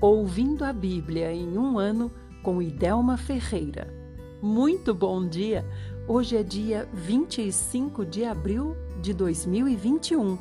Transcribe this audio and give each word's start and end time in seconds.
Ouvindo 0.00 0.64
a 0.64 0.72
Bíblia 0.72 1.30
em 1.30 1.58
um 1.58 1.78
ano 1.78 2.10
com 2.42 2.62
Idelma 2.62 3.18
Ferreira. 3.18 3.92
Muito 4.40 4.94
bom 4.94 5.28
dia! 5.28 5.62
Hoje 6.08 6.38
é 6.38 6.42
dia 6.42 6.88
25 6.94 8.06
de 8.06 8.24
abril 8.24 8.74
de 9.02 9.12
2021. 9.12 10.38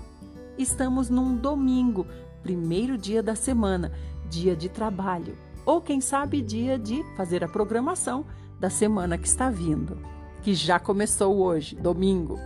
Estamos 0.57 1.09
num 1.09 1.35
domingo, 1.35 2.07
primeiro 2.41 2.97
dia 2.97 3.21
da 3.21 3.35
semana, 3.35 3.91
dia 4.29 4.55
de 4.55 4.69
trabalho, 4.69 5.37
ou 5.65 5.81
quem 5.81 5.99
sabe 5.99 6.41
dia 6.41 6.79
de 6.79 7.03
fazer 7.17 7.43
a 7.43 7.49
programação 7.49 8.25
da 8.61 8.69
semana 8.69 9.17
que 9.17 9.27
está 9.27 9.49
vindo, 9.49 9.97
que 10.41 10.53
já 10.53 10.79
começou 10.79 11.37
hoje, 11.37 11.75
domingo. 11.75 12.39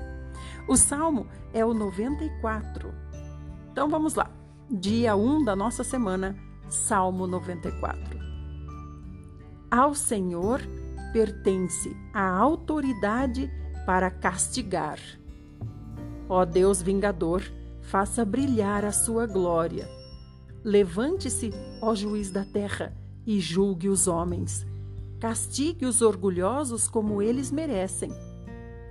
O 0.68 0.76
salmo 0.76 1.28
é 1.54 1.64
o 1.64 1.76
94. 1.76 2.92
Então 3.72 3.88
vamos 3.88 4.16
lá. 4.16 4.32
Dia 4.68 5.16
1 5.16 5.44
da 5.44 5.56
nossa 5.56 5.84
semana, 5.84 6.36
Salmo 6.70 7.28
94. 7.28 8.20
Ao 9.70 9.94
Senhor 9.94 10.62
pertence 11.12 11.96
a 12.14 12.28
autoridade 12.28 13.52
para 13.86 14.10
castigar. 14.10 15.00
Ó 16.28 16.46
Deus 16.46 16.82
vingador, 16.82 17.44
faça 17.82 18.26
brilhar 18.26 18.86
a 18.86 18.92
sua 18.92 19.28
glória. 19.28 19.88
Levante-se, 20.64 21.52
ó 21.82 21.94
juiz 21.94 22.32
da 22.32 22.46
terra, 22.46 22.96
e 23.26 23.40
julgue 23.40 23.90
os 23.90 24.08
homens. 24.08 24.66
Castigue 25.20 25.86
os 25.86 26.02
orgulhosos 26.02 26.88
como 26.88 27.22
eles 27.22 27.52
merecem. 27.52 28.12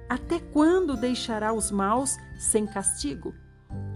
Até 0.08 0.38
quando 0.38 0.96
deixará 0.96 1.52
os 1.52 1.70
maus 1.70 2.16
sem 2.38 2.66
castigo? 2.66 3.34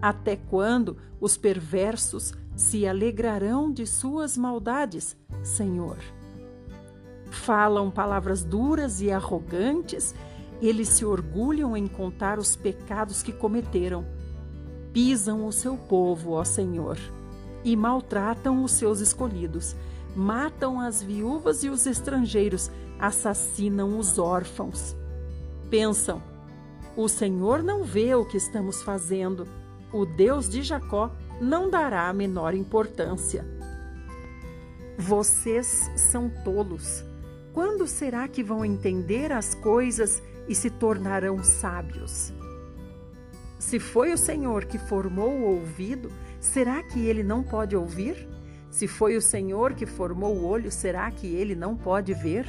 Até 0.00 0.36
quando 0.36 0.96
os 1.20 1.36
perversos 1.36 2.32
se 2.56 2.86
alegrarão 2.86 3.70
de 3.70 3.86
suas 3.86 4.36
maldades, 4.36 5.16
Senhor? 5.42 5.98
Falam 7.30 7.90
palavras 7.90 8.42
duras 8.42 9.00
e 9.00 9.10
arrogantes, 9.10 10.14
eles 10.60 10.88
se 10.88 11.04
orgulham 11.04 11.76
em 11.76 11.86
contar 11.86 12.38
os 12.38 12.56
pecados 12.56 13.22
que 13.22 13.32
cometeram. 13.32 14.04
Pisam 14.92 15.46
o 15.46 15.52
seu 15.52 15.76
povo, 15.76 16.32
ó 16.32 16.44
Senhor, 16.44 16.96
e 17.62 17.76
maltratam 17.76 18.64
os 18.64 18.72
seus 18.72 19.00
escolhidos. 19.00 19.76
Matam 20.16 20.80
as 20.80 21.02
viúvas 21.02 21.62
e 21.62 21.68
os 21.68 21.86
estrangeiros, 21.86 22.70
assassinam 22.98 23.98
os 23.98 24.18
órfãos. 24.18 24.96
Pensam: 25.68 26.22
o 26.96 27.08
Senhor 27.08 27.62
não 27.62 27.84
vê 27.84 28.14
o 28.14 28.24
que 28.24 28.38
estamos 28.38 28.82
fazendo. 28.82 29.46
O 29.92 30.06
Deus 30.06 30.48
de 30.48 30.62
Jacó 30.62 31.10
não 31.40 31.70
dará 31.70 32.08
a 32.08 32.12
menor 32.12 32.54
importância. 32.54 33.44
Vocês 34.98 35.90
são 35.96 36.30
tolos. 36.42 37.04
Quando 37.52 37.86
será 37.86 38.26
que 38.28 38.42
vão 38.42 38.64
entender 38.64 39.32
as 39.32 39.54
coisas 39.54 40.22
e 40.48 40.54
se 40.54 40.70
tornarão 40.70 41.42
sábios? 41.42 42.32
Se 43.58 43.78
foi 43.78 44.12
o 44.12 44.18
Senhor 44.18 44.64
que 44.64 44.78
formou 44.78 45.30
o 45.30 45.42
ouvido, 45.54 46.10
será 46.40 46.82
que 46.82 47.00
ele 47.06 47.22
não 47.22 47.42
pode 47.42 47.76
ouvir? 47.76 48.28
Se 48.70 48.86
foi 48.86 49.16
o 49.16 49.22
Senhor 49.22 49.74
que 49.74 49.86
formou 49.86 50.36
o 50.36 50.46
olho, 50.46 50.70
será 50.70 51.10
que 51.10 51.26
ele 51.26 51.54
não 51.54 51.76
pode 51.76 52.12
ver? 52.14 52.46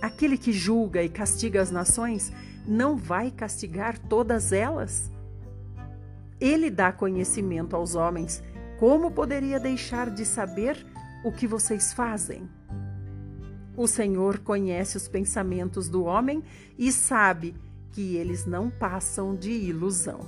Aquele 0.00 0.36
que 0.36 0.52
julga 0.52 1.02
e 1.02 1.08
castiga 1.08 1.60
as 1.60 1.70
nações 1.70 2.32
não 2.66 2.96
vai 2.96 3.30
castigar 3.30 3.98
todas 3.98 4.52
elas? 4.52 5.10
Ele 6.42 6.68
dá 6.70 6.90
conhecimento 6.90 7.76
aos 7.76 7.94
homens. 7.94 8.42
Como 8.76 9.12
poderia 9.12 9.60
deixar 9.60 10.10
de 10.10 10.24
saber 10.24 10.84
o 11.24 11.30
que 11.30 11.46
vocês 11.46 11.92
fazem? 11.92 12.50
O 13.76 13.86
Senhor 13.86 14.40
conhece 14.40 14.96
os 14.96 15.06
pensamentos 15.06 15.88
do 15.88 16.02
homem 16.02 16.42
e 16.76 16.90
sabe 16.90 17.54
que 17.92 18.16
eles 18.16 18.44
não 18.44 18.68
passam 18.68 19.36
de 19.36 19.52
ilusão. 19.52 20.18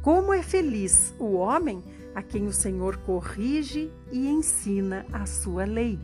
Como 0.00 0.32
é 0.32 0.44
feliz 0.44 1.12
o 1.18 1.32
homem 1.32 1.82
a 2.14 2.22
quem 2.22 2.46
o 2.46 2.52
Senhor 2.52 2.98
corrige 2.98 3.90
e 4.12 4.28
ensina 4.28 5.04
a 5.12 5.26
sua 5.26 5.64
lei. 5.64 5.98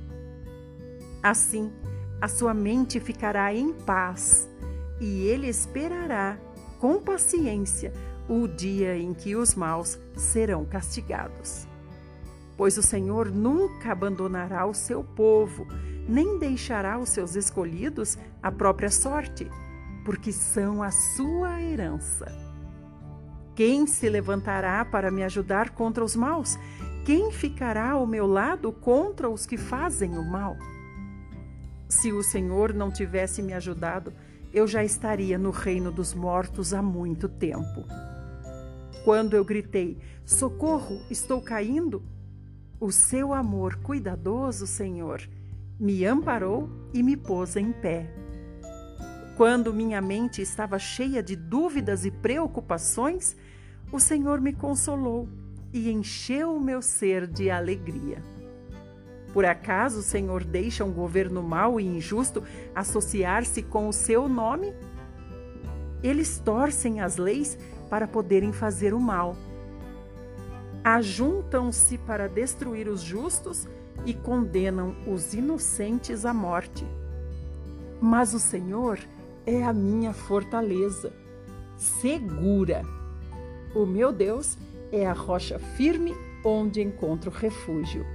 Assim, 1.22 1.70
a 2.20 2.26
sua 2.26 2.52
mente 2.52 2.98
ficará 2.98 3.54
em 3.54 3.72
paz 3.72 4.48
e 5.00 5.28
ele 5.28 5.46
esperará 5.46 6.40
com 6.80 7.00
paciência 7.00 7.92
o 8.30 8.46
dia 8.46 8.96
em 8.96 9.12
que 9.12 9.34
os 9.34 9.54
maus 9.54 9.98
serão 10.16 10.64
castigados. 10.64 11.66
Pois 12.56 12.78
o 12.78 12.82
Senhor 12.82 13.30
nunca 13.30 13.92
abandonará 13.92 14.64
o 14.66 14.72
seu 14.72 15.02
povo 15.02 15.66
nem 16.10 16.38
deixará 16.38 16.98
os 16.98 17.10
seus 17.10 17.36
escolhidos 17.36 18.18
a 18.42 18.50
própria 18.50 18.90
sorte, 18.90 19.48
porque 20.04 20.32
são 20.32 20.82
a 20.82 20.90
sua 20.90 21.62
herança. 21.62 22.26
Quem 23.54 23.86
se 23.86 24.08
levantará 24.08 24.84
para 24.84 25.10
me 25.10 25.22
ajudar 25.22 25.70
contra 25.70 26.04
os 26.04 26.16
maus? 26.16 26.58
Quem 27.04 27.30
ficará 27.30 27.90
ao 27.90 28.06
meu 28.06 28.26
lado 28.26 28.72
contra 28.72 29.28
os 29.28 29.46
que 29.46 29.56
fazem 29.56 30.18
o 30.18 30.24
mal? 30.24 30.56
Se 31.88 32.12
o 32.12 32.22
Senhor 32.22 32.72
não 32.72 32.90
tivesse 32.90 33.40
me 33.42 33.52
ajudado, 33.52 34.12
eu 34.52 34.66
já 34.66 34.82
estaria 34.82 35.38
no 35.38 35.50
reino 35.50 35.92
dos 35.92 36.12
mortos 36.12 36.74
há 36.74 36.82
muito 36.82 37.28
tempo. 37.28 37.84
Quando 39.04 39.34
eu 39.34 39.44
gritei: 39.44 39.98
Socorro, 40.24 41.00
estou 41.10 41.40
caindo! 41.40 42.02
O 42.78 42.90
seu 42.90 43.32
amor 43.34 43.76
cuidadoso, 43.76 44.66
Senhor, 44.66 45.20
me 45.78 46.04
amparou 46.04 46.68
e 46.94 47.02
me 47.02 47.16
pôs 47.16 47.56
em 47.56 47.72
pé. 47.72 48.10
Quando 49.36 49.72
minha 49.72 50.00
mente 50.00 50.42
estava 50.42 50.78
cheia 50.78 51.22
de 51.22 51.34
dúvidas 51.34 52.04
e 52.04 52.10
preocupações, 52.10 53.36
o 53.90 53.98
Senhor 53.98 54.40
me 54.40 54.52
consolou 54.52 55.28
e 55.72 55.90
encheu 55.90 56.54
o 56.54 56.60
meu 56.60 56.82
ser 56.82 57.26
de 57.26 57.50
alegria. 57.50 58.22
Por 59.32 59.44
acaso 59.44 60.00
o 60.00 60.02
Senhor 60.02 60.44
deixa 60.44 60.84
um 60.84 60.92
governo 60.92 61.42
mau 61.42 61.80
e 61.80 61.86
injusto 61.86 62.42
associar-se 62.74 63.62
com 63.62 63.88
o 63.88 63.92
seu 63.92 64.28
nome? 64.28 64.74
Eles 66.02 66.38
torcem 66.38 67.00
as 67.00 67.16
leis 67.16 67.58
para 67.88 68.08
poderem 68.08 68.52
fazer 68.52 68.94
o 68.94 69.00
mal. 69.00 69.36
Ajuntam-se 70.82 71.98
para 71.98 72.28
destruir 72.28 72.88
os 72.88 73.02
justos 73.02 73.68
e 74.06 74.14
condenam 74.14 74.96
os 75.06 75.34
inocentes 75.34 76.24
à 76.24 76.32
morte. 76.32 76.86
Mas 78.00 78.32
o 78.32 78.38
Senhor 78.38 78.98
é 79.44 79.62
a 79.62 79.72
minha 79.72 80.12
fortaleza, 80.12 81.12
segura. 81.76 82.82
O 83.74 83.84
meu 83.84 84.10
Deus 84.10 84.56
é 84.90 85.06
a 85.06 85.12
rocha 85.12 85.58
firme 85.58 86.14
onde 86.44 86.80
encontro 86.80 87.30
refúgio. 87.30 88.06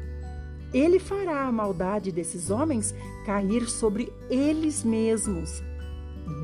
Ele 0.73 0.99
fará 0.99 1.43
a 1.43 1.51
maldade 1.51 2.11
desses 2.11 2.49
homens 2.49 2.93
cair 3.25 3.67
sobre 3.69 4.11
eles 4.29 4.83
mesmos. 4.83 5.63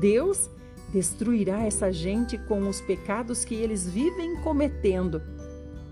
Deus 0.00 0.48
destruirá 0.92 1.62
essa 1.62 1.90
gente 1.90 2.36
com 2.36 2.68
os 2.68 2.80
pecados 2.82 3.44
que 3.44 3.54
eles 3.54 3.88
vivem 3.88 4.36
cometendo. 4.42 5.22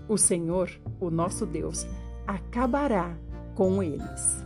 O 0.07 0.17
Senhor, 0.17 0.69
o 0.99 1.09
nosso 1.09 1.45
Deus, 1.45 1.87
acabará 2.27 3.17
com 3.55 3.81
eles. 3.81 4.45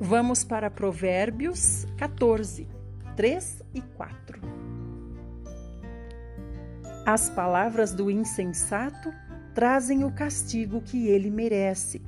Vamos 0.00 0.42
para 0.42 0.70
Provérbios 0.70 1.86
14, 1.96 2.66
3 3.14 3.62
e 3.74 3.80
4. 3.80 4.40
As 7.04 7.28
palavras 7.28 7.92
do 7.92 8.10
insensato 8.10 9.12
trazem 9.54 10.02
o 10.04 10.10
castigo 10.10 10.80
que 10.80 11.08
ele 11.08 11.30
merece, 11.30 12.00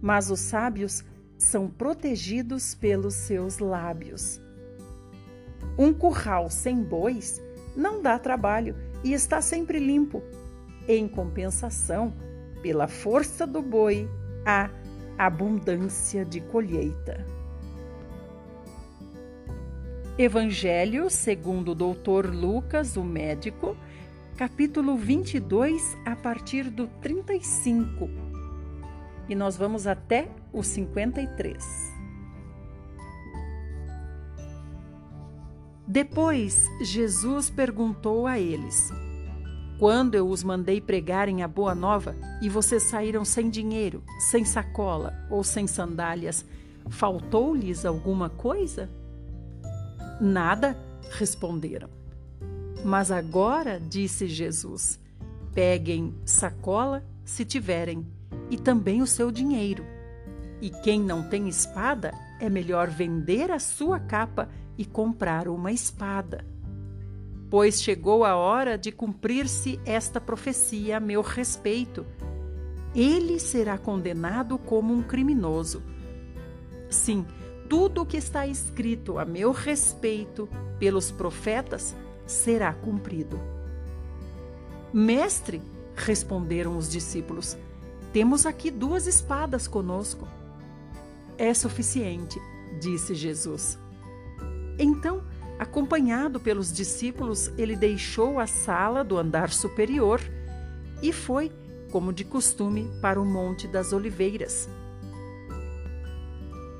mas 0.00 0.30
os 0.30 0.40
sábios 0.40 1.04
são 1.42 1.68
protegidos 1.68 2.74
pelos 2.74 3.14
seus 3.14 3.58
lábios. 3.58 4.40
Um 5.76 5.92
curral 5.92 6.48
sem 6.48 6.82
bois 6.82 7.42
não 7.76 8.00
dá 8.00 8.18
trabalho 8.18 8.76
e 9.02 9.12
está 9.12 9.40
sempre 9.40 9.78
limpo. 9.78 10.22
Em 10.86 11.08
compensação, 11.08 12.12
pela 12.62 12.86
força 12.86 13.46
do 13.46 13.62
boi, 13.62 14.08
há 14.46 14.70
abundância 15.18 16.24
de 16.24 16.40
colheita. 16.40 17.26
Evangelho 20.18 21.08
segundo 21.08 21.72
o 21.72 21.74
doutor 21.74 22.26
Lucas, 22.26 22.96
o 22.96 23.04
médico, 23.04 23.76
capítulo 24.36 24.96
22, 24.96 25.96
a 26.04 26.14
partir 26.14 26.70
do 26.70 26.86
35. 26.86 28.31
E 29.28 29.34
nós 29.34 29.56
vamos 29.56 29.86
até 29.86 30.28
o 30.52 30.62
53. 30.62 31.92
Depois, 35.86 36.68
Jesus 36.80 37.50
perguntou 37.50 38.26
a 38.26 38.38
eles: 38.38 38.90
Quando 39.78 40.14
eu 40.14 40.28
os 40.28 40.42
mandei 40.42 40.80
pregarem 40.80 41.42
a 41.42 41.48
boa 41.48 41.74
nova 41.74 42.16
e 42.40 42.48
vocês 42.48 42.84
saíram 42.84 43.24
sem 43.24 43.50
dinheiro, 43.50 44.02
sem 44.18 44.44
sacola 44.44 45.12
ou 45.30 45.44
sem 45.44 45.66
sandálias, 45.66 46.44
faltou-lhes 46.88 47.84
alguma 47.84 48.30
coisa? 48.30 48.88
Nada, 50.20 50.76
responderam. 51.10 51.88
Mas 52.84 53.10
agora, 53.10 53.80
disse 53.80 54.26
Jesus, 54.26 54.98
peguem 55.54 56.14
sacola, 56.24 57.04
se 57.24 57.44
tiverem, 57.44 58.06
e 58.52 58.56
também 58.56 59.02
o 59.02 59.06
seu 59.06 59.32
dinheiro. 59.32 59.84
E 60.60 60.70
quem 60.70 61.00
não 61.00 61.28
tem 61.28 61.48
espada, 61.48 62.12
é 62.38 62.48
melhor 62.48 62.88
vender 62.88 63.50
a 63.50 63.58
sua 63.58 63.98
capa 63.98 64.48
e 64.78 64.84
comprar 64.84 65.48
uma 65.48 65.72
espada 65.72 66.52
pois 67.52 67.82
chegou 67.82 68.24
a 68.24 68.34
hora 68.34 68.78
de 68.78 68.90
cumprir-se 68.90 69.78
esta 69.84 70.18
profecia 70.18 70.96
a 70.96 71.00
meu 71.00 71.20
respeito. 71.20 72.06
Ele 72.94 73.38
será 73.38 73.76
condenado 73.76 74.56
como 74.56 74.94
um 74.94 75.02
criminoso. 75.02 75.82
Sim, 76.88 77.26
tudo 77.68 78.00
o 78.00 78.06
que 78.06 78.16
está 78.16 78.46
escrito 78.46 79.18
a 79.18 79.26
meu 79.26 79.52
respeito 79.52 80.48
pelos 80.78 81.10
profetas 81.10 81.94
será 82.24 82.72
cumprido. 82.72 83.38
Mestre, 84.90 85.60
responderam 85.94 86.78
os 86.78 86.88
discípulos, 86.88 87.54
temos 88.12 88.46
aqui 88.46 88.70
duas 88.70 89.06
espadas 89.06 89.66
conosco. 89.66 90.28
É 91.38 91.52
suficiente, 91.54 92.40
disse 92.80 93.14
Jesus. 93.14 93.78
Então, 94.78 95.22
Acompanhado 95.62 96.40
pelos 96.40 96.72
discípulos, 96.72 97.52
ele 97.56 97.76
deixou 97.76 98.40
a 98.40 98.48
sala 98.48 99.04
do 99.04 99.16
andar 99.16 99.50
superior 99.50 100.20
e 101.00 101.12
foi, 101.12 101.52
como 101.92 102.12
de 102.12 102.24
costume, 102.24 102.90
para 103.00 103.20
o 103.20 103.24
Monte 103.24 103.68
das 103.68 103.92
Oliveiras. 103.92 104.68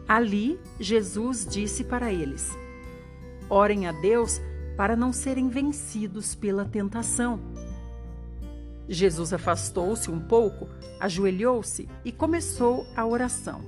Ali, 0.08 0.58
Jesus 0.81 1.46
disse 1.49 1.85
para 1.85 2.12
eles: 2.12 2.50
Orem 3.49 3.87
a 3.87 3.93
Deus 3.93 4.40
para 4.76 4.96
não 4.96 5.12
serem 5.12 5.49
vencidos 5.49 6.35
pela 6.35 6.64
tentação. 6.64 7.38
Jesus 8.88 9.32
afastou-se 9.32 10.11
um 10.11 10.20
pouco, 10.20 10.69
ajoelhou-se 11.00 11.88
e 12.05 12.12
começou 12.12 12.87
a 12.96 13.06
oração. 13.06 13.61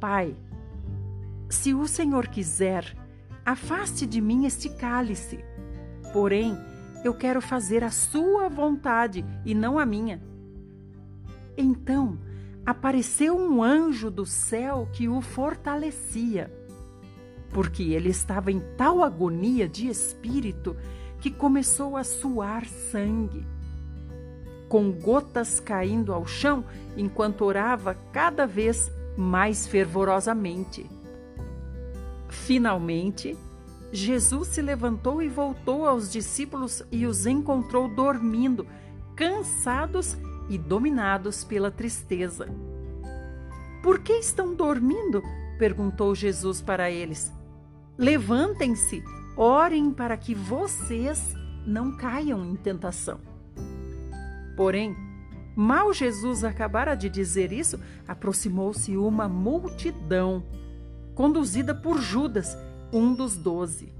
Pai, 0.00 0.36
se 1.48 1.72
o 1.72 1.86
Senhor 1.86 2.26
quiser, 2.28 2.96
Afaste 3.44 4.06
de 4.06 4.22
mim 4.22 4.46
este 4.46 4.70
cálice. 4.70 5.44
Porém, 6.14 6.56
eu 7.04 7.12
quero 7.12 7.42
fazer 7.42 7.84
a 7.84 7.90
sua 7.90 8.48
vontade 8.48 9.22
e 9.44 9.54
não 9.54 9.78
a 9.78 9.84
minha. 9.84 10.22
Então 11.54 12.18
apareceu 12.64 13.36
um 13.36 13.62
anjo 13.62 14.10
do 14.10 14.24
céu 14.24 14.88
que 14.94 15.06
o 15.10 15.20
fortalecia, 15.20 16.50
porque 17.50 17.82
ele 17.82 18.08
estava 18.08 18.50
em 18.50 18.60
tal 18.78 19.04
agonia 19.04 19.68
de 19.68 19.88
espírito 19.88 20.74
que 21.20 21.30
começou 21.30 21.98
a 21.98 22.02
suar 22.02 22.64
sangue, 22.64 23.46
com 24.74 24.90
gotas 24.90 25.60
caindo 25.60 26.12
ao 26.12 26.26
chão 26.26 26.64
enquanto 26.96 27.44
orava 27.44 27.94
cada 28.12 28.44
vez 28.44 28.90
mais 29.16 29.68
fervorosamente. 29.68 30.90
Finalmente, 32.28 33.38
Jesus 33.92 34.48
se 34.48 34.60
levantou 34.60 35.22
e 35.22 35.28
voltou 35.28 35.86
aos 35.86 36.10
discípulos 36.10 36.82
e 36.90 37.06
os 37.06 37.24
encontrou 37.24 37.86
dormindo, 37.86 38.66
cansados 39.14 40.18
e 40.50 40.58
dominados 40.58 41.44
pela 41.44 41.70
tristeza. 41.70 42.48
Por 43.80 44.00
que 44.00 44.14
estão 44.14 44.56
dormindo? 44.56 45.22
perguntou 45.56 46.16
Jesus 46.16 46.60
para 46.60 46.90
eles. 46.90 47.32
Levantem-se, 47.96 49.04
orem 49.36 49.92
para 49.92 50.16
que 50.16 50.34
vocês 50.34 51.32
não 51.64 51.96
caiam 51.96 52.44
em 52.44 52.56
tentação. 52.56 53.33
Porém, 54.56 54.96
mal 55.56 55.92
Jesus 55.92 56.44
acabara 56.44 56.94
de 56.94 57.08
dizer 57.08 57.52
isso, 57.52 57.80
aproximou-se 58.06 58.96
uma 58.96 59.28
multidão 59.28 60.44
conduzida 61.14 61.74
por 61.74 62.00
Judas, 62.00 62.56
um 62.92 63.14
dos 63.14 63.36
doze. 63.36 63.92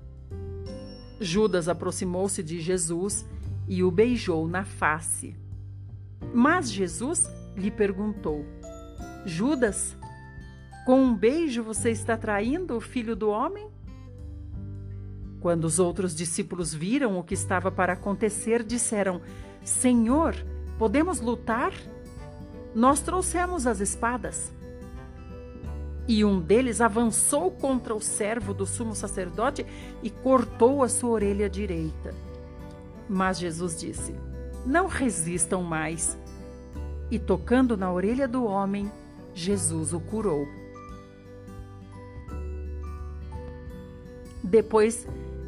Judas 1.20 1.68
aproximou-se 1.68 2.42
de 2.42 2.60
Jesus 2.60 3.24
e 3.68 3.82
o 3.82 3.90
beijou 3.90 4.46
na 4.48 4.64
face. 4.64 5.36
Mas 6.32 6.70
Jesus 6.70 7.30
lhe 7.56 7.70
perguntou: 7.70 8.44
Judas, 9.24 9.96
com 10.84 11.02
um 11.02 11.14
beijo 11.14 11.62
você 11.62 11.90
está 11.90 12.16
traindo 12.16 12.76
o 12.76 12.80
filho 12.80 13.16
do 13.16 13.30
homem? 13.30 13.68
Quando 15.40 15.64
os 15.64 15.78
outros 15.78 16.14
discípulos 16.14 16.74
viram 16.74 17.18
o 17.18 17.22
que 17.22 17.34
estava 17.34 17.70
para 17.70 17.92
acontecer, 17.92 18.62
disseram: 18.62 19.20
Senhor, 19.64 20.34
podemos 20.78 21.20
lutar? 21.20 21.72
Nós 22.74 23.00
trouxemos 23.00 23.66
as 23.66 23.80
espadas. 23.80 24.52
E 26.06 26.24
um 26.24 26.38
deles 26.38 26.82
avançou 26.82 27.50
contra 27.50 27.94
o 27.94 28.00
servo 28.00 28.52
do 28.52 28.66
sumo 28.66 28.94
sacerdote 28.94 29.64
e 30.02 30.10
cortou 30.10 30.82
a 30.82 30.88
sua 30.88 31.10
orelha 31.10 31.48
direita. 31.48 32.14
Mas 33.08 33.38
Jesus 33.38 33.78
disse: 33.80 34.14
Não 34.66 34.86
resistam 34.86 35.62
mais. 35.62 36.18
E 37.10 37.18
tocando 37.18 37.76
na 37.76 37.90
orelha 37.90 38.28
do 38.28 38.44
homem, 38.44 38.90
Jesus 39.32 39.92
o 39.94 40.00
curou. 40.00 40.46
Depois, 44.42 45.06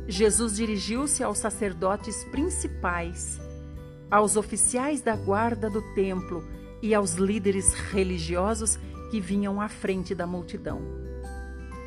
Jesus 0.08 0.56
dirigiu-se 0.56 1.22
aos 1.22 1.38
sacerdotes 1.38 2.24
principais, 2.24 3.40
aos 4.10 4.36
oficiais 4.36 5.00
da 5.00 5.16
guarda 5.16 5.68
do 5.68 5.82
templo 5.94 6.44
e 6.82 6.94
aos 6.94 7.14
líderes 7.14 7.74
religiosos 7.74 8.78
que 9.10 9.20
vinham 9.20 9.60
à 9.60 9.68
frente 9.68 10.14
da 10.14 10.26
multidão. 10.26 10.80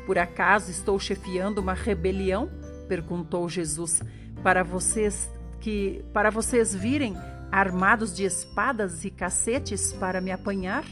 Por 0.06 0.18
acaso 0.18 0.70
estou 0.70 0.98
chefiando 0.98 1.60
uma 1.60 1.74
rebelião? 1.74 2.50
perguntou 2.88 3.48
Jesus, 3.48 4.02
para 4.42 4.64
vocês 4.64 5.30
que 5.60 6.04
para 6.12 6.30
vocês 6.30 6.74
virem 6.74 7.14
armados 7.52 8.14
de 8.14 8.24
espadas 8.24 9.04
e 9.04 9.10
cacetes 9.10 9.92
para 9.92 10.20
me 10.20 10.32
apanhar? 10.32 10.84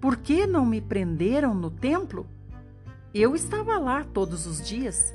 Por 0.00 0.16
que 0.16 0.46
não 0.46 0.66
me 0.66 0.80
prenderam 0.80 1.54
no 1.54 1.70
templo? 1.70 2.26
Eu 3.14 3.34
estava 3.34 3.78
lá 3.78 4.04
todos 4.04 4.46
os 4.46 4.66
dias. 4.66 5.12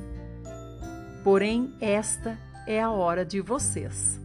Porém, 1.23 1.73
esta 1.81 2.37
é 2.65 2.81
a 2.81 2.89
hora 2.89 3.25
de 3.25 3.41
vocês, 3.41 4.19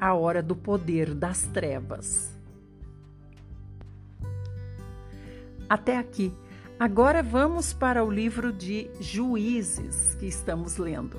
a 0.00 0.14
hora 0.14 0.42
do 0.42 0.54
poder 0.54 1.14
das 1.14 1.42
trevas. 1.46 2.30
Até 5.68 5.96
aqui. 5.96 6.32
Agora 6.78 7.22
vamos 7.22 7.72
para 7.72 8.04
o 8.04 8.10
livro 8.10 8.52
de 8.52 8.90
Juízes 9.00 10.16
que 10.18 10.26
estamos 10.26 10.76
lendo. 10.76 11.18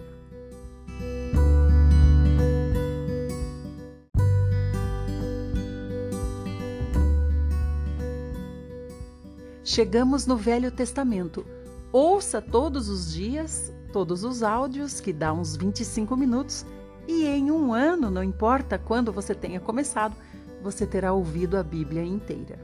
Chegamos 9.63 10.27
no 10.27 10.37
Velho 10.37 10.71
Testamento. 10.71 11.45
Ouça 11.91 12.41
todos 12.41 12.87
os 12.87 13.13
dias, 13.13 13.73
todos 13.91 14.23
os 14.23 14.43
áudios, 14.43 15.01
que 15.01 15.11
dá 15.11 15.33
uns 15.33 15.55
25 15.55 16.15
minutos, 16.15 16.65
e 17.07 17.25
em 17.25 17.51
um 17.51 17.73
ano, 17.73 18.09
não 18.09 18.23
importa 18.23 18.77
quando 18.77 19.11
você 19.11 19.33
tenha 19.35 19.59
começado, 19.59 20.15
você 20.61 20.85
terá 20.85 21.13
ouvido 21.13 21.57
a 21.57 21.63
Bíblia 21.63 22.03
inteira. 22.03 22.59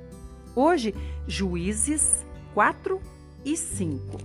Hoje, 0.55 0.95
Juízes 1.27 2.25
4 2.53 3.00
e 3.45 3.55
5. 3.55 4.17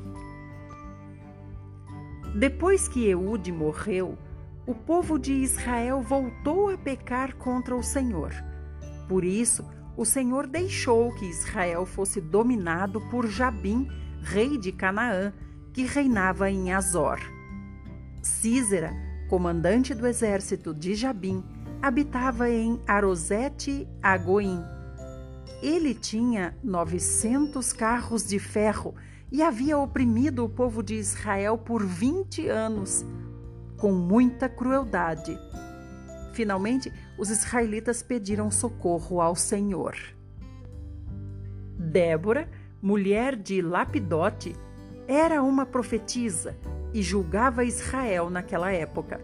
Depois 2.34 2.88
que 2.88 3.06
Eude 3.06 3.52
morreu, 3.52 4.18
o 4.66 4.74
povo 4.74 5.18
de 5.18 5.32
Israel 5.32 6.02
voltou 6.02 6.70
a 6.70 6.76
pecar 6.76 7.36
contra 7.36 7.76
o 7.76 7.82
Senhor. 7.82 8.32
Por 9.08 9.24
isso, 9.24 9.64
o 9.96 10.04
Senhor 10.04 10.46
deixou 10.46 11.14
que 11.14 11.24
Israel 11.24 11.86
fosse 11.86 12.20
dominado 12.20 13.00
por 13.02 13.26
Jabim, 13.26 13.88
rei 14.22 14.58
de 14.58 14.72
Canaã, 14.72 15.32
que 15.72 15.84
reinava 15.84 16.50
em 16.50 16.72
Azor. 16.72 17.20
Císera, 18.22 19.05
comandante 19.28 19.94
do 19.94 20.06
exército 20.06 20.72
de 20.72 20.94
Jabim, 20.94 21.42
habitava 21.82 22.48
em 22.50 22.80
Arosete 22.86 23.86
Agoim 24.02 24.76
ele 25.62 25.94
tinha 25.94 26.54
900 26.62 27.72
carros 27.72 28.26
de 28.26 28.38
ferro 28.38 28.94
e 29.32 29.42
havia 29.42 29.78
oprimido 29.78 30.44
o 30.44 30.48
povo 30.48 30.82
de 30.82 30.94
Israel 30.94 31.56
por 31.56 31.84
20 31.84 32.48
anos, 32.48 33.04
com 33.78 33.92
muita 33.92 34.48
crueldade. 34.48 35.36
Finalmente, 36.32 36.92
os 37.18 37.30
israelitas 37.30 38.02
pediram 38.02 38.50
socorro 38.50 39.20
ao 39.20 39.34
Senhor. 39.34 39.96
Débora, 41.78 42.48
mulher 42.80 43.34
de 43.34 43.62
Lapidote, 43.62 44.54
era 45.08 45.42
uma 45.42 45.64
profetisa 45.64 46.56
e 46.96 47.02
julgava 47.02 47.62
Israel 47.62 48.30
naquela 48.30 48.72
época. 48.72 49.20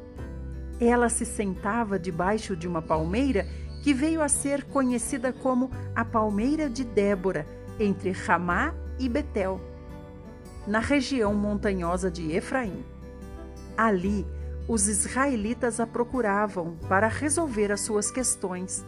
Ela 0.79 1.09
se 1.09 1.25
sentava 1.25 1.99
debaixo 1.99 2.55
de 2.55 2.69
uma 2.69 2.83
palmeira 2.83 3.47
que 3.83 3.95
veio 3.95 4.21
a 4.21 4.29
ser 4.29 4.65
conhecida 4.65 5.33
como 5.33 5.71
a 5.97 6.05
Palmeira 6.05 6.69
de 6.69 6.85
Débora, 6.85 7.47
entre 7.81 8.11
Ramá 8.11 8.75
e 8.99 9.09
Betel, 9.09 9.59
na 10.67 10.81
região 10.81 11.33
montanhosa 11.33 12.11
de 12.11 12.31
Efraim. 12.33 12.85
Ali, 13.75 14.27
os 14.69 14.87
israelitas 14.87 15.81
a 15.81 15.87
procuravam 15.87 16.77
para 16.91 17.09
resolver 17.09 17.73
as 17.73 17.81
suas 17.81 18.11
questões. 18.11 18.85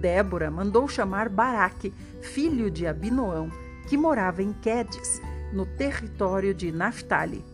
Débora 0.00 0.52
mandou 0.52 0.86
chamar 0.86 1.28
Baraque, 1.28 1.92
filho 2.20 2.70
de 2.70 2.86
Abinoão, 2.86 3.50
que 3.88 3.96
morava 3.96 4.40
em 4.40 4.52
Quedes, 4.52 5.20
no 5.52 5.66
território 5.66 6.54
de 6.54 6.70
Naphtali, 6.70 7.44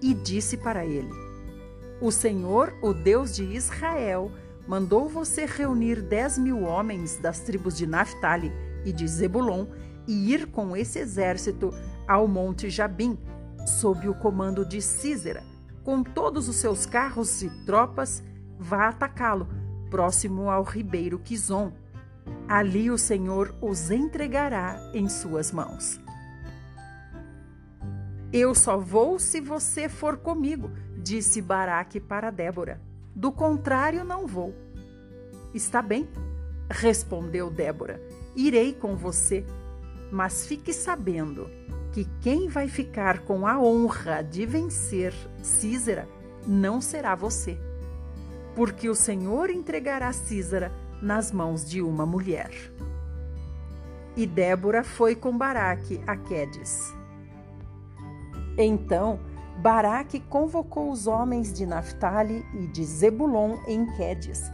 e 0.00 0.14
disse 0.14 0.56
para 0.56 0.84
ele: 0.84 1.10
O 2.00 2.10
Senhor, 2.10 2.74
o 2.82 2.92
Deus 2.92 3.34
de 3.34 3.44
Israel, 3.44 4.30
mandou 4.66 5.08
você 5.08 5.46
reunir 5.46 6.02
dez 6.02 6.36
mil 6.38 6.62
homens 6.62 7.16
das 7.16 7.40
tribos 7.40 7.76
de 7.76 7.86
Naphtali 7.86 8.52
e 8.84 8.92
de 8.92 9.06
Zebulon 9.08 9.66
e 10.06 10.32
ir 10.32 10.46
com 10.46 10.76
esse 10.76 10.98
exército 10.98 11.72
ao 12.06 12.26
monte 12.26 12.70
Jabim, 12.70 13.18
sob 13.66 14.08
o 14.08 14.14
comando 14.14 14.64
de 14.64 14.80
Císera, 14.80 15.42
com 15.84 16.02
todos 16.02 16.48
os 16.48 16.56
seus 16.56 16.86
carros 16.86 17.42
e 17.42 17.50
tropas, 17.64 18.22
vá 18.58 18.88
atacá-lo, 18.88 19.48
próximo 19.90 20.50
ao 20.50 20.62
ribeiro 20.62 21.18
Quizon. 21.18 21.72
Ali 22.48 22.90
o 22.90 22.98
Senhor 22.98 23.54
os 23.60 23.90
entregará 23.90 24.78
em 24.94 25.08
suas 25.08 25.52
mãos. 25.52 26.00
Eu 28.32 28.54
só 28.54 28.76
vou 28.76 29.18
se 29.18 29.40
você 29.40 29.88
for 29.88 30.18
comigo, 30.18 30.70
disse 30.98 31.40
Baraque 31.40 31.98
para 31.98 32.30
Débora. 32.30 32.80
Do 33.14 33.32
contrário, 33.32 34.04
não 34.04 34.26
vou. 34.26 34.54
Está 35.54 35.80
bem, 35.80 36.06
respondeu 36.70 37.50
Débora. 37.50 38.00
Irei 38.36 38.74
com 38.74 38.94
você, 38.94 39.46
mas 40.12 40.46
fique 40.46 40.74
sabendo 40.74 41.48
que 41.90 42.04
quem 42.20 42.48
vai 42.48 42.68
ficar 42.68 43.20
com 43.20 43.46
a 43.46 43.58
honra 43.58 44.22
de 44.22 44.44
vencer 44.44 45.14
Císera 45.42 46.06
não 46.46 46.82
será 46.82 47.14
você, 47.14 47.58
porque 48.54 48.90
o 48.90 48.94
Senhor 48.94 49.48
entregará 49.48 50.12
Císera 50.12 50.70
nas 51.00 51.32
mãos 51.32 51.68
de 51.68 51.80
uma 51.80 52.04
mulher. 52.04 52.50
E 54.14 54.26
Débora 54.26 54.84
foi 54.84 55.14
com 55.14 55.36
Baraque 55.36 56.00
a 56.06 56.16
Quedes. 56.16 56.97
Então 58.58 59.20
Baraque 59.58 60.20
convocou 60.20 60.90
os 60.90 61.06
homens 61.06 61.52
de 61.52 61.64
Naphtali 61.64 62.44
e 62.54 62.66
de 62.66 62.84
Zebulon 62.84 63.56
em 63.66 63.86
Quedes. 63.96 64.50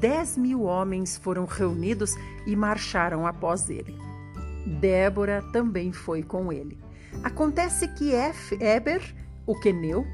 Dez 0.00 0.36
mil 0.36 0.62
homens 0.62 1.16
foram 1.16 1.44
reunidos 1.44 2.14
e 2.46 2.56
marcharam 2.56 3.26
após 3.26 3.68
ele. 3.68 3.96
Débora 4.80 5.42
também 5.52 5.92
foi 5.92 6.22
com 6.22 6.52
ele. 6.52 6.78
Acontece 7.22 7.88
que 7.88 8.12
Eber, 8.60 9.02
o 9.46 9.58
queneu, 9.58 10.06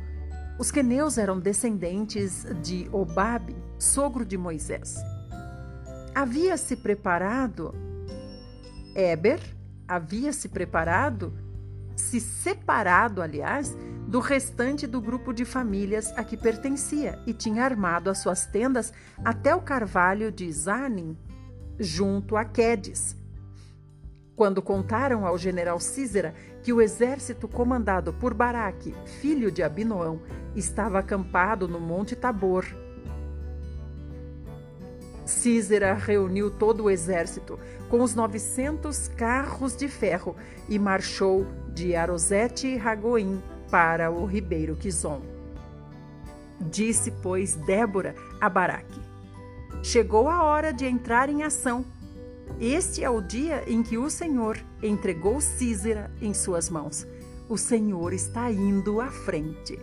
os 0.58 0.70
queneus 0.70 1.18
eram 1.18 1.38
descendentes 1.38 2.46
de 2.62 2.88
Obabe, 2.92 3.56
sogro 3.78 4.24
de 4.24 4.38
Moisés. 4.38 4.96
Havia 6.14 6.56
se 6.56 6.76
preparado, 6.76 7.74
Eber 8.94 9.40
havia 9.86 10.32
se 10.32 10.48
preparado 10.48 11.32
se 11.96 12.20
separado, 12.20 13.22
aliás, 13.22 13.76
do 14.06 14.20
restante 14.20 14.86
do 14.86 15.00
grupo 15.00 15.32
de 15.32 15.44
famílias 15.44 16.12
a 16.16 16.22
que 16.22 16.36
pertencia 16.36 17.18
e 17.26 17.32
tinha 17.32 17.64
armado 17.64 18.08
as 18.08 18.18
suas 18.18 18.46
tendas 18.46 18.92
até 19.24 19.54
o 19.54 19.60
carvalho 19.60 20.30
de 20.30 20.50
Zanin, 20.52 21.16
junto 21.78 22.36
a 22.36 22.44
Quedes. 22.44 23.16
Quando 24.36 24.60
contaram 24.60 25.26
ao 25.26 25.38
general 25.38 25.80
Císera 25.80 26.34
que 26.62 26.72
o 26.72 26.82
exército 26.82 27.48
comandado 27.48 28.12
por 28.12 28.34
Baraque, 28.34 28.94
filho 29.20 29.50
de 29.50 29.62
Abinoão, 29.62 30.20
estava 30.54 30.98
acampado 30.98 31.66
no 31.66 31.80
Monte 31.80 32.14
Tabor, 32.14 32.66
Císera 35.26 35.92
reuniu 35.94 36.50
todo 36.50 36.84
o 36.84 36.90
exército 36.90 37.58
com 37.90 38.00
os 38.00 38.14
900 38.14 39.08
carros 39.08 39.76
de 39.76 39.88
ferro 39.88 40.36
e 40.68 40.78
marchou 40.78 41.44
de 41.74 41.96
Arosete 41.96 42.68
e 42.68 42.76
Ragoim 42.76 43.42
para 43.70 44.10
o 44.10 44.24
ribeiro 44.24 44.76
Quizon. 44.76 45.20
Disse, 46.60 47.10
pois, 47.10 47.54
Débora 47.54 48.14
a 48.40 48.48
Baraque: 48.48 49.00
Chegou 49.82 50.28
a 50.28 50.42
hora 50.44 50.72
de 50.72 50.86
entrar 50.86 51.28
em 51.28 51.42
ação. 51.42 51.84
Este 52.60 53.04
é 53.04 53.10
o 53.10 53.20
dia 53.20 53.64
em 53.66 53.82
que 53.82 53.98
o 53.98 54.08
Senhor 54.08 54.58
entregou 54.82 55.40
Císera 55.40 56.10
em 56.22 56.32
suas 56.32 56.70
mãos. 56.70 57.06
O 57.48 57.58
Senhor 57.58 58.12
está 58.12 58.50
indo 58.50 59.00
à 59.00 59.08
frente. 59.08 59.78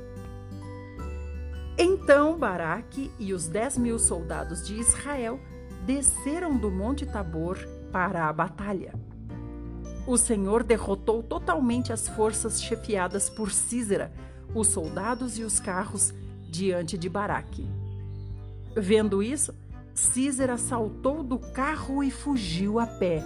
Então 1.78 2.38
Baraque 2.38 3.12
e 3.20 3.34
os 3.34 3.48
dez 3.48 3.78
mil 3.78 3.98
soldados 3.98 4.66
de 4.66 4.76
Israel 4.76 5.40
desceram 5.86 6.56
do 6.56 6.70
Monte 6.70 7.06
Tabor 7.06 7.58
para 7.92 8.30
a 8.30 8.34
batalha. 8.34 8.94
O 10.06 10.18
Senhor 10.18 10.64
derrotou 10.64 11.24
totalmente 11.24 11.92
as 11.94 12.08
forças 12.08 12.62
chefiadas 12.62 13.30
por 13.30 13.52
Císera, 13.52 14.12
os 14.54 14.68
soldados 14.68 15.38
e 15.40 15.44
os 15.44 15.60
carros, 15.60 16.14
diante 16.50 16.98
de 16.98 17.10
Baraque. 17.10 17.68
Vendo 18.76 19.24
isso, 19.24 19.54
Císera 19.94 20.58
saltou 20.58 21.24
do 21.24 21.40
carro 21.40 22.04
e 22.04 22.12
fugiu 22.12 22.80
a 22.80 22.86
pé. 22.86 23.24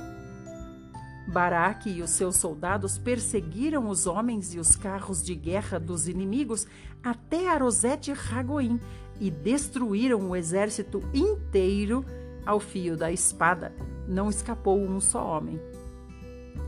Baraque 1.27 1.89
e 1.89 2.01
os 2.01 2.11
seus 2.11 2.37
soldados 2.37 2.97
perseguiram 2.97 3.89
os 3.89 4.07
homens 4.07 4.53
e 4.55 4.59
os 4.59 4.75
carros 4.77 5.21
de 5.21 5.35
guerra 5.35 5.77
dos 5.77 6.07
inimigos 6.07 6.65
até 7.03 7.49
Arosete 7.49 8.13
Ragoim 8.13 8.79
e 9.19 9.29
destruíram 9.29 10.29
o 10.29 10.35
exército 10.35 11.03
inteiro 11.13 12.05
ao 12.45 12.61
fio 12.61 12.95
da 12.95 13.11
espada. 13.11 13.75
Não 14.07 14.29
escapou 14.29 14.79
um 14.79 15.01
só 15.01 15.37
homem. 15.37 15.59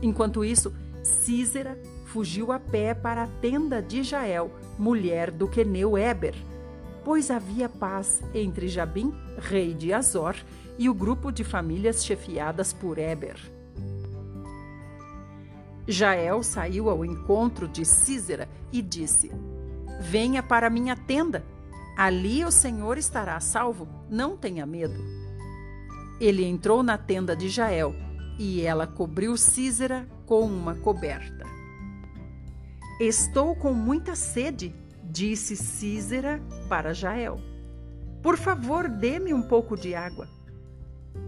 Enquanto 0.02 0.44
isso, 0.44 0.74
Císera 1.02 1.80
fugiu 2.04 2.52
a 2.52 2.58
pé 2.58 2.92
para 2.92 3.22
a 3.22 3.28
tenda 3.40 3.80
de 3.80 4.02
Jael, 4.02 4.50
mulher 4.78 5.30
do 5.30 5.48
queneu 5.48 5.96
Eber, 5.96 6.34
pois 7.02 7.30
havia 7.30 7.68
paz 7.68 8.22
entre 8.34 8.68
Jabim, 8.68 9.14
rei 9.38 9.72
de 9.72 9.92
Azor, 9.92 10.36
e 10.78 10.88
o 10.88 10.94
grupo 10.94 11.30
de 11.30 11.44
famílias 11.44 12.04
chefiadas 12.04 12.72
por 12.72 12.98
Eber. 12.98 13.59
Jael 15.90 16.42
saiu 16.42 16.88
ao 16.88 17.04
encontro 17.04 17.66
de 17.66 17.84
Císera 17.84 18.48
e 18.72 18.80
disse: 18.80 19.30
Venha 20.00 20.42
para 20.42 20.70
minha 20.70 20.96
tenda. 20.96 21.44
Ali 21.96 22.44
o 22.44 22.50
Senhor 22.50 22.96
estará 22.96 23.38
salvo. 23.40 23.88
Não 24.08 24.36
tenha 24.36 24.64
medo. 24.64 24.98
Ele 26.20 26.44
entrou 26.44 26.82
na 26.82 26.96
tenda 26.96 27.34
de 27.34 27.48
Jael 27.48 27.94
e 28.38 28.62
ela 28.62 28.86
cobriu 28.86 29.36
Císera 29.36 30.08
com 30.26 30.42
uma 30.42 30.74
coberta. 30.74 31.44
Estou 33.00 33.56
com 33.56 33.72
muita 33.72 34.14
sede, 34.14 34.74
disse 35.04 35.56
Císera 35.56 36.40
para 36.68 36.92
Jael. 36.92 37.40
Por 38.22 38.36
favor, 38.36 38.88
dê-me 38.88 39.32
um 39.32 39.42
pouco 39.42 39.76
de 39.76 39.94
água. 39.94 40.28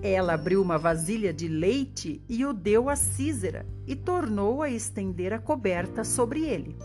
Ela 0.02 0.34
abriu 0.34 0.60
uma 0.60 0.78
vasilha 0.78 1.32
de 1.32 1.46
leite 1.46 2.22
e 2.28 2.44
o 2.44 2.52
deu 2.52 2.88
a 2.88 2.96
Císera 2.96 3.64
e 3.86 3.94
tornou 3.94 4.62
a 4.62 4.68
estender 4.68 5.32
a 5.32 5.38
coberta 5.38 6.02
sobre 6.02 6.44
ele. 6.44 6.76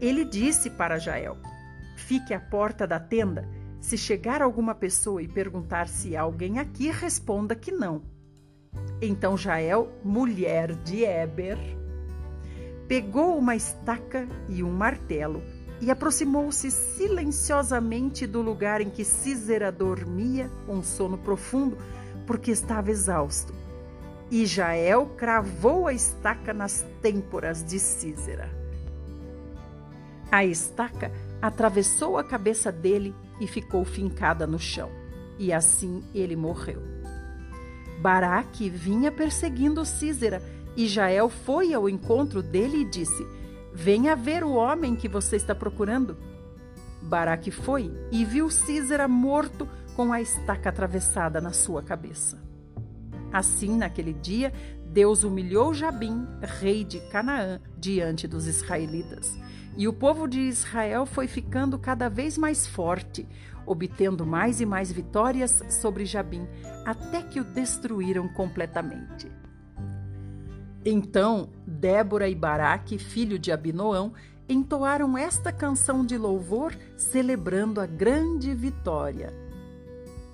Ele 0.00 0.24
disse 0.24 0.70
para 0.70 0.98
Jael: 0.98 1.36
Fique 1.96 2.34
à 2.34 2.40
porta 2.40 2.86
da 2.86 3.00
tenda. 3.00 3.48
Se 3.80 3.96
chegar 3.96 4.42
alguma 4.42 4.74
pessoa 4.74 5.22
e 5.22 5.28
perguntar 5.28 5.88
se 5.88 6.16
há 6.16 6.22
alguém 6.22 6.58
aqui, 6.58 6.90
responda 6.90 7.54
que 7.54 7.70
não. 7.70 8.02
Então 9.00 9.36
Jael, 9.36 9.92
mulher 10.04 10.74
de 10.74 11.04
Eber, 11.04 11.58
pegou 12.86 13.38
uma 13.38 13.54
estaca 13.54 14.26
e 14.48 14.62
um 14.62 14.70
martelo 14.70 15.42
e 15.80 15.90
aproximou-se 15.90 16.70
silenciosamente 16.70 18.26
do 18.26 18.42
lugar 18.42 18.80
em 18.80 18.90
que 18.90 19.04
Císera 19.04 19.70
dormia 19.70 20.50
um 20.68 20.82
sono 20.82 21.16
profundo, 21.16 21.78
porque 22.26 22.50
estava 22.50 22.90
exausto. 22.90 23.54
E 24.30 24.44
Jael 24.44 25.06
cravou 25.16 25.86
a 25.86 25.92
estaca 25.92 26.52
nas 26.52 26.84
têmporas 27.00 27.64
de 27.64 27.78
Císera. 27.78 28.50
A 30.30 30.44
estaca 30.44 31.10
atravessou 31.40 32.18
a 32.18 32.24
cabeça 32.24 32.70
dele 32.70 33.14
e 33.40 33.46
ficou 33.46 33.84
fincada 33.84 34.46
no 34.46 34.58
chão. 34.58 34.90
E 35.38 35.52
assim 35.52 36.02
ele 36.14 36.36
morreu. 36.36 36.82
Baraque 38.00 38.68
vinha 38.68 39.10
perseguindo 39.10 39.84
Císera 39.84 40.42
e 40.76 40.86
Jael 40.86 41.28
foi 41.28 41.72
ao 41.72 41.88
encontro 41.88 42.42
dele 42.42 42.82
e 42.82 42.84
disse: 42.84 43.26
Venha 43.80 44.16
ver 44.16 44.42
o 44.42 44.54
homem 44.54 44.96
que 44.96 45.08
você 45.08 45.36
está 45.36 45.54
procurando. 45.54 46.16
Baraque 47.00 47.52
foi 47.52 47.92
e 48.10 48.24
viu 48.24 48.50
Císera 48.50 49.06
morto 49.06 49.68
com 49.94 50.12
a 50.12 50.20
estaca 50.20 50.68
atravessada 50.68 51.40
na 51.40 51.52
sua 51.52 51.80
cabeça. 51.80 52.42
Assim, 53.32 53.76
naquele 53.76 54.12
dia, 54.12 54.52
Deus 54.90 55.22
humilhou 55.22 55.72
Jabim, 55.72 56.26
rei 56.42 56.82
de 56.82 56.98
Canaã, 57.08 57.60
diante 57.78 58.26
dos 58.26 58.48
israelitas. 58.48 59.38
E 59.76 59.86
o 59.86 59.92
povo 59.92 60.26
de 60.26 60.40
Israel 60.40 61.06
foi 61.06 61.28
ficando 61.28 61.78
cada 61.78 62.08
vez 62.08 62.36
mais 62.36 62.66
forte, 62.66 63.28
obtendo 63.64 64.26
mais 64.26 64.60
e 64.60 64.66
mais 64.66 64.90
vitórias 64.90 65.62
sobre 65.70 66.04
Jabim, 66.04 66.48
até 66.84 67.22
que 67.22 67.38
o 67.38 67.44
destruíram 67.44 68.26
completamente. 68.26 69.30
Então, 70.84 71.48
Débora 71.66 72.28
e 72.28 72.34
Baraque, 72.34 72.98
filho 72.98 73.38
de 73.38 73.50
Abinoão, 73.50 74.12
entoaram 74.48 75.18
esta 75.18 75.52
canção 75.52 76.04
de 76.04 76.16
louvor, 76.16 76.74
celebrando 76.96 77.80
a 77.80 77.86
grande 77.86 78.54
vitória. 78.54 79.34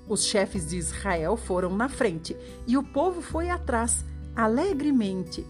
Os 0.09 0.25
chefes 0.25 0.69
de 0.69 0.77
Israel 0.77 1.37
foram 1.37 1.75
na 1.75 1.89
frente 1.89 2.37
e 2.67 2.77
o 2.77 2.83
povo 2.83 3.23
foi 3.23 3.49
atrás, 3.49 4.05
alegremente. 4.37 5.45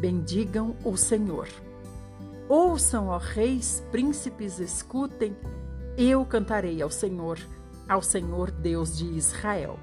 Bendigam 0.00 0.74
o 0.84 0.96
Senhor. 0.96 1.48
Ouçam, 2.48 3.08
ó 3.08 3.18
reis, 3.18 3.82
príncipes, 3.92 4.58
escutem. 4.58 5.36
Eu 5.96 6.24
cantarei 6.24 6.82
ao 6.82 6.90
Senhor, 6.90 7.38
ao 7.88 8.02
Senhor 8.02 8.50
Deus 8.50 8.96
de 8.96 9.06
Israel. 9.06 9.78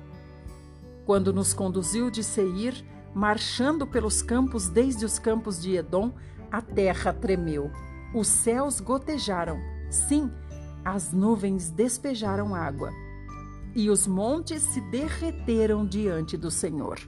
Quando 1.06 1.32
nos 1.32 1.54
conduziu 1.54 2.12
de 2.12 2.24
Seir, 2.24 2.84
marchando 3.14 3.86
pelos 3.86 4.22
campos 4.22 4.68
desde 4.68 5.06
os 5.06 5.20
campos 5.20 5.62
de 5.62 5.76
Edom, 5.76 6.14
a 6.52 6.62
terra 6.62 7.14
tremeu. 7.14 7.72
Os 8.14 8.28
céus 8.28 8.80
gotejaram. 8.80 9.60
Sim, 9.90 10.32
as 10.84 11.12
nuvens 11.12 11.70
despejaram 11.70 12.56
água 12.56 12.92
e 13.76 13.90
os 13.90 14.06
montes 14.06 14.62
se 14.64 14.82
derreteram 14.82 15.86
diante 15.86 16.38
do 16.38 16.52
Senhor. 16.52 17.00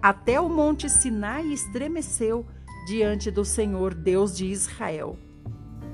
Até 0.00 0.40
o 0.40 0.48
monte 0.48 0.88
Sinai 0.88 1.46
estremeceu 1.52 2.46
diante 2.86 3.30
do 3.30 3.44
Senhor, 3.44 3.94
Deus 3.94 4.36
de 4.36 4.46
Israel. 4.46 5.18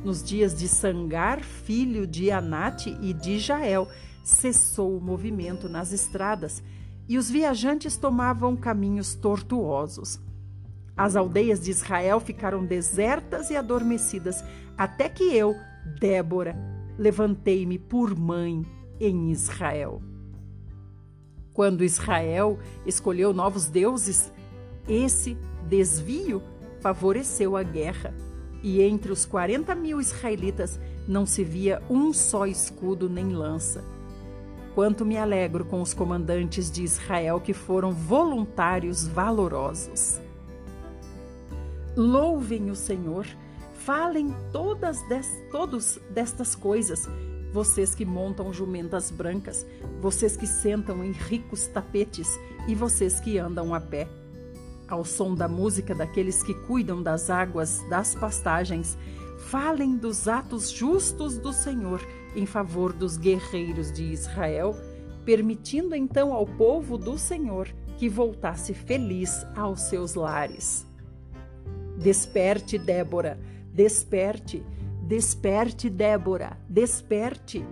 Nos 0.04 0.22
dias 0.22 0.54
de 0.58 0.68
Sangar, 0.68 1.42
filho 1.42 2.06
de 2.06 2.30
Anate 2.30 2.96
e 3.00 3.12
de 3.12 3.38
Jael, 3.38 3.88
cessou 4.22 4.96
o 4.96 5.00
movimento 5.00 5.68
nas 5.68 5.92
estradas 5.92 6.62
e 7.08 7.18
os 7.18 7.30
viajantes 7.30 7.96
tomavam 7.96 8.56
caminhos 8.56 9.14
tortuosos. 9.14 10.20
As 10.96 11.16
aldeias 11.16 11.60
de 11.60 11.70
Israel 11.70 12.20
ficaram 12.20 12.64
desertas 12.64 13.50
e 13.50 13.56
adormecidas, 13.56 14.44
até 14.76 15.08
que 15.08 15.24
eu, 15.24 15.54
Débora, 16.00 16.56
levantei-me 16.96 17.78
por 17.78 18.16
mãe 18.16 18.64
em 19.00 19.30
Israel. 19.30 20.00
Quando 21.52 21.84
Israel 21.84 22.58
escolheu 22.86 23.32
novos 23.32 23.66
deuses, 23.66 24.32
esse 24.88 25.36
desvio 25.68 26.42
favoreceu 26.80 27.56
a 27.56 27.62
guerra, 27.62 28.14
e 28.62 28.80
entre 28.80 29.12
os 29.12 29.26
40 29.26 29.74
mil 29.74 30.00
israelitas 30.00 30.80
não 31.06 31.26
se 31.26 31.44
via 31.44 31.82
um 31.90 32.12
só 32.12 32.46
escudo 32.46 33.08
nem 33.10 33.28
lança. 33.30 33.93
Quanto 34.74 35.04
me 35.04 35.16
alegro 35.16 35.64
com 35.64 35.80
os 35.80 35.94
comandantes 35.94 36.68
de 36.68 36.82
Israel 36.82 37.40
que 37.40 37.54
foram 37.54 37.92
voluntários 37.92 39.06
valorosos. 39.06 40.20
Louvem 41.96 42.70
o 42.70 42.74
Senhor, 42.74 43.24
falem 43.84 44.34
todas 44.50 45.00
des, 45.08 45.30
todos 45.52 46.00
destas 46.10 46.56
coisas, 46.56 47.08
vocês 47.52 47.94
que 47.94 48.04
montam 48.04 48.52
jumentas 48.52 49.12
brancas, 49.12 49.64
vocês 50.00 50.36
que 50.36 50.46
sentam 50.46 51.04
em 51.04 51.12
ricos 51.12 51.68
tapetes 51.68 52.28
e 52.66 52.74
vocês 52.74 53.20
que 53.20 53.38
andam 53.38 53.72
a 53.72 53.80
pé. 53.80 54.08
Ao 54.88 55.04
som 55.04 55.36
da 55.36 55.46
música 55.46 55.94
daqueles 55.94 56.42
que 56.42 56.52
cuidam 56.52 57.00
das 57.00 57.30
águas 57.30 57.80
das 57.88 58.16
pastagens, 58.16 58.98
falem 59.54 59.96
dos 59.96 60.26
atos 60.26 60.68
justos 60.68 61.38
do 61.38 61.52
Senhor 61.52 62.04
em 62.34 62.44
favor 62.44 62.92
dos 62.92 63.16
guerreiros 63.16 63.92
de 63.92 64.02
Israel, 64.02 64.74
permitindo 65.24 65.94
então 65.94 66.32
ao 66.32 66.44
povo 66.44 66.98
do 66.98 67.16
Senhor 67.16 67.68
que 67.96 68.08
voltasse 68.08 68.74
feliz 68.74 69.46
aos 69.54 69.82
seus 69.82 70.16
lares. 70.16 70.84
Desperte, 71.96 72.76
Débora, 72.76 73.38
desperte, 73.72 74.60
Desperte, 75.06 75.88
Débora, 75.88 76.58
desperte. 76.68 77.64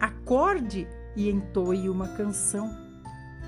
Acorde 0.00 0.88
e 1.14 1.30
entoie 1.30 1.88
uma 1.88 2.08
canção. 2.08 2.68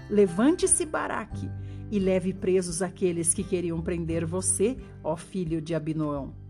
Levante-se, 0.08 0.86
Baraque, 0.86 1.50
e 1.90 1.98
leve 1.98 2.32
presos 2.32 2.82
aqueles 2.82 3.34
que 3.34 3.42
queriam 3.42 3.82
prender 3.82 4.24
você, 4.24 4.76
ó 5.02 5.16
filho 5.16 5.60
de 5.60 5.74
Abinoão. 5.74 6.43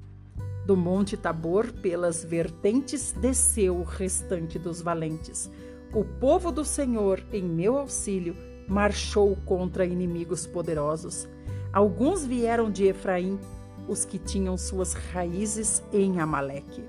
Do 0.67 0.77
monte 0.77 1.17
Tabor, 1.17 1.71
pelas 1.73 2.25
vertentes, 2.25 3.13
desceu 3.13 3.77
o 3.77 3.83
restante 3.83 4.59
dos 4.59 4.81
valentes. 4.81 5.51
O 5.93 6.05
povo 6.05 6.51
do 6.51 6.65
Senhor, 6.65 7.23
em 7.33 7.43
meu 7.43 7.77
auxílio, 7.77 8.35
marchou 8.67 9.37
contra 9.45 9.85
inimigos 9.85 10.47
poderosos. 10.47 11.29
Alguns 11.71 12.25
vieram 12.25 12.71
de 12.71 12.87
Efraim, 12.87 13.39
os 13.87 14.07
que 14.07 14.19
tinham 14.19 14.57
suas 14.57 14.95
raízes 14.95 15.83
em 15.93 16.19
Amaleque. 16.19 16.83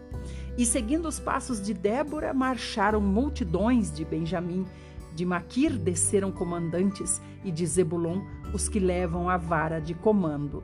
E 0.57 0.65
seguindo 0.65 1.07
os 1.07 1.19
passos 1.19 1.61
de 1.61 1.73
Débora, 1.73 2.33
marcharam 2.33 3.01
multidões 3.01 3.91
de 3.91 4.05
Benjamim. 4.05 4.65
De 5.13 5.25
Maquir 5.25 5.77
desceram 5.77 6.31
comandantes, 6.31 7.21
e 7.43 7.51
de 7.51 7.65
Zebulon 7.65 8.21
os 8.53 8.69
que 8.69 8.79
levam 8.79 9.29
a 9.29 9.35
vara 9.35 9.79
de 9.79 9.93
comando. 9.93 10.63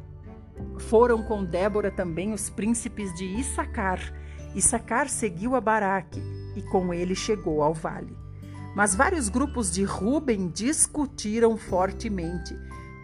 Foram 0.78 1.24
com 1.24 1.44
Débora 1.44 1.92
também 1.92 2.34
os 2.34 2.50
príncipes 2.50 3.14
de 3.14 3.26
Issacar. 3.26 4.00
Issacar 4.56 5.08
seguiu 5.08 5.56
a 5.56 5.62
Baraque, 5.62 6.22
e 6.56 6.62
com 6.62 6.94
ele 6.94 7.16
chegou 7.16 7.62
ao 7.62 7.74
vale. 7.74 8.18
Mas 8.76 8.96
vários 8.96 9.30
grupos 9.30 9.72
de 9.72 9.84
Ruben 9.84 10.48
discutiram 10.50 11.58
fortemente 11.58 12.56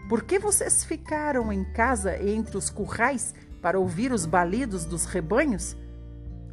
por 0.08 0.22
que 0.22 0.38
vocês 0.38 0.84
ficaram 0.84 1.52
em 1.52 1.62
casa 1.62 2.16
entre 2.22 2.56
os 2.56 2.70
currais 2.70 3.34
para 3.60 3.78
ouvir 3.78 4.10
os 4.10 4.24
balidos 4.24 4.86
dos 4.86 5.04
rebanhos? 5.04 5.76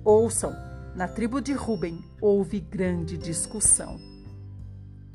Ouçam, 0.04 0.54
na 0.94 1.08
tribo 1.08 1.40
de 1.40 1.54
Ruben 1.54 2.04
houve 2.20 2.60
grande 2.60 3.18
discussão. 3.18 3.98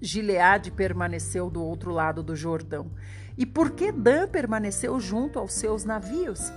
Gileade 0.00 0.70
permaneceu 0.70 1.50
do 1.50 1.62
outro 1.62 1.90
lado 1.90 2.22
do 2.22 2.35
Jordão. 2.35 2.90
E 3.36 3.46
por 3.46 3.70
que 3.70 3.92
Dan 3.92 4.28
permaneceu 4.28 4.98
junto 5.00 5.38
aos 5.38 5.52
seus 5.52 5.84
navios? 5.84 6.52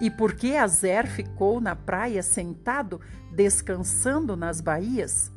E 0.00 0.10
por 0.10 0.34
que 0.34 0.56
Azer 0.56 1.06
ficou 1.06 1.60
na 1.60 1.74
praia 1.74 2.22
sentado, 2.22 3.00
descansando 3.32 4.36
nas 4.36 4.60
baías? 4.60 5.32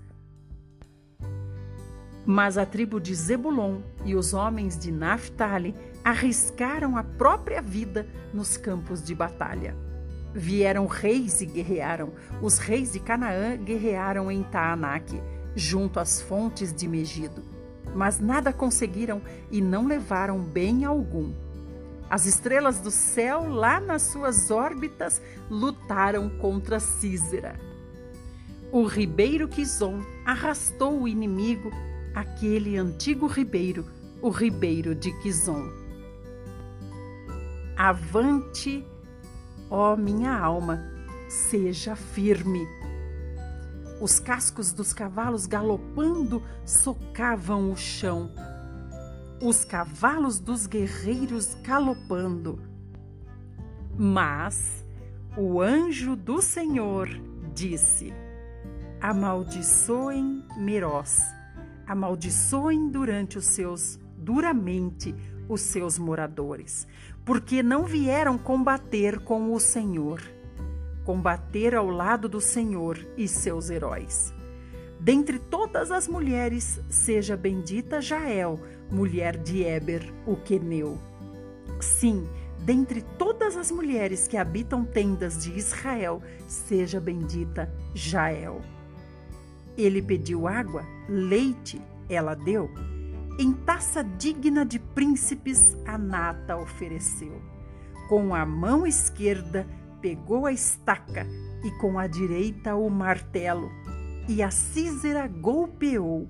Mas 2.25 2.57
a 2.57 2.65
tribo 2.65 2.99
de 2.99 3.15
Zebulon 3.15 3.81
e 4.05 4.15
os 4.15 4.33
homens 4.33 4.77
de 4.77 4.91
Naphtali 4.91 5.73
arriscaram 6.03 6.97
a 6.97 7.03
própria 7.03 7.61
vida 7.61 8.05
nos 8.33 8.57
campos 8.57 9.03
de 9.03 9.15
batalha. 9.15 9.75
Vieram 10.33 10.85
reis 10.85 11.41
e 11.41 11.45
guerrearam. 11.45 12.13
Os 12.41 12.59
reis 12.59 12.93
de 12.93 12.99
Canaã 12.99 13.57
guerrearam 13.57 14.31
em 14.31 14.43
Taanac, 14.43 15.19
junto 15.55 15.99
às 15.99 16.21
fontes 16.21 16.71
de 16.73 16.87
Megido. 16.87 17.43
Mas 17.95 18.19
nada 18.19 18.54
conseguiram 18.54 19.21
e 19.52 19.62
não 19.62 19.88
levaram 19.88 20.39
bem 20.39 20.86
algum. 20.86 21.34
As 22.10 22.25
estrelas 22.25 22.80
do 22.80 22.89
céu, 22.89 23.47
lá 23.47 23.80
nas 23.80 24.04
suas 24.04 24.49
órbitas, 24.49 25.21
lutaram 25.49 26.30
contra 26.30 26.80
Císera. 26.80 27.60
O 28.71 28.84
ribeiro 28.84 29.47
Quizon 29.47 30.02
arrastou 30.25 31.02
o 31.02 31.08
inimigo 31.08 31.71
aquele 32.13 32.78
antigo 32.78 33.28
ribeiro, 33.28 33.86
o 34.21 34.30
ribeiro 34.30 34.95
de 34.95 35.12
Quizon. 35.21 35.71
Avante, 37.78 38.86
ó 39.69 39.95
minha 39.95 40.38
alma, 40.38 40.84
seja 41.28 41.95
firme. 41.95 42.67
Os 44.01 44.19
cascos 44.19 44.71
dos 44.71 44.93
cavalos 44.93 45.45
galopando 45.45 46.41
socavam 46.65 47.71
o 47.71 47.75
chão. 47.75 48.31
Os 49.41 49.65
cavalos 49.65 50.39
dos 50.39 50.65
guerreiros 50.65 51.55
galopando. 51.55 52.62
Mas 53.97 54.85
o 55.38 55.62
anjo 55.62 56.15
do 56.15 56.41
Senhor 56.41 57.09
disse: 57.53 58.13
Amaldiçoem 59.01 60.45
Meroz, 60.57 61.21
amaldiçoem 61.85 62.89
durante 62.89 63.38
os 63.38 63.45
seus 63.45 63.99
duramente 64.17 65.15
os 65.49 65.62
seus 65.62 65.97
moradores, 65.97 66.88
porque 67.25 67.63
não 67.63 67.83
vieram 67.83 68.38
combater 68.38 69.19
com 69.19 69.51
o 69.53 69.59
Senhor, 69.59 70.21
combater 71.09 71.73
ao 71.73 71.89
lado 71.89 72.29
do 72.29 72.39
Senhor 72.39 72.95
e 73.17 73.27
seus 73.27 73.71
heróis. 73.71 74.31
Dentre 74.99 75.39
todas 75.39 75.89
as 75.89 76.07
mulheres, 76.07 76.79
seja 76.87 77.35
bendita 77.35 77.99
Jael, 77.99 78.59
mulher 78.91 79.35
de 79.35 79.63
Eber, 79.63 80.03
o 80.27 80.35
queneu. 80.35 80.99
Sim, 81.81 82.29
dentre 82.63 83.01
todas 83.01 83.57
as 83.57 83.71
mulheres 83.71 84.27
que 84.27 84.37
habitam 84.37 84.85
tendas 84.85 85.43
de 85.43 85.57
Israel, 85.57 86.21
seja 86.47 86.99
bendita 86.99 87.73
Jael. 87.95 88.61
Ele 89.75 90.03
pediu 90.03 90.47
água, 90.47 90.85
leite, 91.09 91.81
ela 92.07 92.35
deu. 92.35 92.69
Em 93.39 93.51
taça 93.51 94.03
digna 94.03 94.63
de 94.63 94.77
príncipes, 94.77 95.75
a 95.87 95.97
nata 95.97 96.55
ofereceu. 96.55 97.41
Com 98.07 98.35
a 98.35 98.45
mão 98.45 98.85
esquerda, 98.85 99.65
pegou 100.01 100.45
a 100.45 100.51
estaca 100.51 101.25
e 101.63 101.71
com 101.79 101.99
a 101.99 102.07
direita 102.07 102.75
o 102.75 102.89
martelo. 102.89 103.69
E 104.27 104.41
a 104.43 104.51
Císera 104.51 105.27
golpeou, 105.27 106.27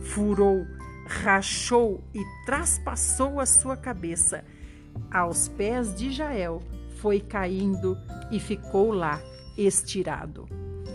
furou, 0.00 0.64
rachou 1.06 2.02
e 2.14 2.22
traspassou 2.46 3.40
a 3.40 3.46
sua 3.46 3.76
cabeça. 3.76 4.44
Aos 5.10 5.48
pés 5.48 5.94
de 5.94 6.10
Jael 6.10 6.60
foi 7.00 7.20
caindo 7.20 7.96
e 8.30 8.38
ficou 8.38 8.92
lá 8.92 9.20
estirado. 9.56 10.48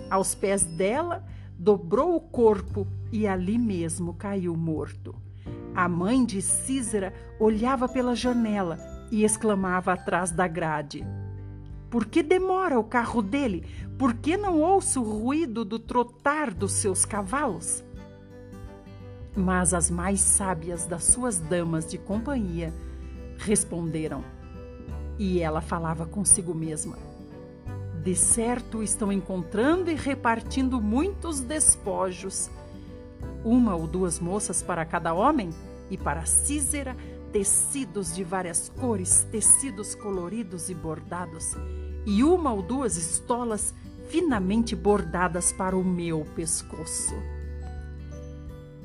Aos 0.09 0.33
pés 0.33 0.63
dela 0.63 1.25
dobrou 1.57 2.15
o 2.15 2.21
corpo 2.21 2.87
e 3.11 3.27
ali 3.27 3.57
mesmo 3.57 4.13
caiu 4.13 4.55
morto. 4.55 5.15
A 5.75 5.87
mãe 5.87 6.25
de 6.25 6.41
Císera 6.41 7.13
olhava 7.39 7.87
pela 7.87 8.15
janela 8.15 8.79
e 9.11 9.23
exclamava 9.23 9.93
atrás 9.93 10.31
da 10.31 10.47
grade: 10.47 11.05
Por 11.89 12.05
que 12.05 12.21
demora 12.21 12.79
o 12.79 12.83
carro 12.83 13.21
dele? 13.21 13.65
Por 13.97 14.13
que 14.13 14.35
não 14.35 14.61
ouço 14.61 15.01
o 15.01 15.19
ruído 15.19 15.63
do 15.63 15.79
trotar 15.79 16.53
dos 16.53 16.73
seus 16.73 17.05
cavalos? 17.05 17.83
Mas 19.35 19.73
as 19.73 19.89
mais 19.89 20.19
sábias 20.19 20.85
das 20.85 21.03
suas 21.03 21.37
damas 21.37 21.85
de 21.85 21.97
companhia 21.97 22.73
responderam. 23.37 24.23
E 25.17 25.39
ela 25.39 25.61
falava 25.61 26.05
consigo 26.05 26.53
mesma: 26.53 26.97
de 28.03 28.15
certo 28.15 28.83
estão 28.83 29.11
encontrando 29.11 29.89
e 29.89 29.95
repartindo 29.95 30.81
muitos 30.81 31.39
despojos. 31.39 32.49
Uma 33.43 33.75
ou 33.75 33.87
duas 33.87 34.19
moças 34.19 34.61
para 34.61 34.85
cada 34.85 35.13
homem, 35.13 35.51
e 35.89 35.97
para 35.97 36.25
Císera, 36.25 36.95
tecidos 37.37 38.15
de 38.15 38.23
várias 38.23 38.67
cores, 38.67 39.23
tecidos 39.29 39.93
coloridos 39.93 40.71
e 40.71 40.73
bordados, 40.73 41.55
e 42.03 42.23
uma 42.23 42.51
ou 42.51 42.63
duas 42.63 42.97
estolas 42.97 43.75
finamente 44.09 44.75
bordadas 44.75 45.53
para 45.53 45.77
o 45.77 45.83
meu 45.83 46.25
pescoço. 46.35 47.13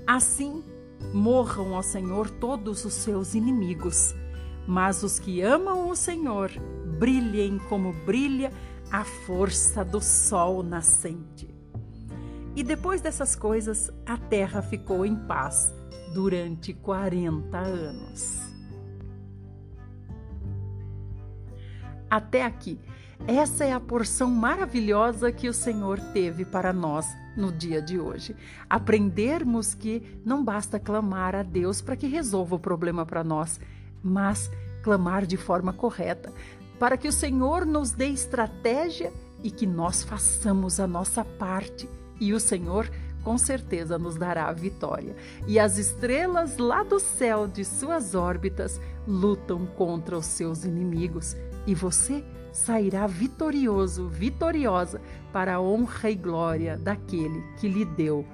Assim, 0.06 0.62
morram 1.14 1.74
ao 1.74 1.82
Senhor 1.82 2.28
todos 2.28 2.84
os 2.84 2.92
seus 2.92 3.34
inimigos, 3.34 4.14
mas 4.66 5.02
os 5.02 5.18
que 5.18 5.40
amam 5.40 5.88
o 5.88 5.96
Senhor 5.96 6.50
brilhem 6.98 7.58
como 7.70 7.94
brilha 8.04 8.52
a 8.90 9.02
força 9.02 9.82
do 9.82 9.98
sol 10.02 10.62
nascente. 10.62 11.48
E 12.54 12.62
depois 12.62 13.00
dessas 13.00 13.34
coisas, 13.34 13.90
a 14.04 14.18
terra 14.18 14.60
ficou 14.60 15.06
em 15.06 15.16
paz 15.16 15.72
durante 16.12 16.72
40 16.72 17.58
anos. 17.58 18.40
Até 22.10 22.44
aqui, 22.44 22.78
essa 23.26 23.64
é 23.64 23.72
a 23.72 23.80
porção 23.80 24.30
maravilhosa 24.30 25.32
que 25.32 25.48
o 25.48 25.54
Senhor 25.54 25.98
teve 26.12 26.44
para 26.44 26.72
nós 26.72 27.06
no 27.36 27.50
dia 27.52 27.80
de 27.80 27.98
hoje. 27.98 28.36
Aprendermos 28.68 29.74
que 29.74 30.20
não 30.24 30.44
basta 30.44 30.78
clamar 30.78 31.34
a 31.34 31.42
Deus 31.42 31.80
para 31.80 31.96
que 31.96 32.06
resolva 32.06 32.56
o 32.56 32.60
problema 32.60 33.06
para 33.06 33.24
nós, 33.24 33.60
mas 34.02 34.50
clamar 34.82 35.24
de 35.24 35.36
forma 35.36 35.72
correta, 35.72 36.32
para 36.78 36.96
que 36.96 37.08
o 37.08 37.12
Senhor 37.12 37.64
nos 37.64 37.92
dê 37.92 38.08
estratégia 38.08 39.12
e 39.42 39.50
que 39.50 39.66
nós 39.66 40.02
façamos 40.02 40.80
a 40.80 40.86
nossa 40.86 41.24
parte. 41.24 41.88
E 42.20 42.32
o 42.32 42.40
Senhor 42.40 42.90
com 43.22 43.38
certeza 43.38 43.98
nos 43.98 44.16
dará 44.16 44.48
a 44.48 44.52
vitória. 44.52 45.14
E 45.46 45.58
as 45.58 45.78
estrelas 45.78 46.58
lá 46.58 46.82
do 46.82 46.98
céu 46.98 47.46
de 47.46 47.64
suas 47.64 48.14
órbitas 48.14 48.80
lutam 49.06 49.66
contra 49.66 50.16
os 50.16 50.26
seus 50.26 50.64
inimigos. 50.64 51.36
E 51.66 51.74
você 51.74 52.24
sairá 52.52 53.06
vitorioso, 53.06 54.08
vitoriosa, 54.08 55.00
para 55.32 55.54
a 55.54 55.60
honra 55.60 56.10
e 56.10 56.14
glória 56.14 56.76
daquele 56.76 57.42
que 57.58 57.68
lhe 57.68 57.84
deu 57.84 58.26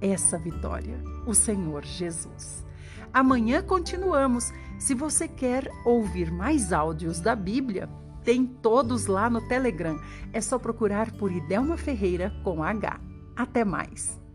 essa 0.00 0.38
vitória, 0.38 0.98
o 1.26 1.34
Senhor 1.34 1.84
Jesus. 1.84 2.64
Amanhã 3.12 3.62
continuamos. 3.62 4.52
Se 4.78 4.94
você 4.94 5.26
quer 5.26 5.70
ouvir 5.84 6.30
mais 6.30 6.72
áudios 6.72 7.18
da 7.20 7.34
Bíblia, 7.34 7.88
tem 8.22 8.44
todos 8.44 9.06
lá 9.06 9.30
no 9.30 9.40
Telegram. 9.48 9.98
É 10.32 10.40
só 10.40 10.58
procurar 10.58 11.12
por 11.12 11.32
Idelma 11.32 11.76
Ferreira 11.76 12.32
com 12.44 12.62
H. 12.62 13.00
Até 13.34 13.64
mais! 13.64 14.25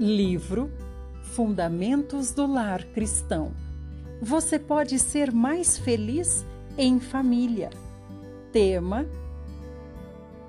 Livro 0.00 0.70
Fundamentos 1.34 2.32
do 2.32 2.50
Lar 2.50 2.86
Cristão. 2.86 3.52
Você 4.22 4.58
pode 4.58 4.98
ser 4.98 5.30
mais 5.30 5.76
feliz 5.76 6.46
em 6.78 6.98
família. 6.98 7.68
Tema: 8.50 9.06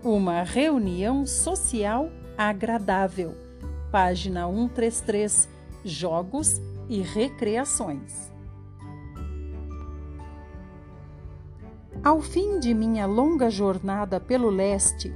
Uma 0.01 0.43
reunião 0.43 1.25
social 1.27 2.09
agradável. 2.37 3.35
Página 3.91 4.47
133 4.47 5.49
Jogos 5.83 6.61
e 6.87 7.01
recreações. 7.01 8.30
Ao 12.03 12.19
fim 12.19 12.59
de 12.59 12.73
minha 12.73 13.05
longa 13.05 13.47
jornada 13.47 14.19
pelo 14.19 14.49
leste, 14.49 15.13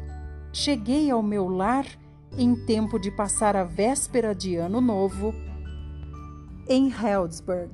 cheguei 0.54 1.10
ao 1.10 1.24
meu 1.24 1.48
lar 1.48 1.88
em 2.38 2.56
tempo 2.56 3.00
de 3.00 3.10
passar 3.10 3.56
a 3.56 3.64
véspera 3.64 4.36
de 4.36 4.56
Ano 4.56 4.80
Novo 4.80 5.34
em 6.70 6.88
Healdsburg. 6.88 7.72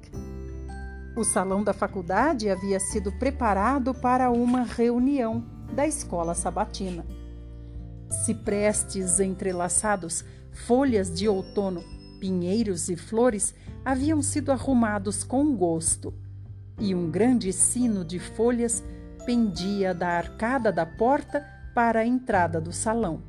O 1.17 1.25
salão 1.25 1.61
da 1.61 1.73
faculdade 1.73 2.49
havia 2.49 2.79
sido 2.79 3.11
preparado 3.11 3.93
para 3.93 4.31
uma 4.31 4.63
reunião 4.63 5.43
da 5.73 5.85
escola 5.85 6.33
sabatina. 6.33 7.05
Ciprestes 8.23 9.19
entrelaçados, 9.19 10.23
folhas 10.53 11.13
de 11.13 11.27
outono, 11.27 11.83
pinheiros 12.21 12.87
e 12.87 12.95
flores 12.95 13.53
haviam 13.83 14.21
sido 14.21 14.53
arrumados 14.53 15.21
com 15.21 15.53
gosto, 15.53 16.13
e 16.79 16.95
um 16.95 17.11
grande 17.11 17.51
sino 17.51 18.05
de 18.05 18.17
folhas 18.17 18.81
pendia 19.25 19.93
da 19.93 20.09
arcada 20.09 20.71
da 20.71 20.85
porta 20.85 21.45
para 21.73 22.01
a 22.01 22.05
entrada 22.05 22.59
do 22.59 22.71
salão. 22.71 23.21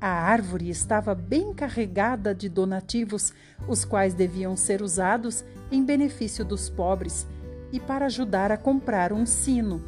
A 0.00 0.08
árvore 0.08 0.68
estava 0.68 1.14
bem 1.14 1.54
carregada 1.54 2.34
de 2.34 2.48
donativos, 2.48 3.32
os 3.68 3.84
quais 3.84 4.14
deviam 4.14 4.56
ser 4.56 4.82
usados 4.82 5.44
em 5.70 5.84
benefício 5.84 6.44
dos 6.44 6.68
pobres 6.68 7.26
e 7.70 7.78
para 7.78 8.06
ajudar 8.06 8.50
a 8.50 8.56
comprar 8.56 9.12
um 9.12 9.24
sino. 9.24 9.82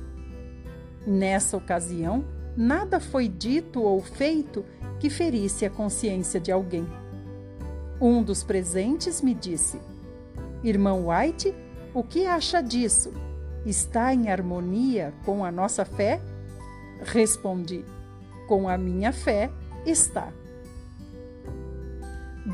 Nessa 1.06 1.56
ocasião, 1.56 2.24
nada 2.56 3.00
foi 3.00 3.28
dito 3.28 3.82
ou 3.82 4.00
feito 4.00 4.64
que 5.00 5.10
ferisse 5.10 5.66
a 5.66 5.70
consciência 5.70 6.38
de 6.38 6.52
alguém. 6.52 6.86
Um 8.00 8.22
dos 8.22 8.42
presentes 8.42 9.20
me 9.20 9.34
disse: 9.34 9.80
Irmão 10.62 11.08
White, 11.08 11.54
o 11.92 12.02
que 12.02 12.26
acha 12.26 12.62
disso? 12.62 13.12
Está 13.64 14.12
em 14.12 14.28
harmonia 14.28 15.14
com 15.24 15.44
a 15.44 15.50
nossa 15.50 15.84
fé? 15.84 16.20
Respondi: 17.02 17.84
Com 18.46 18.68
a 18.68 18.76
minha 18.76 19.12
fé 19.12 19.50
está. 19.86 20.32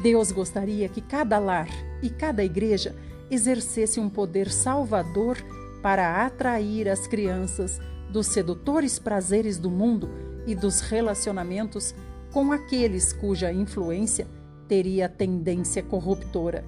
Deus 0.03 0.31
gostaria 0.31 0.89
que 0.89 1.01
cada 1.01 1.39
lar 1.39 1.69
e 2.01 2.09
cada 2.09 2.45
igreja 2.45 2.95
exercesse 3.31 3.99
um 3.99 4.09
poder 4.09 4.51
salvador 4.51 5.37
para 5.83 6.25
atrair 6.25 6.89
as 6.89 7.07
crianças 7.07 7.81
dos 8.11 8.29
sedutores 8.29 8.99
prazeres 8.99 9.59
do 9.59 9.71
mundo 9.71 10.09
e 10.47 10.55
dos 10.55 10.81
relacionamentos 10.81 11.95
com 12.33 12.53
aqueles 12.53 13.13
cuja 13.13 13.53
influência 13.53 14.27
teria 14.69 15.09
tendência 15.09 15.83
corruptora. 15.83 16.65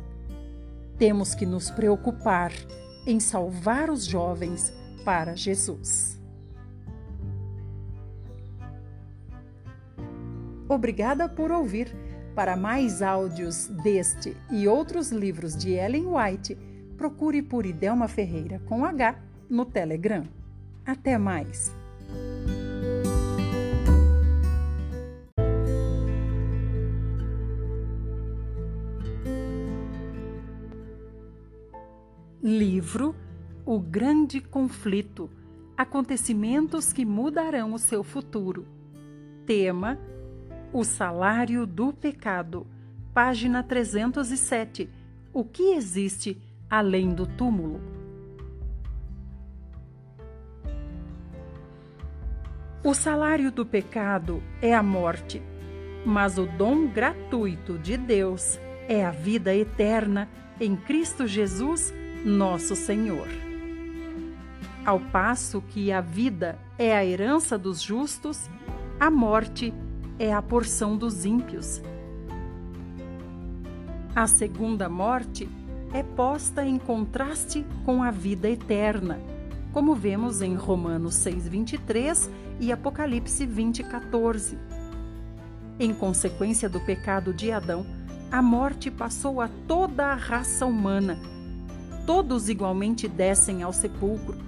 Temos 0.98 1.34
que 1.34 1.46
nos 1.46 1.70
preocupar 1.70 2.52
em 3.06 3.18
salvar 3.20 3.90
os 3.90 4.04
jovens 4.04 4.72
para 5.04 5.34
Jesus. 5.34 6.20
Obrigada 10.68 11.28
por 11.28 11.50
ouvir. 11.50 11.94
Para 12.34 12.56
mais 12.56 13.02
áudios 13.02 13.66
deste 13.68 14.34
e 14.50 14.66
outros 14.66 15.10
livros 15.10 15.54
de 15.54 15.72
Ellen 15.72 16.06
White, 16.06 16.56
procure 16.96 17.42
por 17.42 17.66
Idelma 17.66 18.08
Ferreira 18.08 18.58
com 18.64 18.86
H 18.86 19.18
no 19.50 19.66
Telegram. 19.66 20.24
Até 20.86 21.18
mais! 21.18 21.70
Livro 32.44 33.14
O 33.64 33.78
Grande 33.78 34.40
Conflito 34.40 35.30
Acontecimentos 35.76 36.92
que 36.92 37.04
mudarão 37.04 37.72
o 37.72 37.78
seu 37.78 38.02
futuro. 38.02 38.66
Tema 39.46 39.96
O 40.72 40.82
Salário 40.82 41.64
do 41.64 41.92
Pecado. 41.92 42.66
Página 43.14 43.62
307. 43.62 44.90
O 45.32 45.44
que 45.44 45.74
existe 45.74 46.36
além 46.68 47.10
do 47.10 47.28
túmulo? 47.28 47.80
O 52.82 52.92
salário 52.92 53.52
do 53.52 53.64
pecado 53.64 54.42
é 54.60 54.74
a 54.74 54.82
morte, 54.82 55.40
mas 56.04 56.38
o 56.38 56.46
dom 56.46 56.88
gratuito 56.88 57.78
de 57.78 57.96
Deus 57.96 58.58
é 58.88 59.06
a 59.06 59.12
vida 59.12 59.54
eterna 59.54 60.28
em 60.60 60.74
Cristo 60.74 61.24
Jesus 61.24 61.94
nosso 62.24 62.76
Senhor. 62.76 63.26
Ao 64.84 65.00
passo 65.00 65.60
que 65.60 65.92
a 65.92 66.00
vida 66.00 66.58
é 66.78 66.96
a 66.96 67.04
herança 67.04 67.58
dos 67.58 67.82
justos, 67.82 68.48
a 68.98 69.10
morte 69.10 69.74
é 70.18 70.32
a 70.32 70.40
porção 70.40 70.96
dos 70.96 71.24
ímpios. 71.24 71.82
A 74.14 74.26
segunda 74.26 74.88
morte 74.88 75.48
é 75.92 76.02
posta 76.02 76.64
em 76.64 76.78
contraste 76.78 77.66
com 77.84 78.02
a 78.02 78.10
vida 78.10 78.48
eterna, 78.48 79.18
como 79.72 79.94
vemos 79.94 80.42
em 80.42 80.54
Romanos 80.54 81.14
6:23 81.14 82.30
e 82.60 82.70
Apocalipse 82.70 83.46
20:14. 83.46 84.58
Em 85.78 85.92
consequência 85.92 86.68
do 86.68 86.78
pecado 86.80 87.32
de 87.34 87.50
Adão, 87.50 87.84
a 88.30 88.40
morte 88.40 88.90
passou 88.90 89.40
a 89.40 89.48
toda 89.66 90.06
a 90.06 90.14
raça 90.14 90.64
humana 90.66 91.18
todos 92.06 92.48
igualmente 92.48 93.08
descem 93.08 93.62
ao 93.62 93.72
sepulcro, 93.72 94.38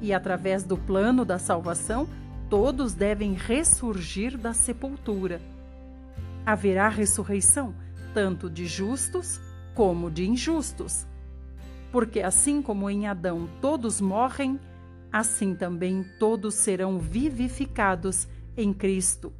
e 0.00 0.12
através 0.12 0.64
do 0.64 0.76
plano 0.76 1.24
da 1.24 1.38
salvação, 1.38 2.08
todos 2.50 2.92
devem 2.92 3.34
ressurgir 3.34 4.36
da 4.36 4.52
sepultura. 4.52 5.40
Haverá 6.44 6.88
ressurreição 6.88 7.74
tanto 8.12 8.50
de 8.50 8.66
justos 8.66 9.40
como 9.74 10.10
de 10.10 10.28
injustos. 10.28 11.06
Porque 11.90 12.20
assim 12.20 12.62
como 12.62 12.88
em 12.88 13.06
Adão 13.06 13.48
todos 13.60 14.00
morrem, 14.00 14.58
assim 15.10 15.54
também 15.54 16.04
todos 16.18 16.54
serão 16.54 16.98
vivificados 16.98 18.26
em 18.56 18.72
Cristo. 18.72 19.32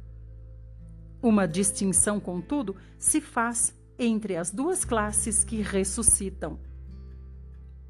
Uma 1.21 1.47
distinção, 1.47 2.19
contudo, 2.19 2.75
se 2.99 3.21
faz 3.21 3.73
entre 3.97 4.35
as 4.35 4.51
duas 4.51 4.83
classes 4.83 5.43
que 5.43 5.61
ressuscitam. 5.61 6.59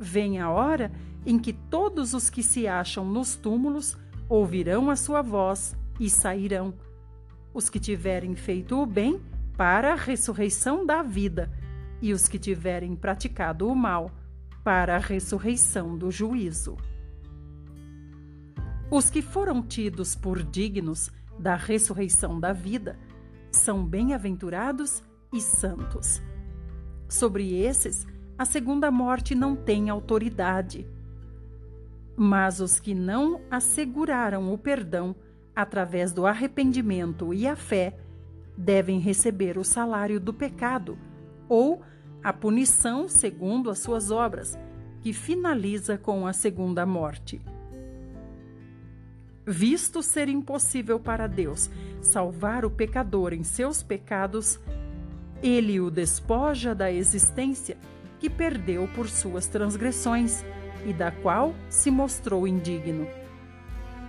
Vem 0.03 0.37
a 0.37 0.49
hora 0.49 0.91
em 1.25 1.39
que 1.39 1.53
todos 1.53 2.13
os 2.13 2.29
que 2.29 2.43
se 2.43 2.67
acham 2.67 3.05
nos 3.05 3.35
túmulos 3.35 3.97
ouvirão 4.27 4.89
a 4.89 4.97
sua 4.97 5.21
voz 5.21 5.77
e 5.97 6.09
sairão. 6.09 6.73
Os 7.53 7.69
que 7.69 7.79
tiverem 7.79 8.35
feito 8.35 8.77
o 8.77 8.85
bem 8.85 9.21
para 9.55 9.93
a 9.93 9.95
ressurreição 9.95 10.85
da 10.85 11.01
vida, 11.01 11.49
e 12.01 12.11
os 12.11 12.27
que 12.27 12.37
tiverem 12.37 12.97
praticado 12.97 13.65
o 13.69 13.73
mal 13.73 14.11
para 14.61 14.97
a 14.97 14.99
ressurreição 14.99 15.97
do 15.97 16.11
juízo. 16.11 16.75
Os 18.91 19.09
que 19.09 19.21
foram 19.21 19.63
tidos 19.63 20.15
por 20.15 20.43
dignos 20.43 21.09
da 21.39 21.55
ressurreição 21.55 22.41
da 22.41 22.51
vida 22.51 22.99
são 23.49 23.85
bem-aventurados 23.85 25.01
e 25.31 25.39
santos. 25.39 26.21
Sobre 27.07 27.55
esses, 27.55 28.05
a 28.37 28.45
segunda 28.45 28.89
morte 28.89 29.35
não 29.35 29.55
tem 29.55 29.89
autoridade. 29.89 30.87
Mas 32.15 32.59
os 32.59 32.79
que 32.79 32.93
não 32.93 33.41
asseguraram 33.49 34.53
o 34.53 34.57
perdão 34.57 35.15
através 35.55 36.11
do 36.11 36.25
arrependimento 36.25 37.33
e 37.33 37.47
a 37.47 37.55
fé 37.55 37.97
devem 38.57 38.99
receber 38.99 39.57
o 39.57 39.63
salário 39.63 40.19
do 40.19 40.33
pecado 40.33 40.97
ou 41.47 41.81
a 42.23 42.31
punição 42.31 43.07
segundo 43.07 43.69
as 43.69 43.79
suas 43.79 44.09
obras, 44.09 44.57
que 45.01 45.11
finaliza 45.11 45.97
com 45.97 46.25
a 46.25 46.33
segunda 46.33 46.85
morte. 46.85 47.41
Visto 49.45 50.01
ser 50.01 50.29
impossível 50.29 50.99
para 50.99 51.27
Deus 51.27 51.69
salvar 52.01 52.63
o 52.63 52.71
pecador 52.71 53.33
em 53.33 53.43
seus 53.43 53.83
pecados, 53.83 54.57
ele 55.41 55.81
o 55.81 55.91
despoja 55.91 56.73
da 56.73 56.89
existência 56.89 57.77
que 58.23 58.29
perdeu 58.29 58.87
por 58.95 59.09
suas 59.09 59.47
transgressões 59.47 60.45
e 60.85 60.93
da 60.93 61.11
qual 61.11 61.53
se 61.67 61.91
mostrou 61.91 62.47
indigno. 62.47 63.05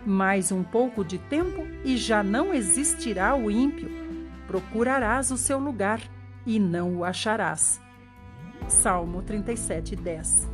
Mais 0.06 0.52
um 0.52 0.62
pouco 0.62 1.04
de 1.04 1.18
tempo 1.18 1.66
e 1.84 1.96
já 1.96 2.22
não 2.22 2.54
existirá 2.54 3.34
o 3.34 3.50
ímpio. 3.50 3.90
Procurarás 4.46 5.32
o 5.32 5.36
seu 5.36 5.58
lugar 5.58 6.00
e 6.46 6.60
não 6.60 6.98
o 6.98 7.04
acharás. 7.04 7.80
Salmo 8.68 9.20
37, 9.20 9.96
10. 9.96 10.48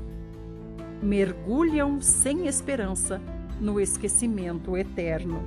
Mergulham 1.02 2.00
sem 2.00 2.46
esperança 2.46 3.20
no 3.60 3.78
esquecimento 3.78 4.74
eterno. 4.74 5.46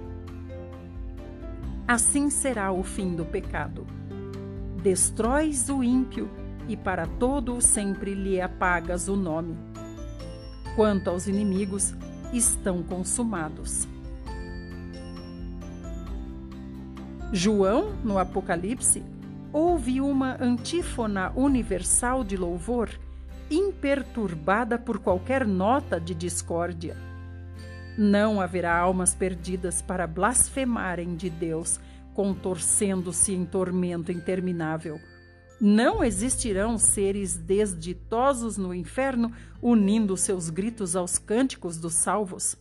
Assim 1.87 2.29
será 2.29 2.71
o 2.71 2.83
fim 2.83 3.15
do 3.15 3.25
pecado. 3.25 3.87
Destróis 4.83 5.67
o 5.67 5.83
ímpio 5.83 6.42
e 6.67 6.77
para 6.77 7.05
todo 7.05 7.55
o 7.55 7.61
sempre 7.61 8.13
lhe 8.13 8.39
apagas 8.39 9.07
o 9.07 9.15
nome. 9.15 9.57
Quanto 10.75 11.09
aos 11.09 11.27
inimigos, 11.27 11.93
estão 12.31 12.81
consumados. 12.81 13.87
João, 17.31 17.95
no 18.03 18.17
Apocalipse, 18.17 19.03
ouve 19.51 20.01
uma 20.01 20.37
antífona 20.41 21.31
universal 21.35 22.23
de 22.23 22.37
louvor, 22.37 22.89
imperturbada 23.49 24.77
por 24.79 24.99
qualquer 24.99 25.45
nota 25.45 25.99
de 25.99 26.15
discórdia. 26.15 26.95
Não 27.97 28.41
haverá 28.41 28.75
almas 28.75 29.13
perdidas 29.13 29.81
para 29.81 30.07
blasfemarem 30.07 31.15
de 31.15 31.29
Deus, 31.29 31.79
contorcendo-se 32.13 33.33
em 33.33 33.45
tormento 33.45 34.11
interminável 34.11 34.99
não 35.65 36.03
existirão 36.03 36.77
seres 36.77 37.37
desditosos 37.37 38.57
no 38.57 38.73
inferno 38.73 39.31
unindo 39.61 40.17
seus 40.17 40.49
gritos 40.49 40.93
aos 40.93 41.17
cânticos 41.17 41.77
dos 41.77 41.93
salvos. 41.93 42.57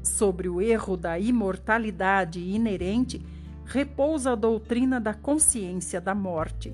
Sobre 0.00 0.48
o 0.48 0.62
erro 0.62 0.96
da 0.96 1.18
imortalidade 1.18 2.38
inerente 2.38 3.20
repousa 3.64 4.30
a 4.30 4.34
doutrina 4.36 5.00
da 5.00 5.12
consciência 5.12 6.00
da 6.00 6.14
morte. 6.14 6.72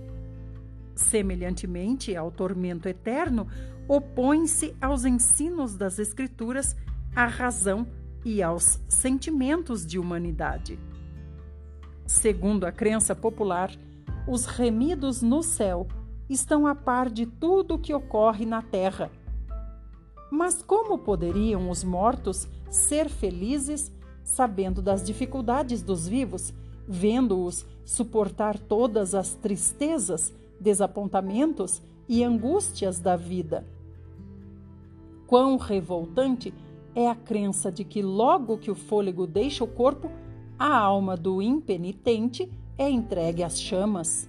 Semelhantemente 0.95 2.15
ao 2.15 2.31
tormento 2.31 2.87
eterno, 2.87 3.49
opõe-se 3.89 4.77
aos 4.79 5.07
ensinos 5.07 5.75
das 5.75 5.99
Escrituras 5.99 6.77
a 7.17 7.25
razão 7.25 7.87
e 8.27 8.43
aos 8.43 8.79
sentimentos 8.91 9.87
de 9.87 9.99
humanidade. 9.99 10.79
Segundo 12.07 12.67
a 12.67 12.73
crença 12.73 13.17
popular, 13.17 13.71
os 14.27 14.47
remidos 14.47 15.21
no 15.21 15.43
céu 15.43 15.87
estão 16.29 16.67
a 16.67 16.75
par 16.75 17.11
de 17.11 17.27
tudo 17.27 17.75
o 17.75 17.79
que 17.79 17.93
ocorre 17.93 18.47
na 18.47 18.63
terra. 18.63 19.11
Mas 20.31 20.63
como 20.63 20.99
poderiam 20.99 21.69
os 21.69 21.85
mortos 21.85 22.49
ser 22.71 23.09
felizes 23.09 23.93
sabendo 24.25 24.81
das 24.81 25.03
dificuldades 25.03 25.83
dos 25.83 26.07
vivos, 26.07 26.55
vendo-os 26.87 27.67
suportar 27.85 28.59
todas 28.59 29.15
as 29.15 29.35
tristezas, 29.35 30.33
desapontamentos 30.61 31.83
e 32.09 32.23
angústias 32.23 32.99
da 32.99 33.17
vida? 33.17 33.67
Quão 35.27 35.57
revoltante 35.57 36.55
é 36.95 37.09
a 37.09 37.15
crença 37.15 37.73
de 37.73 37.85
que 37.85 38.01
logo 38.03 38.59
que 38.59 38.71
o 38.71 38.75
fôlego 38.75 39.27
deixa 39.27 39.65
o 39.65 39.69
corpo, 39.69 40.11
a 40.59 40.79
alma 40.79 41.17
do 41.17 41.43
impenitente 41.43 42.51
é 42.79 42.89
entregue 42.89 43.43
às 43.43 43.61
chamas. 43.61 44.29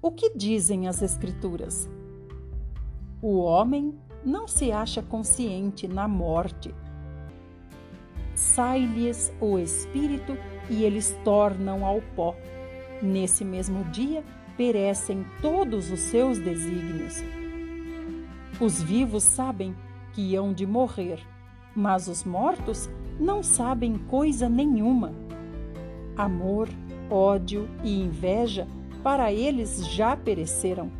O 0.00 0.10
que 0.10 0.36
dizem 0.36 0.88
as 0.88 1.02
Escrituras? 1.02 1.88
O 3.20 3.38
homem 3.40 3.94
não 4.24 4.48
se 4.48 4.72
acha 4.72 5.02
consciente 5.02 5.86
na 5.86 6.08
morte. 6.08 6.74
Sai-lhes 8.34 9.32
o 9.40 9.58
espírito 9.58 10.36
e 10.70 10.84
eles 10.84 11.16
tornam 11.24 11.84
ao 11.84 12.00
pó. 12.16 12.34
Nesse 13.02 13.44
mesmo 13.44 13.84
dia 13.84 14.24
perecem 14.56 15.26
todos 15.42 15.90
os 15.90 16.00
seus 16.00 16.38
desígnios. 16.38 17.22
Os 18.60 18.82
vivos 18.82 19.22
sabem 19.22 19.74
que 20.12 20.34
hão 20.36 20.52
de 20.52 20.66
morrer, 20.66 21.18
mas 21.74 22.08
os 22.08 22.24
mortos 22.24 22.90
não 23.18 23.42
sabem 23.42 23.96
coisa 23.96 24.48
nenhuma. 24.48 25.12
Amor, 26.16 26.68
ódio 27.10 27.68
e 27.82 28.00
inveja 28.00 28.66
para 29.02 29.32
eles 29.32 29.86
já 29.86 30.16
pereceram. 30.16 30.90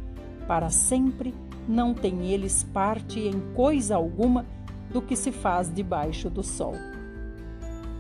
Para 0.47 0.71
sempre 0.71 1.35
não 1.69 1.95
têm 1.95 2.33
eles 2.33 2.65
parte 2.73 3.21
em 3.21 3.41
coisa 3.55 3.97
alguma 3.97 4.45
do 4.93 5.01
que 5.01 5.15
se 5.15 5.31
faz 5.31 5.73
debaixo 5.73 6.29
do 6.29 6.43
sol. 6.43 6.75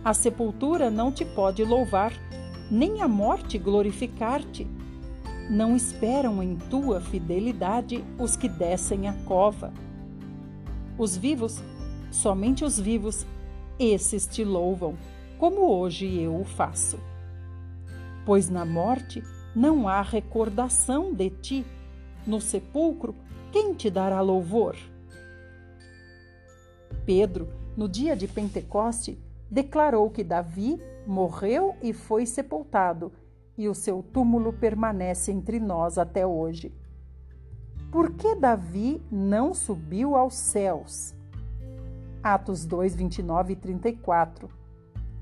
A 0.05 0.12
sepultura 0.12 0.90
não 0.90 1.12
te 1.12 1.25
pode 1.25 1.62
louvar, 1.64 2.12
nem 2.70 3.03
a 3.03 3.09
morte 3.09 3.59
glorificar-te 3.59 4.66
não 5.51 5.75
esperam 5.75 6.40
em 6.40 6.55
tua 6.55 7.01
fidelidade 7.01 8.05
os 8.16 8.37
que 8.37 8.49
descem 8.49 9.09
a 9.09 9.12
cova. 9.25 9.73
Os 10.96 11.16
vivos, 11.16 11.61
somente 12.12 12.64
os 12.64 12.79
vivos, 12.79 13.27
esses 13.77 14.29
te 14.29 14.44
louvam, 14.44 14.94
como 15.38 15.62
hoje 15.62 16.07
eu 16.20 16.40
o 16.40 16.44
faço. 16.44 16.99
Pois 18.24 18.48
na 18.48 18.64
morte 18.64 19.22
não 19.54 19.88
há 19.88 20.02
recordação 20.02 21.12
de 21.12 21.30
ti, 21.30 21.66
no 22.26 22.40
sepulcro, 22.40 23.14
quem 23.50 23.74
te 23.74 23.90
dará 23.90 24.20
louvor? 24.20 24.76
Pedro, 27.04 27.48
no 27.76 27.88
dia 27.88 28.14
de 28.14 28.28
Pentecoste, 28.28 29.18
declarou 29.50 30.11
que 30.11 30.22
Davi 30.22 30.80
morreu 31.06 31.74
e 31.83 31.92
foi 31.92 32.26
sepultado 32.26 33.12
e 33.56 33.68
o 33.68 33.74
seu 33.74 34.02
túmulo 34.02 34.52
permanece 34.52 35.33
entre 35.33 35.59
nós 35.59 35.98
até 35.98 36.26
hoje. 36.26 36.72
Por 37.90 38.12
que 38.12 38.37
Davi 38.37 39.02
não 39.11 39.52
subiu 39.52 40.14
aos 40.14 40.35
céus? 40.35 41.14
Atos 42.22 42.64
2, 42.64 42.94
29 42.94 43.54
e 43.54 43.56
34. 43.56 44.60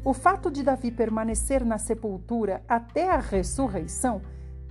O 0.09 0.15
fato 0.15 0.51
de 0.51 0.63
Davi 0.63 0.91
permanecer 0.91 1.63
na 1.67 1.77
sepultura 1.77 2.65
até 2.67 3.11
a 3.11 3.19
ressurreição 3.19 4.23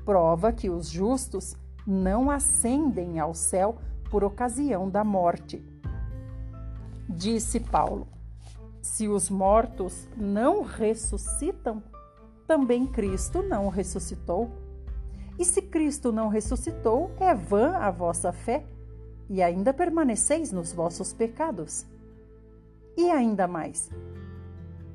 prova 0.03 0.51
que 0.51 0.67
os 0.67 0.89
justos 0.89 1.55
não 1.85 2.31
ascendem 2.31 3.19
ao 3.19 3.35
céu 3.35 3.77
por 4.09 4.23
ocasião 4.23 4.89
da 4.89 5.03
morte. 5.03 5.63
Disse 7.07 7.59
Paulo: 7.59 8.07
Se 8.81 9.07
os 9.07 9.29
mortos 9.29 10.07
não 10.17 10.63
ressuscitam, 10.63 11.83
também 12.47 12.87
Cristo 12.87 13.43
não 13.43 13.69
ressuscitou. 13.69 14.49
E 15.37 15.45
se 15.45 15.61
Cristo 15.61 16.11
não 16.11 16.29
ressuscitou, 16.29 17.11
é 17.19 17.35
vã 17.35 17.77
a 17.77 17.91
vossa 17.91 18.31
fé, 18.31 18.65
e 19.29 19.43
ainda 19.43 19.71
permaneceis 19.71 20.51
nos 20.51 20.73
vossos 20.73 21.13
pecados. 21.13 21.85
E 22.97 23.11
ainda 23.11 23.47
mais: 23.47 23.91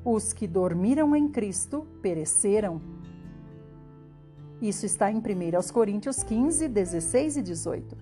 os 0.05 0.33
que 0.33 0.47
dormiram 0.47 1.15
em 1.15 1.27
Cristo 1.27 1.87
pereceram. 2.01 2.81
Isso 4.61 4.85
está 4.85 5.11
em 5.11 5.17
1 5.17 5.21
Coríntios 5.73 6.23
15, 6.23 6.67
16 6.67 7.37
e 7.37 7.41
18. 7.41 7.97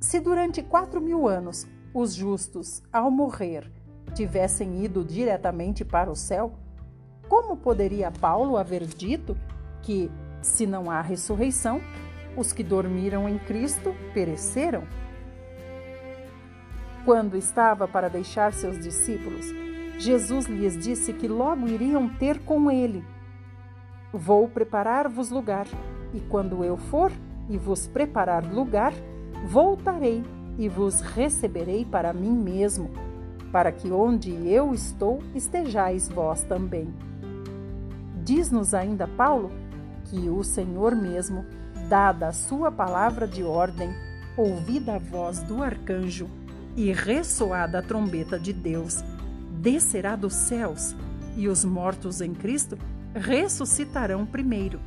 Se 0.00 0.20
durante 0.20 0.62
quatro 0.62 1.00
mil 1.00 1.28
anos 1.28 1.66
os 1.94 2.14
justos, 2.14 2.82
ao 2.92 3.10
morrer, 3.10 3.70
tivessem 4.14 4.84
ido 4.84 5.04
diretamente 5.04 5.84
para 5.84 6.10
o 6.10 6.16
céu, 6.16 6.52
como 7.28 7.56
poderia 7.56 8.10
Paulo 8.10 8.56
haver 8.56 8.84
dito 8.86 9.36
que, 9.82 10.10
se 10.40 10.66
não 10.66 10.90
há 10.90 11.00
ressurreição, 11.00 11.80
os 12.36 12.52
que 12.52 12.62
dormiram 12.62 13.28
em 13.28 13.38
Cristo 13.38 13.94
pereceram? 14.12 14.84
Quando 17.04 17.36
estava 17.36 17.88
para 17.88 18.08
deixar 18.08 18.52
seus 18.52 18.78
discípulos, 18.78 19.61
Jesus 20.02 20.46
lhes 20.46 20.76
disse 20.76 21.12
que 21.12 21.28
logo 21.28 21.68
iriam 21.68 22.08
ter 22.08 22.40
com 22.40 22.68
ele. 22.68 23.04
Vou 24.12 24.48
preparar-vos 24.48 25.30
lugar, 25.30 25.64
e 26.12 26.18
quando 26.18 26.64
eu 26.64 26.76
for 26.76 27.12
e 27.48 27.56
vos 27.56 27.86
preparar 27.86 28.44
lugar, 28.44 28.92
voltarei 29.46 30.24
e 30.58 30.68
vos 30.68 31.00
receberei 31.00 31.84
para 31.84 32.12
mim 32.12 32.32
mesmo, 32.32 32.90
para 33.52 33.70
que 33.70 33.92
onde 33.92 34.32
eu 34.48 34.74
estou 34.74 35.22
estejais 35.36 36.08
vós 36.08 36.42
também. 36.42 36.92
Diz-nos 38.24 38.74
ainda 38.74 39.06
Paulo 39.06 39.52
que 40.06 40.28
o 40.28 40.42
Senhor 40.42 40.96
mesmo, 40.96 41.44
dada 41.88 42.26
a 42.26 42.32
sua 42.32 42.72
palavra 42.72 43.24
de 43.28 43.44
ordem, 43.44 43.90
ouvida 44.36 44.96
a 44.96 44.98
voz 44.98 45.44
do 45.44 45.62
arcanjo 45.62 46.28
e 46.76 46.92
ressoada 46.92 47.78
a 47.78 47.82
trombeta 47.82 48.36
de 48.36 48.52
Deus, 48.52 49.04
descerá 49.62 50.16
dos 50.16 50.34
céus 50.34 50.96
e 51.36 51.46
os 51.46 51.64
mortos 51.64 52.20
em 52.20 52.34
Cristo 52.34 52.76
ressuscitarão 53.14 54.26
primeiro. 54.26 54.80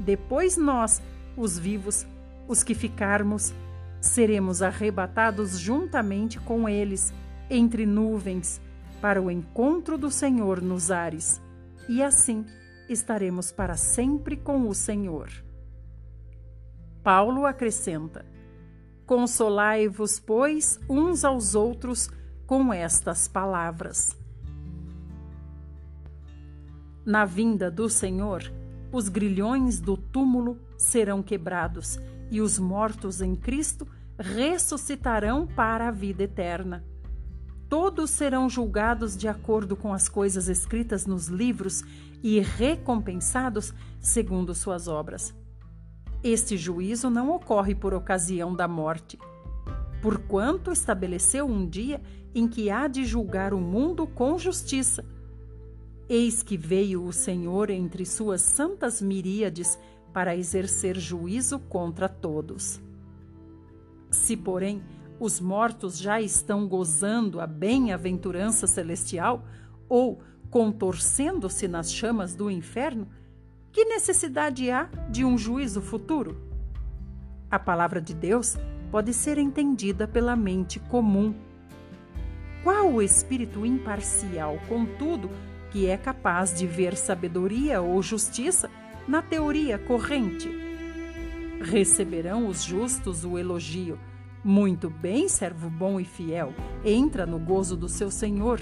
Depois 0.00 0.56
nós, 0.56 1.02
os 1.36 1.58
vivos, 1.58 2.06
os 2.48 2.62
que 2.62 2.74
ficarmos, 2.74 3.52
seremos 4.00 4.62
arrebatados 4.62 5.58
juntamente 5.58 6.40
com 6.40 6.66
eles 6.66 7.12
entre 7.50 7.84
nuvens 7.84 8.58
para 9.02 9.20
o 9.20 9.30
encontro 9.30 9.98
do 9.98 10.10
Senhor 10.10 10.62
nos 10.62 10.90
ares. 10.90 11.40
E 11.86 12.02
assim 12.02 12.46
estaremos 12.88 13.52
para 13.52 13.76
sempre 13.76 14.36
com 14.36 14.66
o 14.66 14.74
Senhor. 14.74 15.28
Paulo 17.02 17.44
acrescenta: 17.44 18.24
Consolai-vos, 19.04 20.18
pois, 20.18 20.80
uns 20.88 21.22
aos 21.22 21.54
outros 21.54 22.10
com 22.46 22.72
estas 22.72 23.26
palavras. 23.26 24.16
Na 27.04 27.24
vinda 27.24 27.70
do 27.70 27.88
Senhor, 27.88 28.42
os 28.92 29.08
grilhões 29.08 29.80
do 29.80 29.96
túmulo 29.96 30.58
serão 30.76 31.22
quebrados 31.22 31.98
e 32.30 32.40
os 32.40 32.58
mortos 32.58 33.20
em 33.20 33.34
Cristo 33.34 33.86
ressuscitarão 34.18 35.46
para 35.46 35.88
a 35.88 35.90
vida 35.90 36.22
eterna. 36.22 36.84
Todos 37.68 38.10
serão 38.10 38.48
julgados 38.48 39.16
de 39.16 39.26
acordo 39.26 39.76
com 39.76 39.92
as 39.92 40.08
coisas 40.08 40.48
escritas 40.48 41.04
nos 41.04 41.26
livros 41.26 41.82
e 42.22 42.40
recompensados 42.40 43.74
segundo 44.00 44.54
suas 44.54 44.86
obras. 44.86 45.34
Este 46.22 46.56
juízo 46.56 47.10
não 47.10 47.30
ocorre 47.30 47.74
por 47.74 47.92
ocasião 47.92 48.54
da 48.54 48.66
morte, 48.66 49.18
porquanto 50.00 50.72
estabeleceu 50.72 51.46
um 51.46 51.68
dia 51.68 52.00
em 52.36 52.46
que 52.46 52.68
há 52.68 52.86
de 52.86 53.02
julgar 53.02 53.54
o 53.54 53.58
mundo 53.58 54.06
com 54.06 54.38
justiça. 54.38 55.02
Eis 56.06 56.42
que 56.42 56.54
veio 56.54 57.02
o 57.02 57.10
Senhor 57.10 57.70
entre 57.70 58.04
suas 58.04 58.42
santas 58.42 59.00
miríades 59.00 59.78
para 60.12 60.36
exercer 60.36 60.98
juízo 60.98 61.58
contra 61.58 62.10
todos. 62.10 62.78
Se, 64.10 64.36
porém, 64.36 64.82
os 65.18 65.40
mortos 65.40 65.96
já 65.96 66.20
estão 66.20 66.68
gozando 66.68 67.40
a 67.40 67.46
bem-aventurança 67.46 68.66
celestial 68.66 69.42
ou 69.88 70.20
contorcendo-se 70.50 71.66
nas 71.66 71.90
chamas 71.90 72.34
do 72.34 72.50
inferno, 72.50 73.08
que 73.72 73.86
necessidade 73.86 74.70
há 74.70 74.90
de 75.10 75.24
um 75.24 75.38
juízo 75.38 75.80
futuro? 75.80 76.36
A 77.50 77.58
palavra 77.58 77.98
de 77.98 78.12
Deus 78.12 78.58
pode 78.90 79.14
ser 79.14 79.38
entendida 79.38 80.06
pela 80.06 80.36
mente 80.36 80.78
comum. 80.78 81.34
Qual 82.66 82.94
o 82.94 83.00
espírito 83.00 83.64
imparcial, 83.64 84.58
contudo, 84.68 85.30
que 85.70 85.86
é 85.86 85.96
capaz 85.96 86.52
de 86.52 86.66
ver 86.66 86.96
sabedoria 86.96 87.80
ou 87.80 88.02
justiça 88.02 88.68
na 89.06 89.22
teoria 89.22 89.78
corrente? 89.78 90.50
Receberão 91.60 92.48
os 92.48 92.64
justos 92.64 93.24
o 93.24 93.38
elogio. 93.38 94.00
Muito 94.42 94.90
bem, 94.90 95.28
servo 95.28 95.70
bom 95.70 96.00
e 96.00 96.04
fiel, 96.04 96.52
entra 96.84 97.24
no 97.24 97.38
gozo 97.38 97.76
do 97.76 97.88
seu 97.88 98.10
Senhor 98.10 98.60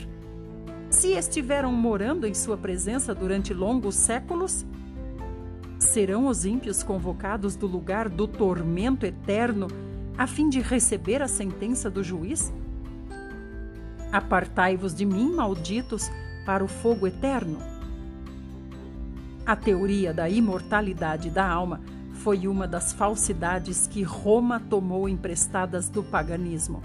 se 0.91 1.13
estiveram 1.13 1.73
morando 1.73 2.27
em 2.27 2.35
sua 2.35 2.59
presença 2.59 3.15
durante 3.15 3.55
longos 3.55 3.95
séculos? 3.95 4.67
Serão 5.79 6.27
os 6.27 6.45
ímpios 6.45 6.83
convocados 6.83 7.57
do 7.57 7.67
lugar 7.67 8.11
do 8.11 8.29
tormento 8.29 9.07
eterno 9.07 9.67
a 10.19 10.27
fim 10.27 10.51
de 10.51 10.61
receber 10.61 11.23
a 11.23 11.27
sentença 11.27 11.89
do 11.89 12.05
juiz? 12.05 12.53
Apartai-vos 14.15 14.95
de 14.95 15.05
mim, 15.05 15.35
malditos, 15.35 16.09
para 16.47 16.63
o 16.63 16.69
fogo 16.69 17.05
eterno. 17.05 17.59
A 19.45 19.57
teoria 19.57 20.15
da 20.15 20.29
imortalidade 20.29 21.31
da 21.31 21.45
alma 21.45 21.81
foi 22.23 22.47
uma 22.47 22.69
das 22.69 22.93
falsidades 22.93 23.89
que 23.89 24.05
Roma 24.05 24.61
tomou 24.61 25.09
emprestadas 25.09 25.89
do 25.89 26.01
paganismo. 26.01 26.81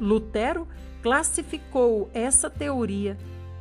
Lutero 0.00 0.66
classificou 1.02 2.08
essa 2.14 2.48
teoria 2.48 3.18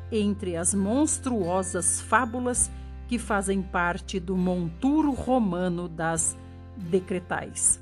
entre 0.09 0.55
as 0.55 0.74
monstruosas 0.74 1.99
fábulas 1.99 2.72
que 3.09 3.20
fazem 3.20 3.61
parte 3.61 4.22
do 4.22 4.38
monturo 4.38 5.11
romano 5.11 5.89
das 5.89 6.38
decretais. 6.78 7.78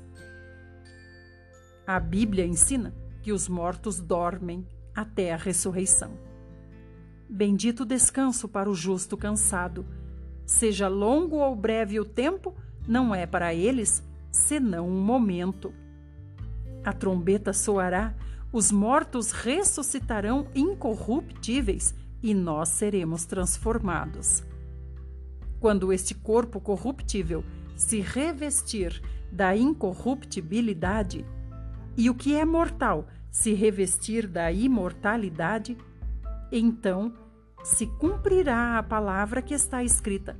A 1.86 2.00
Bíblia 2.00 2.44
ensina 2.44 2.92
que 3.22 3.30
os 3.30 3.48
mortos 3.48 4.00
dormem 4.00 4.66
até 4.94 5.32
a 5.32 5.36
ressurreição. 5.36 6.12
Bendito 7.28 7.84
descanso 7.84 8.48
para 8.48 8.70
o 8.70 8.74
justo 8.74 9.16
cansado. 9.16 9.86
Seja 10.44 10.88
longo 10.88 11.36
ou 11.36 11.56
breve 11.56 11.98
o 11.98 12.04
tempo, 12.04 12.54
não 12.86 13.14
é 13.14 13.26
para 13.26 13.54
eles 13.54 14.02
senão 14.30 14.88
um 14.88 15.00
momento. 15.00 15.72
A 16.84 16.92
trombeta 16.92 17.52
soará, 17.52 18.14
os 18.52 18.70
mortos 18.70 19.30
ressuscitarão 19.30 20.46
incorruptíveis 20.54 21.94
e 22.22 22.34
nós 22.34 22.68
seremos 22.70 23.24
transformados. 23.24 24.42
Quando 25.58 25.92
este 25.92 26.14
corpo 26.14 26.60
corruptível 26.60 27.44
se 27.76 28.00
revestir 28.00 29.00
da 29.30 29.56
incorruptibilidade 29.56 31.24
e 31.96 32.10
o 32.10 32.14
que 32.14 32.34
é 32.34 32.44
mortal 32.44 33.06
se 33.32 33.54
revestir 33.54 34.28
da 34.28 34.52
imortalidade, 34.52 35.76
então 36.52 37.14
se 37.64 37.86
cumprirá 37.86 38.78
a 38.78 38.82
palavra 38.82 39.40
que 39.40 39.54
está 39.54 39.82
escrita: 39.82 40.36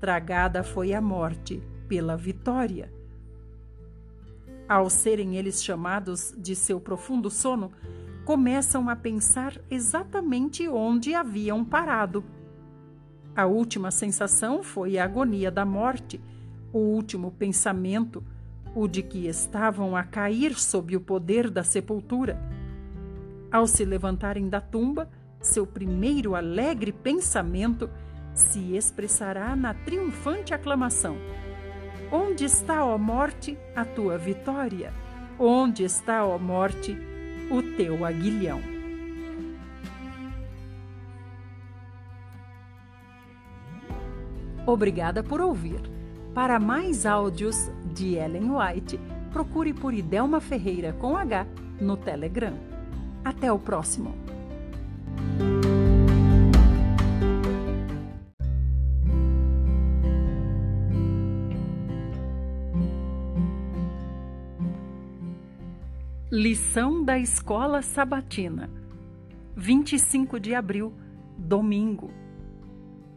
Tragada 0.00 0.64
foi 0.64 0.92
a 0.92 1.00
morte 1.00 1.62
pela 1.88 2.16
vitória. 2.16 2.92
Ao 4.68 4.90
serem 4.90 5.36
eles 5.36 5.62
chamados 5.62 6.34
de 6.36 6.56
seu 6.56 6.80
profundo 6.80 7.30
sono, 7.30 7.70
começam 8.24 8.88
a 8.88 8.96
pensar 8.96 9.56
exatamente 9.70 10.68
onde 10.68 11.14
haviam 11.14 11.64
parado. 11.64 12.24
A 13.36 13.46
última 13.46 13.92
sensação 13.92 14.64
foi 14.64 14.98
a 14.98 15.04
agonia 15.04 15.48
da 15.52 15.64
morte, 15.64 16.20
o 16.72 16.78
último 16.78 17.30
pensamento, 17.30 18.24
o 18.76 18.86
de 18.86 19.02
que 19.02 19.26
estavam 19.26 19.96
a 19.96 20.04
cair 20.04 20.54
sob 20.54 20.94
o 20.94 21.00
poder 21.00 21.48
da 21.48 21.64
sepultura. 21.64 22.38
Ao 23.50 23.66
se 23.66 23.86
levantarem 23.86 24.50
da 24.50 24.60
tumba, 24.60 25.08
seu 25.40 25.66
primeiro 25.66 26.34
alegre 26.34 26.92
pensamento 26.92 27.88
se 28.34 28.76
expressará 28.76 29.56
na 29.56 29.72
triunfante 29.72 30.52
aclamação: 30.52 31.16
Onde 32.12 32.44
está, 32.44 32.84
ó 32.84 32.98
morte, 32.98 33.58
a 33.74 33.82
tua 33.82 34.18
vitória? 34.18 34.92
Onde 35.38 35.82
está, 35.82 36.26
ó 36.26 36.38
morte, 36.38 36.94
o 37.50 37.62
teu 37.78 38.04
aguilhão? 38.04 38.60
Obrigada 44.66 45.22
por 45.22 45.40
ouvir. 45.40 45.80
Para 46.34 46.60
mais 46.60 47.06
áudios 47.06 47.70
de 47.96 48.14
Ellen 48.14 48.50
White, 48.50 49.00
procure 49.32 49.72
por 49.72 49.94
Idelma 49.94 50.38
Ferreira 50.38 50.92
com 50.92 51.16
H 51.16 51.46
no 51.80 51.96
Telegram. 51.96 52.52
Até 53.24 53.50
o 53.50 53.58
próximo! 53.58 54.14
Lição 66.30 67.02
da 67.02 67.18
Escola 67.18 67.80
Sabatina, 67.80 68.68
25 69.56 70.38
de 70.38 70.54
abril, 70.54 70.92
domingo. 71.38 72.10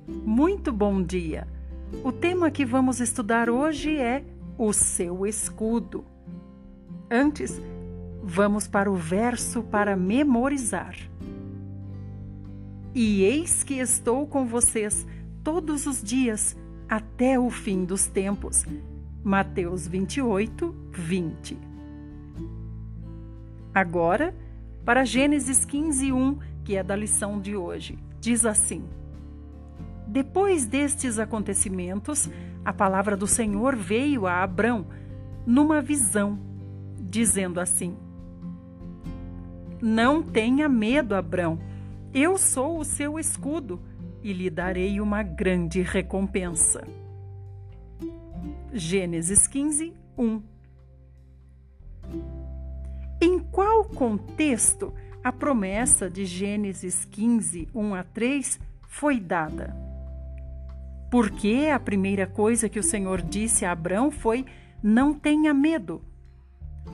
Muito 0.07 0.71
bom 0.71 1.03
dia! 1.03 1.45
O 2.01 2.13
tema 2.13 2.49
que 2.49 2.63
vamos 2.63 3.01
estudar 3.01 3.49
hoje 3.49 3.97
é 3.97 4.23
o 4.59 4.73
seu 4.73 5.25
escudo. 5.25 6.03
Antes, 7.09 7.61
vamos 8.21 8.67
para 8.67 8.91
o 8.91 8.95
verso 8.95 9.63
para 9.63 9.95
memorizar. 9.95 10.95
E 12.93 13.23
eis 13.23 13.63
que 13.63 13.75
estou 13.75 14.27
com 14.27 14.45
vocês 14.45 15.07
todos 15.45 15.87
os 15.87 16.03
dias 16.03 16.57
até 16.89 17.39
o 17.39 17.49
fim 17.49 17.85
dos 17.85 18.05
tempos. 18.07 18.65
Mateus 19.23 19.87
28, 19.87 20.75
20. 20.91 21.57
Agora, 23.73 24.35
para 24.83 25.05
Gênesis 25.05 25.63
15, 25.63 26.11
1, 26.11 26.37
que 26.65 26.75
é 26.75 26.83
da 26.83 26.97
lição 26.97 27.39
de 27.39 27.55
hoje, 27.55 27.97
diz 28.19 28.45
assim: 28.45 28.83
Depois 30.05 30.65
destes 30.65 31.17
acontecimentos, 31.17 32.29
a 32.69 32.73
palavra 32.73 33.17
do 33.17 33.25
Senhor 33.25 33.75
veio 33.75 34.27
a 34.27 34.43
Abrão 34.43 34.85
numa 35.43 35.81
visão, 35.81 36.37
dizendo 37.01 37.59
assim: 37.59 37.97
Não 39.81 40.21
tenha 40.21 40.69
medo, 40.69 41.15
Abrão, 41.15 41.57
eu 42.13 42.37
sou 42.37 42.77
o 42.77 42.85
seu 42.85 43.17
escudo 43.17 43.81
e 44.21 44.31
lhe 44.31 44.51
darei 44.51 45.01
uma 45.01 45.23
grande 45.23 45.81
recompensa. 45.81 46.87
Gênesis 48.71 49.47
15, 49.47 49.91
1 50.15 50.41
em 53.21 53.39
qual 53.39 53.83
contexto 53.83 54.93
a 55.21 55.31
promessa 55.31 56.09
de 56.09 56.23
Gênesis 56.23 57.03
15, 57.03 57.67
1 57.73 57.95
a 57.95 58.03
3 58.03 58.59
foi 58.87 59.19
dada? 59.19 59.88
Porque 61.09 61.69
a 61.73 61.79
primeira 61.79 62.27
coisa 62.27 62.69
que 62.69 62.79
o 62.79 62.83
Senhor 62.83 63.21
disse 63.21 63.65
a 63.65 63.71
Abrão 63.71 64.11
foi: 64.11 64.45
Não 64.81 65.13
tenha 65.13 65.53
medo. 65.53 66.01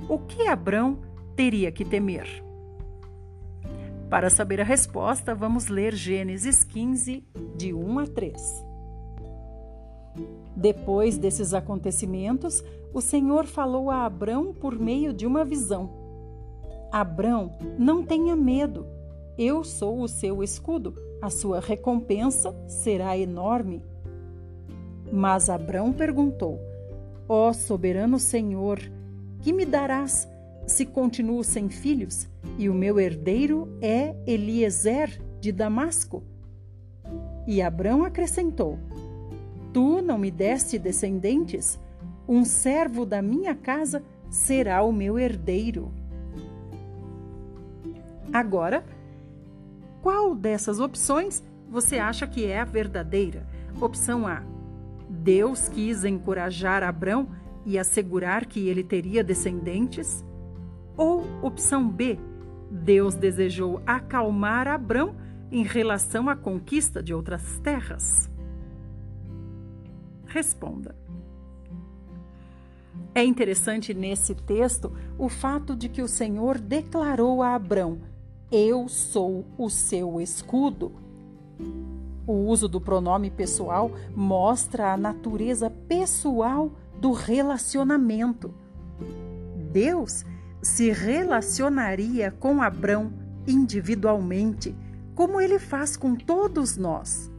O 0.07 0.19
que 0.19 0.47
Abrão 0.47 0.99
teria 1.35 1.71
que 1.71 1.83
temer? 1.83 2.43
Para 4.09 4.29
saber 4.29 4.61
a 4.61 4.63
resposta, 4.63 5.35
vamos 5.35 5.67
ler 5.67 5.93
Gênesis 5.93 6.63
15, 6.63 7.23
de 7.57 7.73
1 7.73 7.99
a 7.99 8.07
3. 8.07 8.65
Depois 10.55 11.17
desses 11.17 11.53
acontecimentos, 11.53 12.63
o 12.93 13.01
Senhor 13.01 13.45
falou 13.45 13.91
a 13.91 14.05
Abrão 14.05 14.53
por 14.53 14.79
meio 14.79 15.11
de 15.11 15.25
uma 15.25 15.43
visão. 15.43 15.89
Abrão, 16.91 17.51
não 17.77 18.05
tenha 18.05 18.35
medo. 18.35 18.87
Eu 19.37 19.65
sou 19.65 20.01
o 20.01 20.07
seu 20.07 20.41
escudo. 20.41 20.95
A 21.21 21.29
sua 21.29 21.59
recompensa 21.59 22.55
será 22.67 23.17
enorme. 23.17 23.83
Mas 25.11 25.49
Abrão 25.49 25.93
perguntou: 25.93 26.59
Ó 27.27 27.49
oh, 27.49 27.53
soberano 27.53 28.19
Senhor, 28.19 28.79
que 29.39 29.53
me 29.53 29.65
darás 29.65 30.27
se 30.67 30.85
continuo 30.85 31.43
sem 31.43 31.69
filhos 31.69 32.27
e 32.57 32.69
o 32.69 32.73
meu 32.73 32.99
herdeiro 32.99 33.77
é 33.81 34.15
Eliezer 34.25 35.21
de 35.39 35.51
Damasco? 35.51 36.23
E 37.47 37.61
Abrão 37.61 38.03
acrescentou: 38.03 38.79
Tu 39.73 40.01
não 40.01 40.17
me 40.17 40.31
deste 40.31 40.79
descendentes? 40.79 41.79
Um 42.27 42.43
servo 42.43 43.05
da 43.05 43.21
minha 43.21 43.53
casa 43.53 44.03
será 44.29 44.81
o 44.83 44.91
meu 44.91 45.19
herdeiro. 45.19 45.91
Agora, 48.33 48.83
qual 50.01 50.35
dessas 50.35 50.79
opções 50.79 51.43
você 51.69 51.97
acha 51.97 52.27
que 52.27 52.45
é 52.45 52.59
a 52.59 52.65
verdadeira? 52.65 53.45
Opção 53.79 54.27
A: 54.27 54.43
Deus 55.23 55.67
quis 55.69 56.03
encorajar 56.03 56.83
Abrão 56.83 57.29
e 57.65 57.77
assegurar 57.77 58.45
que 58.45 58.67
ele 58.67 58.83
teria 58.83 59.23
descendentes? 59.23 60.23
Ou 60.95 61.25
opção 61.41 61.89
B: 61.89 62.19
Deus 62.69 63.15
desejou 63.15 63.81
acalmar 63.85 64.67
Abrão 64.67 65.15
em 65.51 65.63
relação 65.63 66.29
à 66.29 66.35
conquista 66.35 67.01
de 67.01 67.13
outras 67.13 67.59
terras? 67.59 68.29
Responda. 70.25 70.95
É 73.13 73.23
interessante 73.23 73.93
nesse 73.93 74.35
texto 74.35 74.91
o 75.17 75.29
fato 75.29 75.75
de 75.75 75.87
que 75.87 76.01
o 76.01 76.07
Senhor 76.07 76.59
declarou 76.59 77.41
a 77.41 77.55
Abrão 77.55 78.01
eu 78.51 78.87
sou 78.87 79.43
o 79.57 79.69
seu 79.69 80.21
escudo. 80.21 80.91
O 82.27 82.33
uso 82.33 82.67
do 82.67 82.81
pronome 82.81 83.29
pessoal 83.29 83.91
mostra 84.15 84.93
a 84.93 84.97
natureza 84.97 85.69
pessoal 85.69 86.71
do 86.99 87.11
relacionamento. 87.11 88.53
Deus 89.71 90.25
se 90.61 90.91
relacionaria 90.91 92.31
com 92.31 92.61
Abrão 92.61 93.13
individualmente, 93.45 94.75
como 95.13 95.39
ele 95.39 95.59
faz 95.59 95.95
com 95.95 96.15
todos 96.15 96.77
nós. 96.77 97.31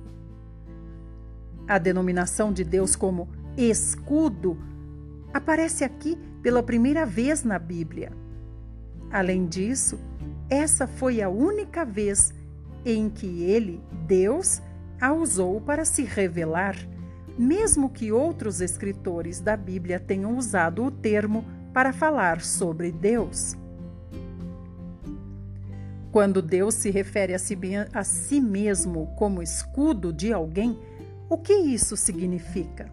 A 1.66 1.78
denominação 1.78 2.52
de 2.52 2.62
Deus 2.62 2.94
como 2.94 3.28
escudo 3.56 4.56
aparece 5.34 5.82
aqui 5.82 6.16
pela 6.42 6.62
primeira 6.62 7.04
vez 7.04 7.42
na 7.42 7.58
Bíblia. 7.58 8.12
Além 9.10 9.46
disso, 9.46 9.98
essa 10.48 10.86
foi 10.86 11.20
a 11.20 11.28
única 11.28 11.84
vez 11.84 12.32
em 12.84 13.10
que 13.10 13.42
ele, 13.42 13.82
Deus, 14.06 14.62
a 15.00 15.12
usou 15.12 15.60
para 15.60 15.84
se 15.84 16.02
revelar, 16.02 16.76
mesmo 17.38 17.90
que 17.90 18.12
outros 18.12 18.60
escritores 18.60 19.40
da 19.40 19.56
Bíblia 19.56 20.00
tenham 20.00 20.36
usado 20.36 20.84
o 20.84 20.90
termo 20.90 21.44
para 21.72 21.92
falar 21.92 22.40
sobre 22.40 22.90
Deus. 22.90 23.56
Quando 26.10 26.40
Deus 26.40 26.74
se 26.74 26.90
refere 26.90 27.34
a 27.34 27.38
si, 27.38 27.58
a 27.92 28.02
si 28.02 28.40
mesmo 28.40 29.08
como 29.16 29.42
escudo 29.42 30.12
de 30.12 30.32
alguém, 30.32 30.78
o 31.28 31.36
que 31.36 31.52
isso 31.52 31.96
significa? 31.96 32.90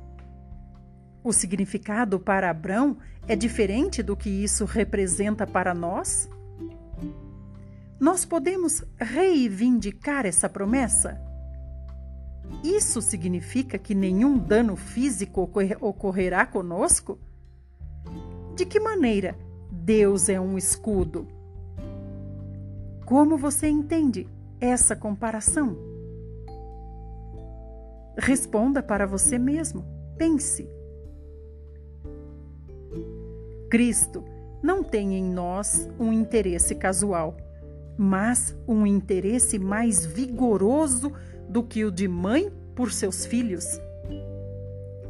O 1.23 1.31
significado 1.31 2.19
para 2.19 2.49
Abrão 2.49 2.97
é 3.25 3.35
diferente 3.35 4.03
do 4.03 4.17
que 4.17 4.29
isso 4.29 4.65
representa 4.65 5.47
para 5.47 5.73
nós? 5.73 6.27
nós 8.03 8.25
podemos 8.25 8.83
reivindicar 8.99 10.25
essa 10.25 10.49
promessa? 10.49 11.17
Isso 12.63 13.01
significa 13.01 13.77
que 13.77 13.93
nenhum 13.93 14.37
dano 14.37 14.75
físico 14.75 15.49
ocorrerá 15.81 16.45
conosco? 16.45 17.19
De 18.55 18.65
que 18.65 18.79
maneira 18.79 19.37
Deus 19.71 20.29
é 20.29 20.39
um 20.39 20.57
escudo? 20.57 21.27
Como 23.05 23.37
você 23.37 23.67
entende 23.67 24.27
essa 24.59 24.95
comparação? 24.95 25.77
Responda 28.17 28.81
para 28.81 29.05
você 29.05 29.37
mesmo. 29.37 29.85
Pense. 30.17 30.69
Cristo 33.69 34.23
não 34.61 34.83
tem 34.83 35.15
em 35.15 35.23
nós 35.23 35.89
um 35.99 36.13
interesse 36.13 36.75
casual 36.75 37.35
mas 37.97 38.55
um 38.67 38.85
interesse 38.85 39.59
mais 39.59 40.05
vigoroso 40.05 41.11
do 41.53 41.63
que 41.63 41.85
o 41.85 41.91
de 41.91 42.07
mãe 42.07 42.51
por 42.75 42.91
seus 42.91 43.25
filhos. 43.25 43.79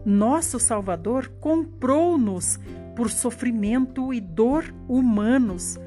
Nosso 0.05 0.59
Salvador 0.59 1.31
comprou-nos 1.39 2.59
por 2.95 3.09
sofrimento 3.09 4.13
e 4.13 4.19
dor 4.19 4.65
humanos, 4.87 5.79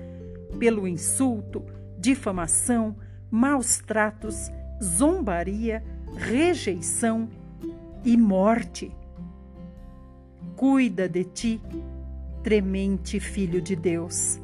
pelo 0.58 0.88
insulto, 0.88 1.62
difamação, 1.98 2.96
maus 3.30 3.78
tratos, 3.78 4.50
zombaria, 4.82 5.84
rejeição 6.16 7.28
e 8.02 8.16
morte. 8.16 8.90
Cuida 10.56 11.06
de 11.06 11.24
ti, 11.24 11.60
tremente 12.42 13.20
Filho 13.20 13.60
de 13.60 13.76
Deus 13.76 14.40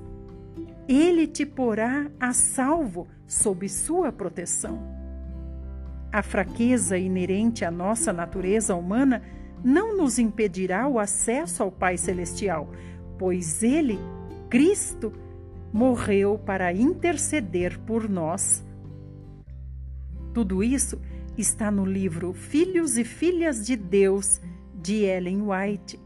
ele 0.89 1.27
te 1.27 1.47
porá 1.47 2.11
a 2.19 2.33
salvo 2.33 3.07
sob 3.27 3.69
sua 3.69 4.13
proteção. 4.13 5.02
A 6.13 6.23
fraqueza 6.23 6.99
inerente 6.99 7.65
à 7.65 7.71
nossa 7.71 8.13
natureza 8.13 8.75
humana 8.75 9.23
não 9.65 9.97
nos 9.97 10.19
impedirá 10.19 10.87
o 10.87 10.99
acesso 10.99 11.63
ao 11.63 11.73
Pai 11.73 11.97
Celestial, 11.97 12.71
pois 13.19 13.63
Ele, 13.63 13.99
Cristo, 14.51 15.11
morreu 15.73 16.39
para 16.39 16.71
interceder 16.71 17.79
por 17.81 18.11
nós. 18.11 18.63
Tudo 20.35 20.63
isso 20.63 21.01
está 21.39 21.71
no 21.71 21.85
livro 21.85 22.35
Filhos 22.35 22.99
e 22.99 23.05
Filhas 23.05 23.65
de 23.65 23.75
Deus, 23.75 24.39
de 24.75 25.05
Ellen 25.05 25.45
White. 25.49 25.99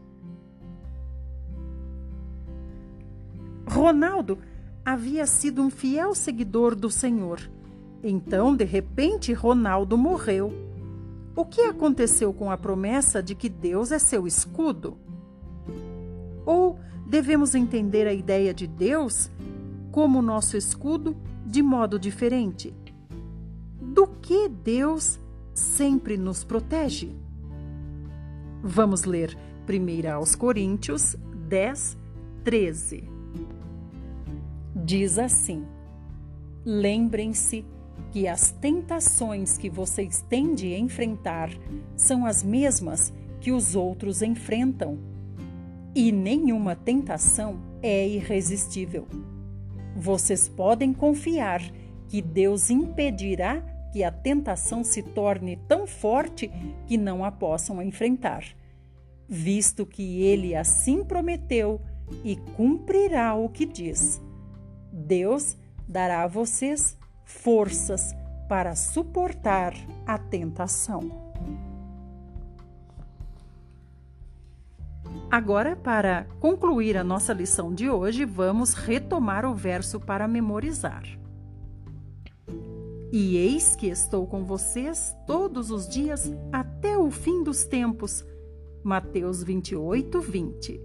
Ronaldo 3.67 4.39
havia 4.85 5.25
sido 5.25 5.61
um 5.61 5.69
fiel 5.69 6.15
seguidor 6.15 6.75
do 6.75 6.89
Senhor. 6.89 7.56
Então, 8.09 8.55
de 8.55 8.63
repente, 8.63 9.33
Ronaldo 9.33 9.97
morreu. 9.97 10.53
O 11.35 11.43
que 11.43 11.61
aconteceu 11.61 12.33
com 12.33 12.49
a 12.49 12.57
promessa 12.57 13.21
de 13.21 13.35
que 13.35 13.49
Deus 13.49 13.91
é 13.91 13.99
seu 13.99 14.25
escudo? 14.25 14.97
Ou 16.45 16.79
devemos 17.05 17.53
entender 17.53 18.07
a 18.07 18.13
ideia 18.13 18.53
de 18.53 18.65
Deus 18.65 19.29
como 19.91 20.21
nosso 20.21 20.55
escudo 20.55 21.17
de 21.45 21.61
modo 21.61 21.99
diferente? 21.99 22.73
Do 23.81 24.07
que 24.07 24.47
Deus 24.47 25.19
sempre 25.53 26.15
nos 26.17 26.45
protege? 26.45 27.11
Vamos 28.63 29.03
ler 29.03 29.37
1 29.67 30.09
aos 30.13 30.33
Coríntios 30.33 31.17
10, 31.49 31.97
13 32.45 33.17
diz 34.87 35.17
assim: 35.19 35.65
Lembrem-se 36.63 37.65
que 38.17 38.27
as 38.27 38.49
tentações 38.49 39.59
que 39.59 39.69
vocês 39.69 40.25
têm 40.27 40.55
de 40.55 40.73
enfrentar 40.73 41.51
são 41.95 42.25
as 42.25 42.41
mesmas 42.41 43.13
que 43.39 43.51
os 43.51 43.75
outros 43.75 44.23
enfrentam. 44.23 44.97
E 45.93 46.11
nenhuma 46.11 46.75
tentação 46.75 47.59
é 47.79 48.07
irresistível. 48.07 49.07
Vocês 49.95 50.49
podem 50.49 50.93
confiar 50.93 51.61
que 52.07 52.19
Deus 52.19 52.71
impedirá 52.71 53.61
que 53.93 54.03
a 54.03 54.09
tentação 54.09 54.83
se 54.83 55.03
torne 55.03 55.55
tão 55.67 55.85
forte 55.85 56.49
que 56.87 56.97
não 56.97 57.23
a 57.23 57.31
possam 57.31 57.79
enfrentar, 57.83 58.43
visto 59.29 59.85
que 59.85 60.23
ele 60.23 60.55
assim 60.55 61.03
prometeu 61.03 61.79
e 62.23 62.35
cumprirá 62.55 63.35
o 63.35 63.47
que 63.47 63.63
diz. 63.63 64.19
Deus 64.91 65.55
dará 65.87 66.23
a 66.23 66.27
vocês 66.27 66.97
forças 67.27 68.15
para 68.47 68.73
suportar 68.73 69.73
a 70.05 70.17
tentação. 70.17 71.27
Agora, 75.29 75.75
para 75.75 76.25
concluir 76.39 76.95
a 76.95 77.03
nossa 77.03 77.33
lição 77.33 77.73
de 77.73 77.89
hoje, 77.89 78.23
vamos 78.23 78.73
retomar 78.73 79.45
o 79.45 79.53
verso 79.53 79.99
para 79.99 80.25
memorizar. 80.25 81.03
E 83.11 83.35
eis 83.35 83.75
que 83.75 83.87
estou 83.87 84.25
com 84.25 84.45
vocês 84.45 85.13
todos 85.25 85.69
os 85.69 85.87
dias 85.87 86.31
até 86.51 86.97
o 86.97 87.11
fim 87.11 87.43
dos 87.43 87.65
tempos. 87.65 88.25
Mateus 88.81 89.43
28, 89.43 90.21
20. 90.21 90.81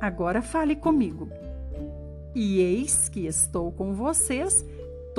Agora 0.00 0.42
fale 0.42 0.74
comigo. 0.74 1.28
E 2.34 2.60
eis 2.60 3.08
que 3.08 3.26
estou 3.26 3.70
com 3.70 3.94
vocês 3.94 4.64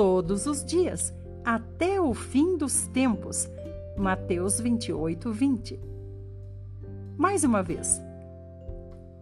todos 0.00 0.46
os 0.46 0.64
dias, 0.64 1.12
até 1.44 2.00
o 2.00 2.14
fim 2.14 2.56
dos 2.56 2.86
tempos. 2.86 3.46
Mateus 3.98 4.58
28, 4.58 5.30
20. 5.30 5.78
Mais 7.18 7.44
uma 7.44 7.62
vez. 7.62 8.00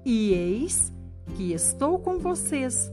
E 0.05 0.33
eis 0.33 0.93
que 1.35 1.53
estou 1.53 1.99
com 1.99 2.21
vocês 2.21 2.89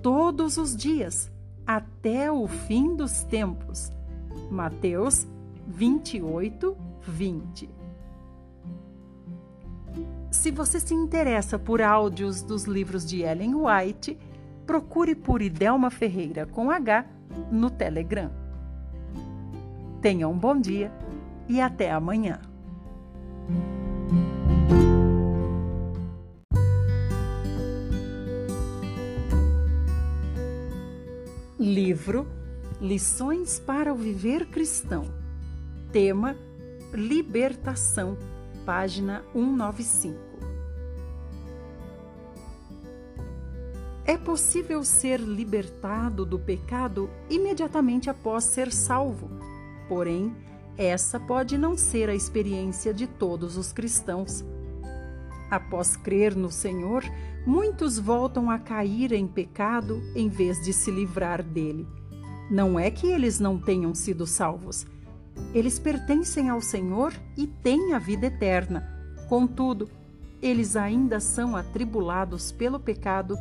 todos 0.00 0.58
os 0.58 0.76
dias, 0.76 1.28
até 1.66 2.30
o 2.30 2.46
fim 2.46 2.94
dos 2.94 3.24
tempos. 3.24 3.90
Mateus 4.48 5.26
28, 5.66 6.76
20. 7.02 7.68
Se 10.30 10.52
você 10.52 10.78
se 10.78 10.94
interessa 10.94 11.58
por 11.58 11.82
áudios 11.82 12.42
dos 12.42 12.62
livros 12.62 13.04
de 13.04 13.22
Ellen 13.22 13.56
White, 13.56 14.16
procure 14.64 15.16
por 15.16 15.42
Idelma 15.42 15.90
Ferreira 15.90 16.46
com 16.46 16.70
H 16.70 17.06
no 17.50 17.70
Telegram. 17.70 18.30
Tenha 20.00 20.28
um 20.28 20.38
bom 20.38 20.58
dia 20.58 20.92
e 21.48 21.60
até 21.60 21.90
amanhã. 21.90 22.40
Livro 31.58 32.26
Lições 32.80 33.58
para 33.58 33.92
o 33.92 33.96
Viver 33.96 34.46
Cristão. 34.46 35.04
Tema 35.90 36.36
Libertação, 36.92 38.18
página 38.66 39.24
195. 39.32 40.33
É 44.06 44.18
possível 44.18 44.84
ser 44.84 45.18
libertado 45.20 46.26
do 46.26 46.38
pecado 46.38 47.08
imediatamente 47.30 48.10
após 48.10 48.44
ser 48.44 48.72
salvo. 48.72 49.30
Porém, 49.88 50.34
essa 50.76 51.18
pode 51.18 51.56
não 51.56 51.76
ser 51.76 52.10
a 52.10 52.14
experiência 52.14 52.92
de 52.92 53.06
todos 53.06 53.56
os 53.56 53.72
cristãos. 53.72 54.44
Após 55.50 55.96
crer 55.96 56.34
no 56.34 56.50
Senhor, 56.50 57.04
muitos 57.46 57.98
voltam 57.98 58.50
a 58.50 58.58
cair 58.58 59.12
em 59.12 59.26
pecado 59.26 60.02
em 60.14 60.28
vez 60.28 60.62
de 60.62 60.72
se 60.72 60.90
livrar 60.90 61.42
dele. 61.42 61.86
Não 62.50 62.78
é 62.78 62.90
que 62.90 63.06
eles 63.06 63.38
não 63.38 63.58
tenham 63.58 63.94
sido 63.94 64.26
salvos. 64.26 64.86
Eles 65.54 65.78
pertencem 65.78 66.48
ao 66.48 66.60
Senhor 66.60 67.12
e 67.36 67.46
têm 67.46 67.94
a 67.94 67.98
vida 67.98 68.26
eterna, 68.26 68.94
Contudo, 69.28 69.88
eles 70.42 70.76
ainda 70.76 71.18
são 71.18 71.56
atribulados 71.56 72.52
pelo 72.52 72.78
pecado 72.78 73.36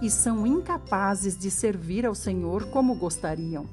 e 0.00 0.10
são 0.10 0.46
incapazes 0.46 1.36
de 1.36 1.50
servir 1.50 2.06
ao 2.06 2.14
Senhor 2.14 2.66
como 2.70 2.94
gostariam. 2.94 3.66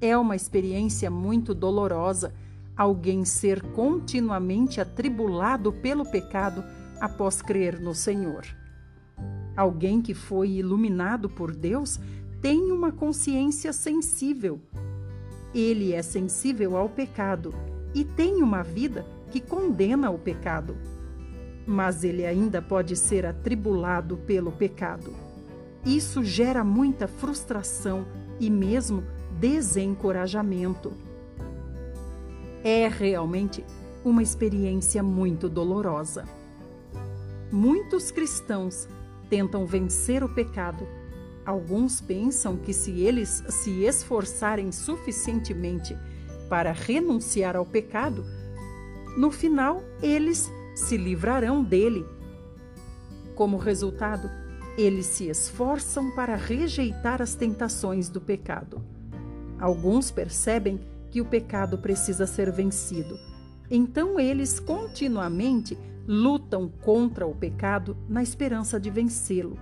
É 0.00 0.16
uma 0.16 0.36
experiência 0.36 1.10
muito 1.10 1.54
dolorosa 1.54 2.32
alguém 2.76 3.24
ser 3.24 3.62
continuamente 3.72 4.80
atribulado 4.80 5.72
pelo 5.72 6.04
pecado 6.04 6.62
após 7.00 7.40
crer 7.40 7.80
no 7.80 7.94
Senhor. 7.94 8.44
Alguém 9.56 10.02
que 10.02 10.12
foi 10.12 10.50
iluminado 10.50 11.30
por 11.30 11.54
Deus 11.56 11.98
tem 12.42 12.70
uma 12.70 12.92
consciência 12.92 13.72
sensível. 13.72 14.60
Ele 15.54 15.94
é 15.94 16.02
sensível 16.02 16.76
ao 16.76 16.88
pecado 16.88 17.54
e 17.94 18.04
tem 18.04 18.42
uma 18.42 18.62
vida 18.62 19.06
que 19.30 19.40
condena 19.40 20.10
o 20.10 20.18
pecado. 20.18 20.76
Mas 21.66 22.04
ele 22.04 22.26
ainda 22.26 22.60
pode 22.60 22.94
ser 22.94 23.24
atribulado 23.24 24.18
pelo 24.18 24.52
pecado. 24.52 25.25
Isso 25.86 26.24
gera 26.24 26.64
muita 26.64 27.06
frustração 27.06 28.04
e 28.40 28.50
mesmo 28.50 29.04
desencorajamento. 29.38 30.92
É 32.64 32.88
realmente 32.88 33.64
uma 34.04 34.20
experiência 34.20 35.00
muito 35.00 35.48
dolorosa. 35.48 36.24
Muitos 37.52 38.10
cristãos 38.10 38.88
tentam 39.30 39.64
vencer 39.64 40.24
o 40.24 40.28
pecado. 40.28 40.84
Alguns 41.44 42.00
pensam 42.00 42.56
que 42.56 42.72
se 42.72 42.90
eles 43.02 43.44
se 43.48 43.84
esforçarem 43.84 44.72
suficientemente 44.72 45.96
para 46.48 46.72
renunciar 46.72 47.54
ao 47.54 47.64
pecado, 47.64 48.24
no 49.16 49.30
final 49.30 49.84
eles 50.02 50.50
se 50.74 50.96
livrarão 50.96 51.62
dele. 51.62 52.04
Como 53.36 53.56
resultado, 53.56 54.28
eles 54.76 55.06
se 55.06 55.28
esforçam 55.28 56.10
para 56.10 56.36
rejeitar 56.36 57.22
as 57.22 57.34
tentações 57.34 58.08
do 58.08 58.20
pecado. 58.20 58.84
Alguns 59.58 60.10
percebem 60.10 60.80
que 61.10 61.20
o 61.20 61.24
pecado 61.24 61.78
precisa 61.78 62.26
ser 62.26 62.52
vencido. 62.52 63.18
Então 63.70 64.20
eles 64.20 64.60
continuamente 64.60 65.78
lutam 66.06 66.68
contra 66.68 67.26
o 67.26 67.34
pecado 67.34 67.96
na 68.08 68.22
esperança 68.22 68.78
de 68.78 68.90
vencê-lo. 68.90 69.58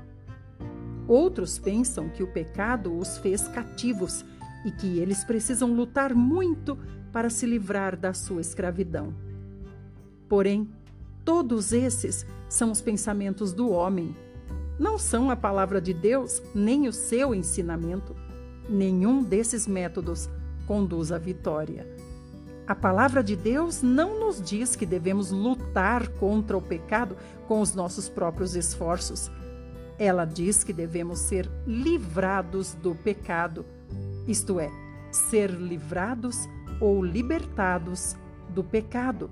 Outros 1.06 1.58
pensam 1.58 2.08
que 2.08 2.22
o 2.22 2.32
pecado 2.32 2.96
os 2.98 3.16
fez 3.18 3.46
cativos 3.48 4.24
e 4.64 4.70
que 4.70 4.98
eles 4.98 5.22
precisam 5.22 5.72
lutar 5.72 6.14
muito 6.14 6.76
para 7.12 7.30
se 7.30 7.46
livrar 7.46 7.96
da 7.96 8.12
sua 8.12 8.40
escravidão. 8.40 9.14
Porém, 10.28 10.68
todos 11.24 11.72
esses 11.72 12.26
são 12.48 12.72
os 12.72 12.80
pensamentos 12.80 13.52
do 13.52 13.70
homem 13.70 14.16
não 14.78 14.98
são 14.98 15.30
a 15.30 15.36
palavra 15.36 15.80
de 15.80 15.94
Deus 15.94 16.42
nem 16.54 16.88
o 16.88 16.92
seu 16.92 17.34
ensinamento. 17.34 18.14
Nenhum 18.68 19.22
desses 19.22 19.66
métodos 19.66 20.28
conduz 20.66 21.12
à 21.12 21.18
vitória. 21.18 21.86
A 22.66 22.74
palavra 22.74 23.22
de 23.22 23.36
Deus 23.36 23.82
não 23.82 24.18
nos 24.18 24.40
diz 24.40 24.74
que 24.74 24.86
devemos 24.86 25.30
lutar 25.30 26.08
contra 26.08 26.56
o 26.56 26.62
pecado 26.62 27.14
com 27.46 27.60
os 27.60 27.74
nossos 27.74 28.08
próprios 28.08 28.56
esforços. 28.56 29.30
Ela 29.98 30.24
diz 30.24 30.64
que 30.64 30.72
devemos 30.72 31.18
ser 31.18 31.48
livrados 31.66 32.74
do 32.74 32.94
pecado, 32.94 33.66
isto 34.26 34.58
é, 34.58 34.70
ser 35.12 35.50
livrados 35.50 36.48
ou 36.80 37.04
libertados 37.04 38.16
do 38.48 38.64
pecado. 38.64 39.30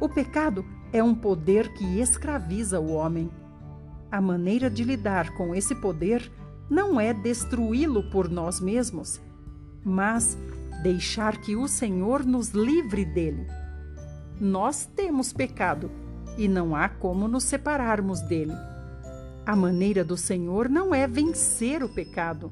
O 0.00 0.08
pecado 0.08 0.64
é 0.92 1.02
um 1.02 1.14
poder 1.14 1.72
que 1.74 2.00
escraviza 2.00 2.80
o 2.80 2.92
homem. 2.92 3.30
A 4.16 4.20
maneira 4.22 4.70
de 4.70 4.82
lidar 4.82 5.34
com 5.34 5.54
esse 5.54 5.74
poder 5.74 6.32
não 6.70 6.98
é 6.98 7.12
destruí-lo 7.12 8.02
por 8.04 8.30
nós 8.30 8.62
mesmos, 8.62 9.20
mas 9.84 10.38
deixar 10.82 11.36
que 11.36 11.54
o 11.54 11.68
Senhor 11.68 12.24
nos 12.24 12.48
livre 12.48 13.04
dele. 13.04 13.46
Nós 14.40 14.86
temos 14.86 15.34
pecado 15.34 15.90
e 16.38 16.48
não 16.48 16.74
há 16.74 16.88
como 16.88 17.28
nos 17.28 17.44
separarmos 17.44 18.22
dele. 18.22 18.54
A 19.44 19.54
maneira 19.54 20.02
do 20.02 20.16
Senhor 20.16 20.70
não 20.70 20.94
é 20.94 21.06
vencer 21.06 21.82
o 21.82 21.88
pecado. 21.90 22.50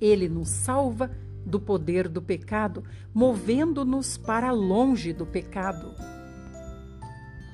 Ele 0.00 0.26
nos 0.26 0.48
salva 0.48 1.10
do 1.44 1.60
poder 1.60 2.08
do 2.08 2.22
pecado, 2.22 2.82
movendo-nos 3.12 4.16
para 4.16 4.52
longe 4.52 5.12
do 5.12 5.26
pecado. 5.26 5.94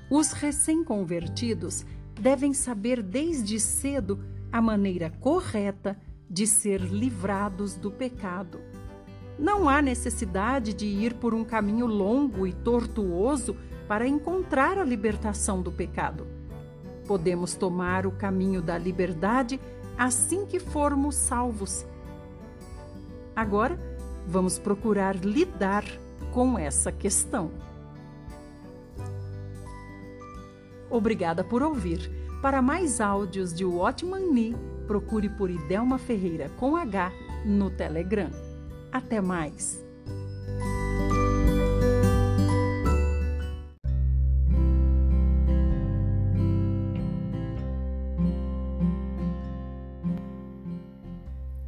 Os 0.08 0.30
recém-convertidos 0.30 1.84
devem 2.22 2.54
saber 2.54 3.02
desde 3.02 3.58
cedo 3.58 4.20
a 4.52 4.62
maneira 4.62 5.10
correta 5.10 5.98
de 6.30 6.46
ser 6.46 6.80
livrados 6.80 7.74
do 7.74 7.90
pecado. 7.90 8.60
Não 9.36 9.68
há 9.68 9.82
necessidade 9.82 10.72
de 10.72 10.86
ir 10.86 11.14
por 11.14 11.34
um 11.34 11.44
caminho 11.44 11.84
longo 11.84 12.46
e 12.46 12.52
tortuoso 12.52 13.56
para 13.88 14.06
encontrar 14.06 14.78
a 14.78 14.84
libertação 14.84 15.60
do 15.60 15.72
pecado. 15.72 16.24
Podemos 17.08 17.54
tomar 17.54 18.06
o 18.06 18.12
caminho 18.12 18.62
da 18.62 18.78
liberdade 18.78 19.60
assim 19.98 20.46
que 20.46 20.60
formos 20.60 21.16
salvos. 21.16 21.84
Agora, 23.34 23.76
vamos 24.28 24.60
procurar 24.60 25.16
lidar 25.16 25.84
com 26.30 26.56
essa 26.56 26.92
questão. 26.92 27.50
Obrigada 30.92 31.42
por 31.42 31.62
ouvir. 31.62 32.12
Para 32.42 32.60
mais 32.60 33.00
áudios 33.00 33.54
de 33.54 33.64
Watchman 33.64 34.30
Nee, 34.30 34.54
procure 34.86 35.30
por 35.30 35.50
Idelma 35.50 35.96
Ferreira 35.96 36.50
com 36.50 36.76
H 36.76 37.10
no 37.46 37.70
Telegram. 37.70 38.30
Até 38.92 39.18
mais! 39.22 39.82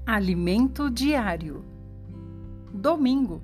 Alimento 0.04 0.90
Diário 0.90 1.64
Domingo, 2.72 3.42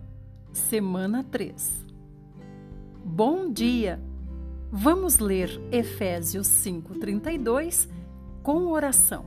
semana 0.52 1.24
3 1.24 1.86
Bom 3.02 3.50
dia! 3.50 4.09
Vamos 4.72 5.18
ler 5.18 5.60
Efésios 5.72 6.46
5:32 6.46 7.88
com 8.40 8.68
oração. 8.68 9.24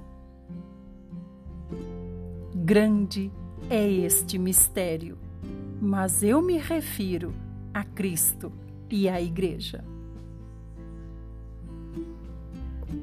Grande 2.56 3.30
é 3.70 3.86
este 3.86 4.40
mistério, 4.40 5.18
mas 5.82 6.24
eu 6.24 6.42
me 6.42 6.58
refiro 6.58 7.34
a 7.74 7.84
Cristo 7.84 8.54
e 8.90 9.10
à 9.10 9.22
Igreja. 9.22 9.84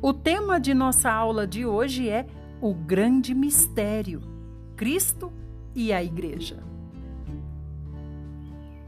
O 0.01 0.15
tema 0.15 0.59
de 0.59 0.73
nossa 0.73 1.13
aula 1.13 1.47
de 1.47 1.67
hoje 1.67 2.09
é 2.09 2.27
o 2.63 2.73
grande 2.73 3.35
mistério, 3.35 4.23
Cristo 4.77 5.31
e 5.75 5.93
a 5.93 6.03
Igreja. 6.03 6.70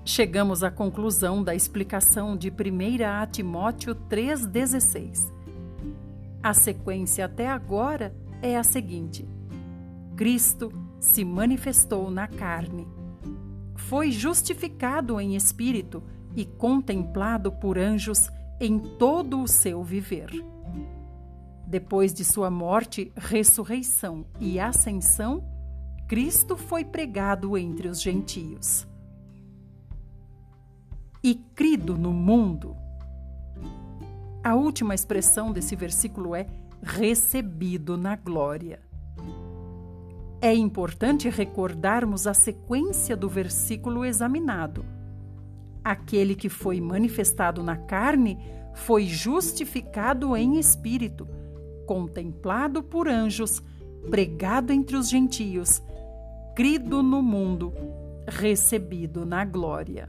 Chegamos 0.05 0.65
à 0.65 0.71
conclusão 0.71 1.45
da 1.45 1.55
explicação 1.55 2.37
de 2.37 2.51
1 2.51 3.07
a 3.07 3.25
Timóteo 3.25 3.95
3,16. 3.95 5.33
A 6.43 6.53
sequência 6.53 7.25
até 7.25 7.49
agora 7.49 8.13
é 8.43 8.57
a 8.57 8.65
seguinte: 8.65 9.25
Cristo 10.17 10.73
se 10.99 11.25
manifestou 11.25 12.11
na 12.11 12.27
carne, 12.27 12.89
foi 13.77 14.11
justificado 14.11 15.21
em 15.21 15.37
espírito 15.37 16.03
e 16.35 16.45
contemplado 16.45 17.53
por 17.53 17.79
anjos 17.79 18.29
em 18.61 18.81
todo 18.81 19.41
o 19.41 19.47
seu 19.47 19.85
viver. 19.85 20.31
Depois 21.65 22.13
de 22.13 22.25
sua 22.25 22.51
morte, 22.51 23.13
ressurreição 23.17 24.27
e 24.41 24.59
ascensão, 24.59 25.45
Cristo 26.09 26.57
foi 26.57 26.85
pregado 26.85 27.57
entre 27.57 27.87
os 27.87 28.03
gentios 28.03 28.91
e 31.23 31.35
crido 31.35 31.97
no 31.97 32.13
mundo. 32.13 32.77
A 34.43 34.55
última 34.55 34.95
expressão 34.95 35.53
desse 35.53 35.77
versículo 35.77 36.35
é 36.35 36.47
recebido 36.83 37.97
na 37.97 38.17
glória. 38.17 38.81
É 40.41 40.53
importante 40.53 41.29
recordarmos 41.29 42.27
a 42.27 42.35
sequência 42.35 43.17
do 43.17 43.29
versículo 43.29 44.05
examinado. 44.05 44.85
Aquele 45.85 46.35
que 46.35 46.49
foi 46.49 46.81
manifestado 46.81 47.63
na 47.63 47.77
carne 47.77 48.39
foi 48.75 49.05
justificado 49.05 50.37
em 50.37 50.59
espírito, 50.59 51.29
contemplado 51.87 52.83
por 52.83 53.07
anjos, 53.07 53.63
pregado 54.11 54.73
entre 54.73 54.97
os 54.97 55.09
gentios, 55.09 55.81
crido 56.57 57.01
no 57.01 57.23
mundo, 57.23 57.73
recebido 58.27 59.25
na 59.25 59.45
glória. 59.45 60.09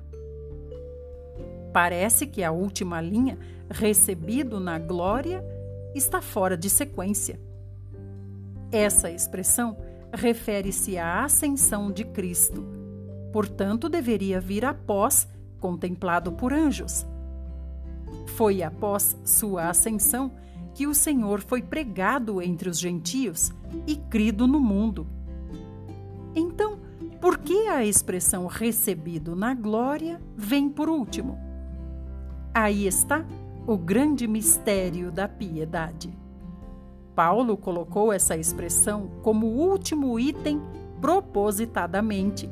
Parece 1.74 2.28
que 2.28 2.43
a 2.43 2.51
última 2.51 3.01
linha, 3.01 3.38
recebido 3.67 4.59
na 4.59 4.78
glória, 4.78 5.43
está 5.95 6.21
fora 6.21 6.55
de 6.55 6.69
sequência. 6.69 7.39
Essa 8.71 9.09
expressão 9.09 9.76
refere-se 10.13 10.99
à 10.99 11.24
ascensão 11.24 11.91
de 11.91 12.03
Cristo. 12.05 12.63
Portanto, 13.32 13.89
deveria 13.89 14.39
vir 14.39 14.63
após, 14.63 15.28
contemplado 15.59 16.32
por 16.32 16.53
anjos. 16.53 17.07
Foi 18.36 18.61
após 18.61 19.17
sua 19.26 19.69
ascensão 19.69 20.32
que 20.76 20.86
o 20.86 20.93
Senhor 20.93 21.41
foi 21.41 21.63
pregado 21.63 22.39
entre 22.39 22.69
os 22.69 22.80
gentios 22.80 23.51
e 23.88 23.95
crido 23.95 24.45
no 24.45 24.59
mundo. 24.59 25.07
Então, 26.36 26.80
por 27.19 27.39
que 27.39 27.67
a 27.67 27.84
expressão 27.84 28.45
recebido 28.45 29.36
na 29.36 29.55
glória 29.55 30.21
vem 30.36 30.69
por 30.69 30.89
último? 30.89 31.53
Aí 32.54 32.86
está 32.86 33.26
o 33.66 33.76
grande 33.76 34.28
mistério 34.28 35.12
da 35.12 35.28
piedade. 35.28 36.16
Paulo 37.16 37.58
colocou 37.58 38.14
essa 38.14 38.38
expressão 38.38 39.10
como 39.24 39.47
último 39.47 40.20
item 40.20 40.62
propositadamente, 41.01 42.47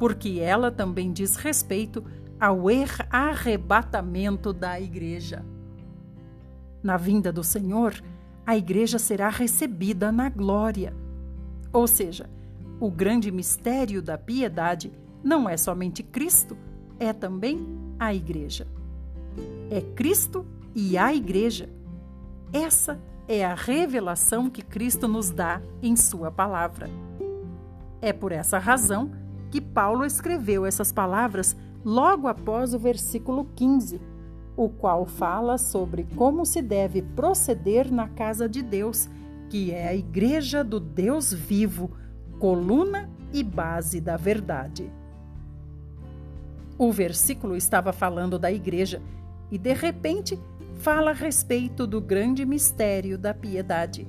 porque 0.00 0.40
ela 0.40 0.72
também 0.72 1.12
diz 1.12 1.36
respeito 1.36 2.04
ao 2.40 2.64
arrebatamento 3.10 4.52
da 4.52 4.80
igreja. 4.80 5.44
Na 6.82 6.96
vinda 6.96 7.32
do 7.32 7.44
Senhor, 7.44 7.94
a 8.44 8.56
igreja 8.56 8.98
será 8.98 9.28
recebida 9.28 10.10
na 10.10 10.28
glória. 10.28 10.92
Ou 11.72 11.86
seja, 11.86 12.28
o 12.80 12.90
grande 12.90 13.30
mistério 13.30 14.02
da 14.02 14.18
piedade 14.18 14.90
não 15.22 15.48
é 15.48 15.56
somente 15.56 16.02
Cristo, 16.02 16.56
é 16.98 17.12
também 17.12 17.64
a 17.98 18.12
igreja. 18.12 18.66
É 19.70 19.80
Cristo 19.80 20.46
e 20.74 20.96
a 20.96 21.14
igreja. 21.14 21.68
Essa 22.52 23.00
é 23.28 23.44
a 23.44 23.54
revelação 23.54 24.50
que 24.50 24.62
Cristo 24.62 25.06
nos 25.06 25.30
dá 25.30 25.62
em 25.82 25.94
Sua 25.94 26.30
palavra. 26.30 26.90
É 28.02 28.12
por 28.12 28.32
essa 28.32 28.58
razão 28.58 29.12
que 29.50 29.60
Paulo 29.60 30.04
escreveu 30.04 30.64
essas 30.64 30.90
palavras 30.90 31.56
logo 31.84 32.28
após 32.28 32.74
o 32.74 32.78
versículo 32.78 33.48
15, 33.54 34.00
o 34.56 34.68
qual 34.68 35.06
fala 35.06 35.58
sobre 35.58 36.06
como 36.16 36.44
se 36.44 36.60
deve 36.60 37.02
proceder 37.02 37.90
na 37.92 38.08
casa 38.08 38.48
de 38.48 38.62
Deus, 38.62 39.08
que 39.48 39.72
é 39.72 39.88
a 39.88 39.94
igreja 39.94 40.62
do 40.62 40.78
Deus 40.78 41.32
vivo, 41.32 41.90
coluna 42.38 43.08
e 43.32 43.42
base 43.42 44.00
da 44.00 44.16
verdade. 44.16 44.90
O 46.78 46.90
versículo 46.90 47.56
estava 47.56 47.92
falando 47.92 48.38
da 48.38 48.50
igreja 48.50 49.02
e, 49.50 49.58
de 49.58 49.72
repente, 49.72 50.38
fala 50.76 51.10
a 51.10 51.14
respeito 51.14 51.86
do 51.86 52.00
grande 52.00 52.44
mistério 52.44 53.18
da 53.18 53.34
piedade. 53.34 54.06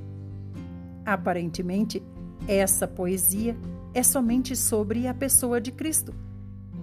Aparentemente, 1.06 2.02
essa 2.48 2.88
poesia 2.88 3.58
é 3.94 4.04
somente 4.04 4.56
sobre 4.56 5.08
a 5.08 5.14
pessoa 5.14 5.60
de 5.60 5.72
Cristo 5.72 6.14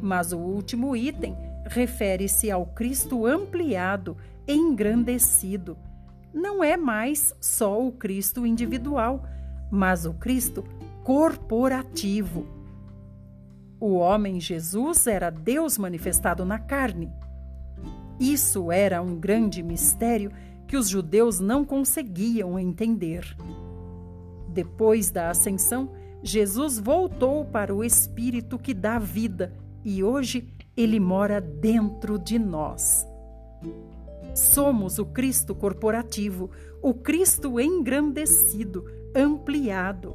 mas 0.00 0.32
o 0.32 0.38
último 0.38 0.96
item 0.96 1.36
refere-se 1.66 2.50
ao 2.50 2.66
Cristo 2.66 3.26
ampliado, 3.26 4.16
engrandecido. 4.46 5.76
Não 6.32 6.62
é 6.62 6.76
mais 6.76 7.34
só 7.40 7.84
o 7.84 7.92
Cristo 7.92 8.46
individual, 8.46 9.24
mas 9.70 10.06
o 10.06 10.14
Cristo 10.14 10.64
corporativo. 11.04 12.46
O 13.80 13.94
homem 13.94 14.40
Jesus 14.40 15.06
era 15.06 15.30
Deus 15.30 15.78
manifestado 15.78 16.44
na 16.44 16.58
carne. 16.58 17.10
Isso 18.18 18.72
era 18.72 19.00
um 19.00 19.16
grande 19.16 19.62
mistério 19.62 20.32
que 20.66 20.76
os 20.76 20.88
judeus 20.88 21.40
não 21.40 21.64
conseguiam 21.64 22.58
entender. 22.58 23.36
Depois 24.48 25.10
da 25.10 25.30
ascensão, 25.30 25.90
Jesus 26.22 26.78
voltou 26.78 27.44
para 27.44 27.74
o 27.74 27.84
Espírito 27.84 28.58
que 28.58 28.74
dá 28.74 28.98
vida 28.98 29.52
e 29.84 30.02
hoje 30.02 30.52
ele 30.76 30.98
mora 30.98 31.40
dentro 31.40 32.18
de 32.18 32.38
nós. 32.38 33.06
Somos 34.34 34.98
o 34.98 35.06
Cristo 35.06 35.54
corporativo, 35.54 36.50
o 36.82 36.94
Cristo 36.94 37.58
engrandecido, 37.60 38.84
ampliado. 39.14 40.14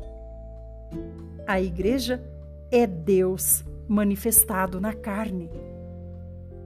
A 1.47 1.59
igreja 1.59 2.23
é 2.71 2.85
Deus 2.87 3.63
manifestado 3.87 4.79
na 4.79 4.93
carne. 4.93 5.49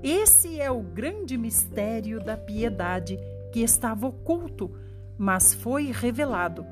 Esse 0.03 0.59
é 0.59 0.69
o 0.69 0.81
grande 0.81 1.37
mistério 1.37 2.23
da 2.23 2.37
piedade 2.37 3.19
que 3.51 3.61
estava 3.61 4.07
oculto, 4.07 4.71
mas 5.17 5.53
foi 5.53 5.91
revelado. 5.91 6.65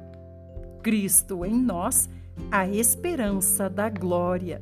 Cristo 0.84 1.44
em 1.44 1.54
nós, 1.54 2.10
a 2.52 2.68
esperança 2.68 3.70
da 3.70 3.90
glória 3.90 4.62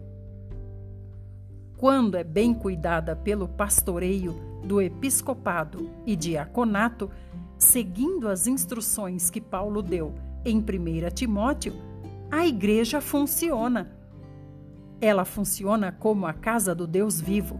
quando 1.83 2.15
é 2.15 2.23
bem 2.23 2.53
cuidada 2.53 3.13
pelo 3.13 3.45
pastoreio 3.45 4.39
do 4.63 4.81
episcopado 4.81 5.89
e 6.05 6.15
diaconato, 6.15 7.11
seguindo 7.57 8.29
as 8.29 8.47
instruções 8.47 9.29
que 9.29 9.41
Paulo 9.41 9.81
deu 9.81 10.13
em 10.45 10.59
1 10.59 10.63
Timóteo, 11.13 11.73
a 12.31 12.47
igreja 12.47 13.01
funciona. 13.01 13.91
Ela 15.01 15.25
funciona 15.25 15.91
como 15.91 16.25
a 16.25 16.31
casa 16.31 16.73
do 16.73 16.87
Deus 16.87 17.19
vivo, 17.19 17.59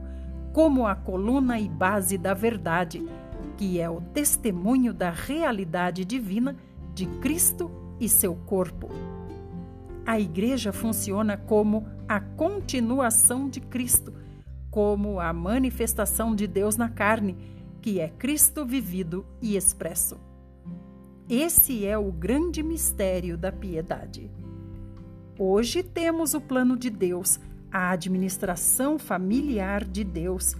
como 0.53 0.85
a 0.85 0.95
coluna 0.95 1.59
e 1.59 1.67
base 1.67 2.15
da 2.15 2.35
verdade, 2.35 3.03
que 3.57 3.79
é 3.79 3.89
o 3.89 3.99
testemunho 3.99 4.93
da 4.93 5.09
realidade 5.09 6.05
divina 6.05 6.55
de 6.93 7.07
Cristo 7.07 7.71
e 7.99 8.07
seu 8.07 8.35
corpo. 8.35 8.87
A 10.05 10.19
igreja 10.19 10.71
funciona 10.71 11.35
como 11.35 11.87
a 12.07 12.19
continuação 12.19 13.49
de 13.49 13.59
Cristo, 13.59 14.13
como 14.69 15.19
a 15.19 15.33
manifestação 15.33 16.35
de 16.35 16.45
Deus 16.45 16.77
na 16.77 16.89
carne, 16.89 17.35
que 17.81 17.99
é 17.99 18.09
Cristo 18.09 18.63
vivido 18.63 19.25
e 19.41 19.55
expresso. 19.55 20.19
Esse 21.27 21.85
é 21.85 21.97
o 21.97 22.11
grande 22.11 22.61
mistério 22.61 23.37
da 23.37 23.51
piedade. 23.51 24.29
Hoje 25.39 25.81
temos 25.81 26.33
o 26.35 26.41
plano 26.41 26.77
de 26.77 26.91
Deus, 26.91 27.39
a 27.73 27.89
administração 27.89 28.99
familiar 28.99 29.83
de 29.83 30.03
Deus 30.03 30.55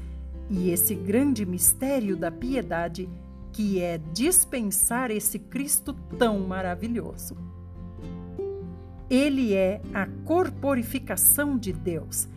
e 0.50 0.72
esse 0.72 0.96
grande 0.96 1.46
mistério 1.46 2.18
da 2.18 2.32
piedade, 2.32 3.08
que 3.52 3.80
é 3.80 4.00
dispensar 4.12 5.12
esse 5.12 5.38
Cristo 5.38 5.94
tão 6.18 6.40
maravilhoso. 6.40 7.38
Ele 9.08 9.54
é 9.54 9.80
a 9.94 10.08
corporificação 10.26 11.56
de 11.56 11.72
Deus. 11.72 12.28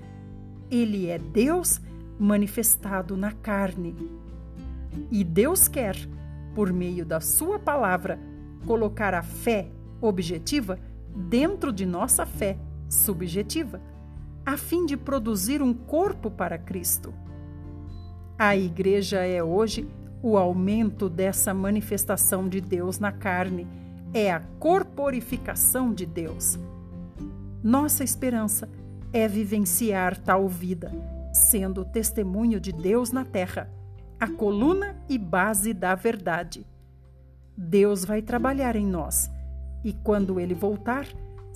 Ele 0.71 1.07
é 1.07 1.19
Deus 1.19 1.81
manifestado 2.19 3.17
na 3.17 3.33
carne. 3.33 3.97
E 5.11 5.25
Deus 5.25 5.69
quer, 5.69 5.97
por 6.55 6.71
meio 6.71 7.07
da 7.07 7.19
Sua 7.19 7.59
palavra, 7.59 8.19
colocar 8.67 9.15
a 9.15 9.23
fé 9.23 9.71
objetiva 10.03 10.79
dentro 11.15 11.73
de 11.73 11.87
nossa 11.87 12.27
fé 12.27 12.59
subjetiva, 12.91 13.81
a 14.47 14.57
fim 14.57 14.87
de 14.87 14.97
produzir 14.97 15.61
um 15.61 15.75
corpo 15.75 16.31
para 16.31 16.57
Cristo. 16.57 17.13
A 18.39 18.57
igreja 18.57 19.27
é 19.27 19.43
hoje 19.43 19.89
o 20.23 20.39
aumento 20.39 21.09
dessa 21.11 21.53
manifestação 21.53 22.49
de 22.49 22.61
Deus 22.61 23.01
na 23.01 23.11
carne 23.11 23.67
é 24.15 24.31
a 24.31 24.39
corporificação 24.61 25.93
de 25.93 26.07
Deus. 26.07 26.57
Nossa 27.61 28.05
esperança 28.05 28.69
é 29.13 29.27
vivenciar 29.27 30.17
tal 30.17 30.49
vida, 30.49 30.93
sendo 31.33 31.85
testemunho 31.85 32.61
de 32.61 32.71
Deus 32.71 33.11
na 33.11 33.25
terra, 33.25 33.69
a 34.21 34.29
coluna 34.29 34.97
e 35.09 35.19
base 35.19 35.75
da 35.75 35.97
verdade. 35.97 36.65
Deus 37.57 38.05
vai 38.05 38.23
trabalhar 38.23 38.77
em 38.77 38.87
nós 38.87 39.29
e, 39.83 39.93
quando 39.93 40.39
Ele 40.39 40.55
voltar, 40.55 41.07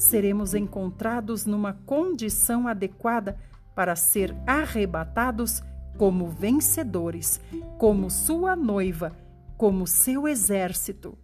seremos 0.00 0.54
encontrados 0.54 1.46
numa 1.46 1.72
condição 1.72 2.66
adequada 2.66 3.36
para 3.74 3.94
ser 3.94 4.34
arrebatados 4.46 5.62
como 5.96 6.28
vencedores, 6.28 7.40
como 7.78 8.10
Sua 8.10 8.56
noiva, 8.56 9.12
como 9.56 9.86
seu 9.86 10.26
exército 10.26 11.16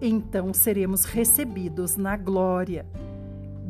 então 0.00 0.52
seremos 0.52 1.04
recebidos 1.04 1.96
na 1.96 2.16
glória. 2.16 2.86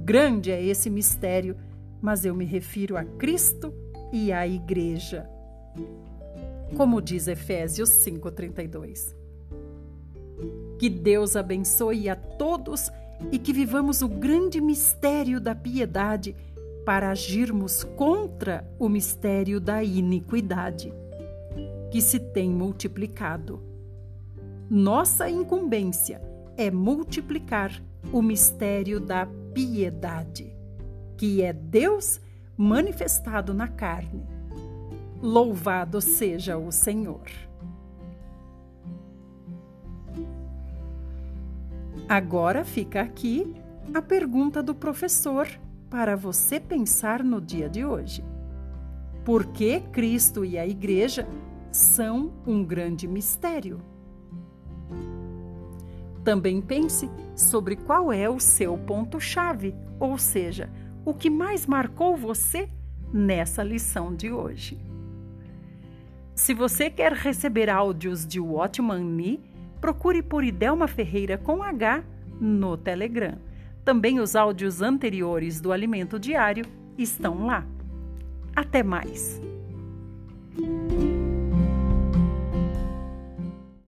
Grande 0.04 0.50
é 0.50 0.62
esse 0.62 0.90
mistério, 0.90 1.56
mas 2.00 2.24
eu 2.24 2.34
me 2.34 2.44
refiro 2.44 2.96
a 2.96 3.04
Cristo 3.04 3.72
e 4.12 4.32
à 4.32 4.46
Igreja. 4.46 5.28
Como 6.76 7.00
diz 7.00 7.28
Efésios 7.28 7.90
5,32. 7.90 9.14
Que 10.78 10.90
Deus 10.90 11.36
abençoe 11.36 12.08
a 12.08 12.16
todos 12.16 12.90
e 13.32 13.38
que 13.38 13.52
vivamos 13.52 14.02
o 14.02 14.08
grande 14.08 14.60
mistério 14.60 15.40
da 15.40 15.54
piedade 15.54 16.34
para 16.84 17.10
agirmos 17.10 17.82
contra 17.82 18.64
o 18.78 18.88
mistério 18.88 19.60
da 19.60 19.82
iniquidade. 19.82 20.92
que 21.90 22.00
se 22.02 22.18
tem 22.18 22.50
multiplicado. 22.50 23.62
Nossa 24.68 25.30
incumbência 25.30 26.20
é 26.56 26.70
multiplicar 26.70 27.82
o 28.12 28.20
mistério 28.20 29.00
da 29.00 29.26
piedade, 29.54 30.54
que 31.16 31.42
é 31.42 31.52
Deus 31.52 32.20
manifestado 32.56 33.54
na 33.54 33.68
carne. 33.68 34.26
Louvado 35.22 36.00
seja 36.00 36.58
o 36.58 36.70
Senhor. 36.70 37.45
Agora 42.08 42.64
fica 42.64 43.00
aqui 43.00 43.52
a 43.92 44.00
pergunta 44.00 44.62
do 44.62 44.72
professor 44.76 45.48
para 45.90 46.14
você 46.14 46.60
pensar 46.60 47.24
no 47.24 47.40
dia 47.40 47.68
de 47.68 47.84
hoje. 47.84 48.24
Por 49.24 49.46
que 49.46 49.80
Cristo 49.80 50.44
e 50.44 50.56
a 50.56 50.64
Igreja 50.64 51.26
são 51.72 52.32
um 52.46 52.62
grande 52.62 53.08
mistério? 53.08 53.80
Também 56.22 56.60
pense 56.60 57.10
sobre 57.34 57.74
qual 57.74 58.12
é 58.12 58.30
o 58.30 58.38
seu 58.38 58.78
ponto-chave, 58.78 59.74
ou 59.98 60.16
seja, 60.16 60.70
o 61.04 61.12
que 61.12 61.28
mais 61.28 61.66
marcou 61.66 62.16
você 62.16 62.68
nessa 63.12 63.64
lição 63.64 64.14
de 64.14 64.30
hoje. 64.30 64.78
Se 66.36 66.54
você 66.54 66.88
quer 66.88 67.12
receber 67.12 67.68
áudios 67.68 68.24
de 68.24 68.38
Watchman 68.38 69.02
Nee, 69.02 69.40
procure 69.80 70.22
por 70.22 70.44
Idelma 70.44 70.88
Ferreira 70.88 71.38
com 71.38 71.62
H 71.62 72.02
no 72.40 72.76
Telegram. 72.76 73.38
Também 73.84 74.18
os 74.18 74.34
áudios 74.34 74.82
anteriores 74.82 75.60
do 75.60 75.72
Alimento 75.72 76.18
Diário 76.18 76.64
estão 76.98 77.46
lá. 77.46 77.64
Até 78.54 78.82
mais! 78.82 79.40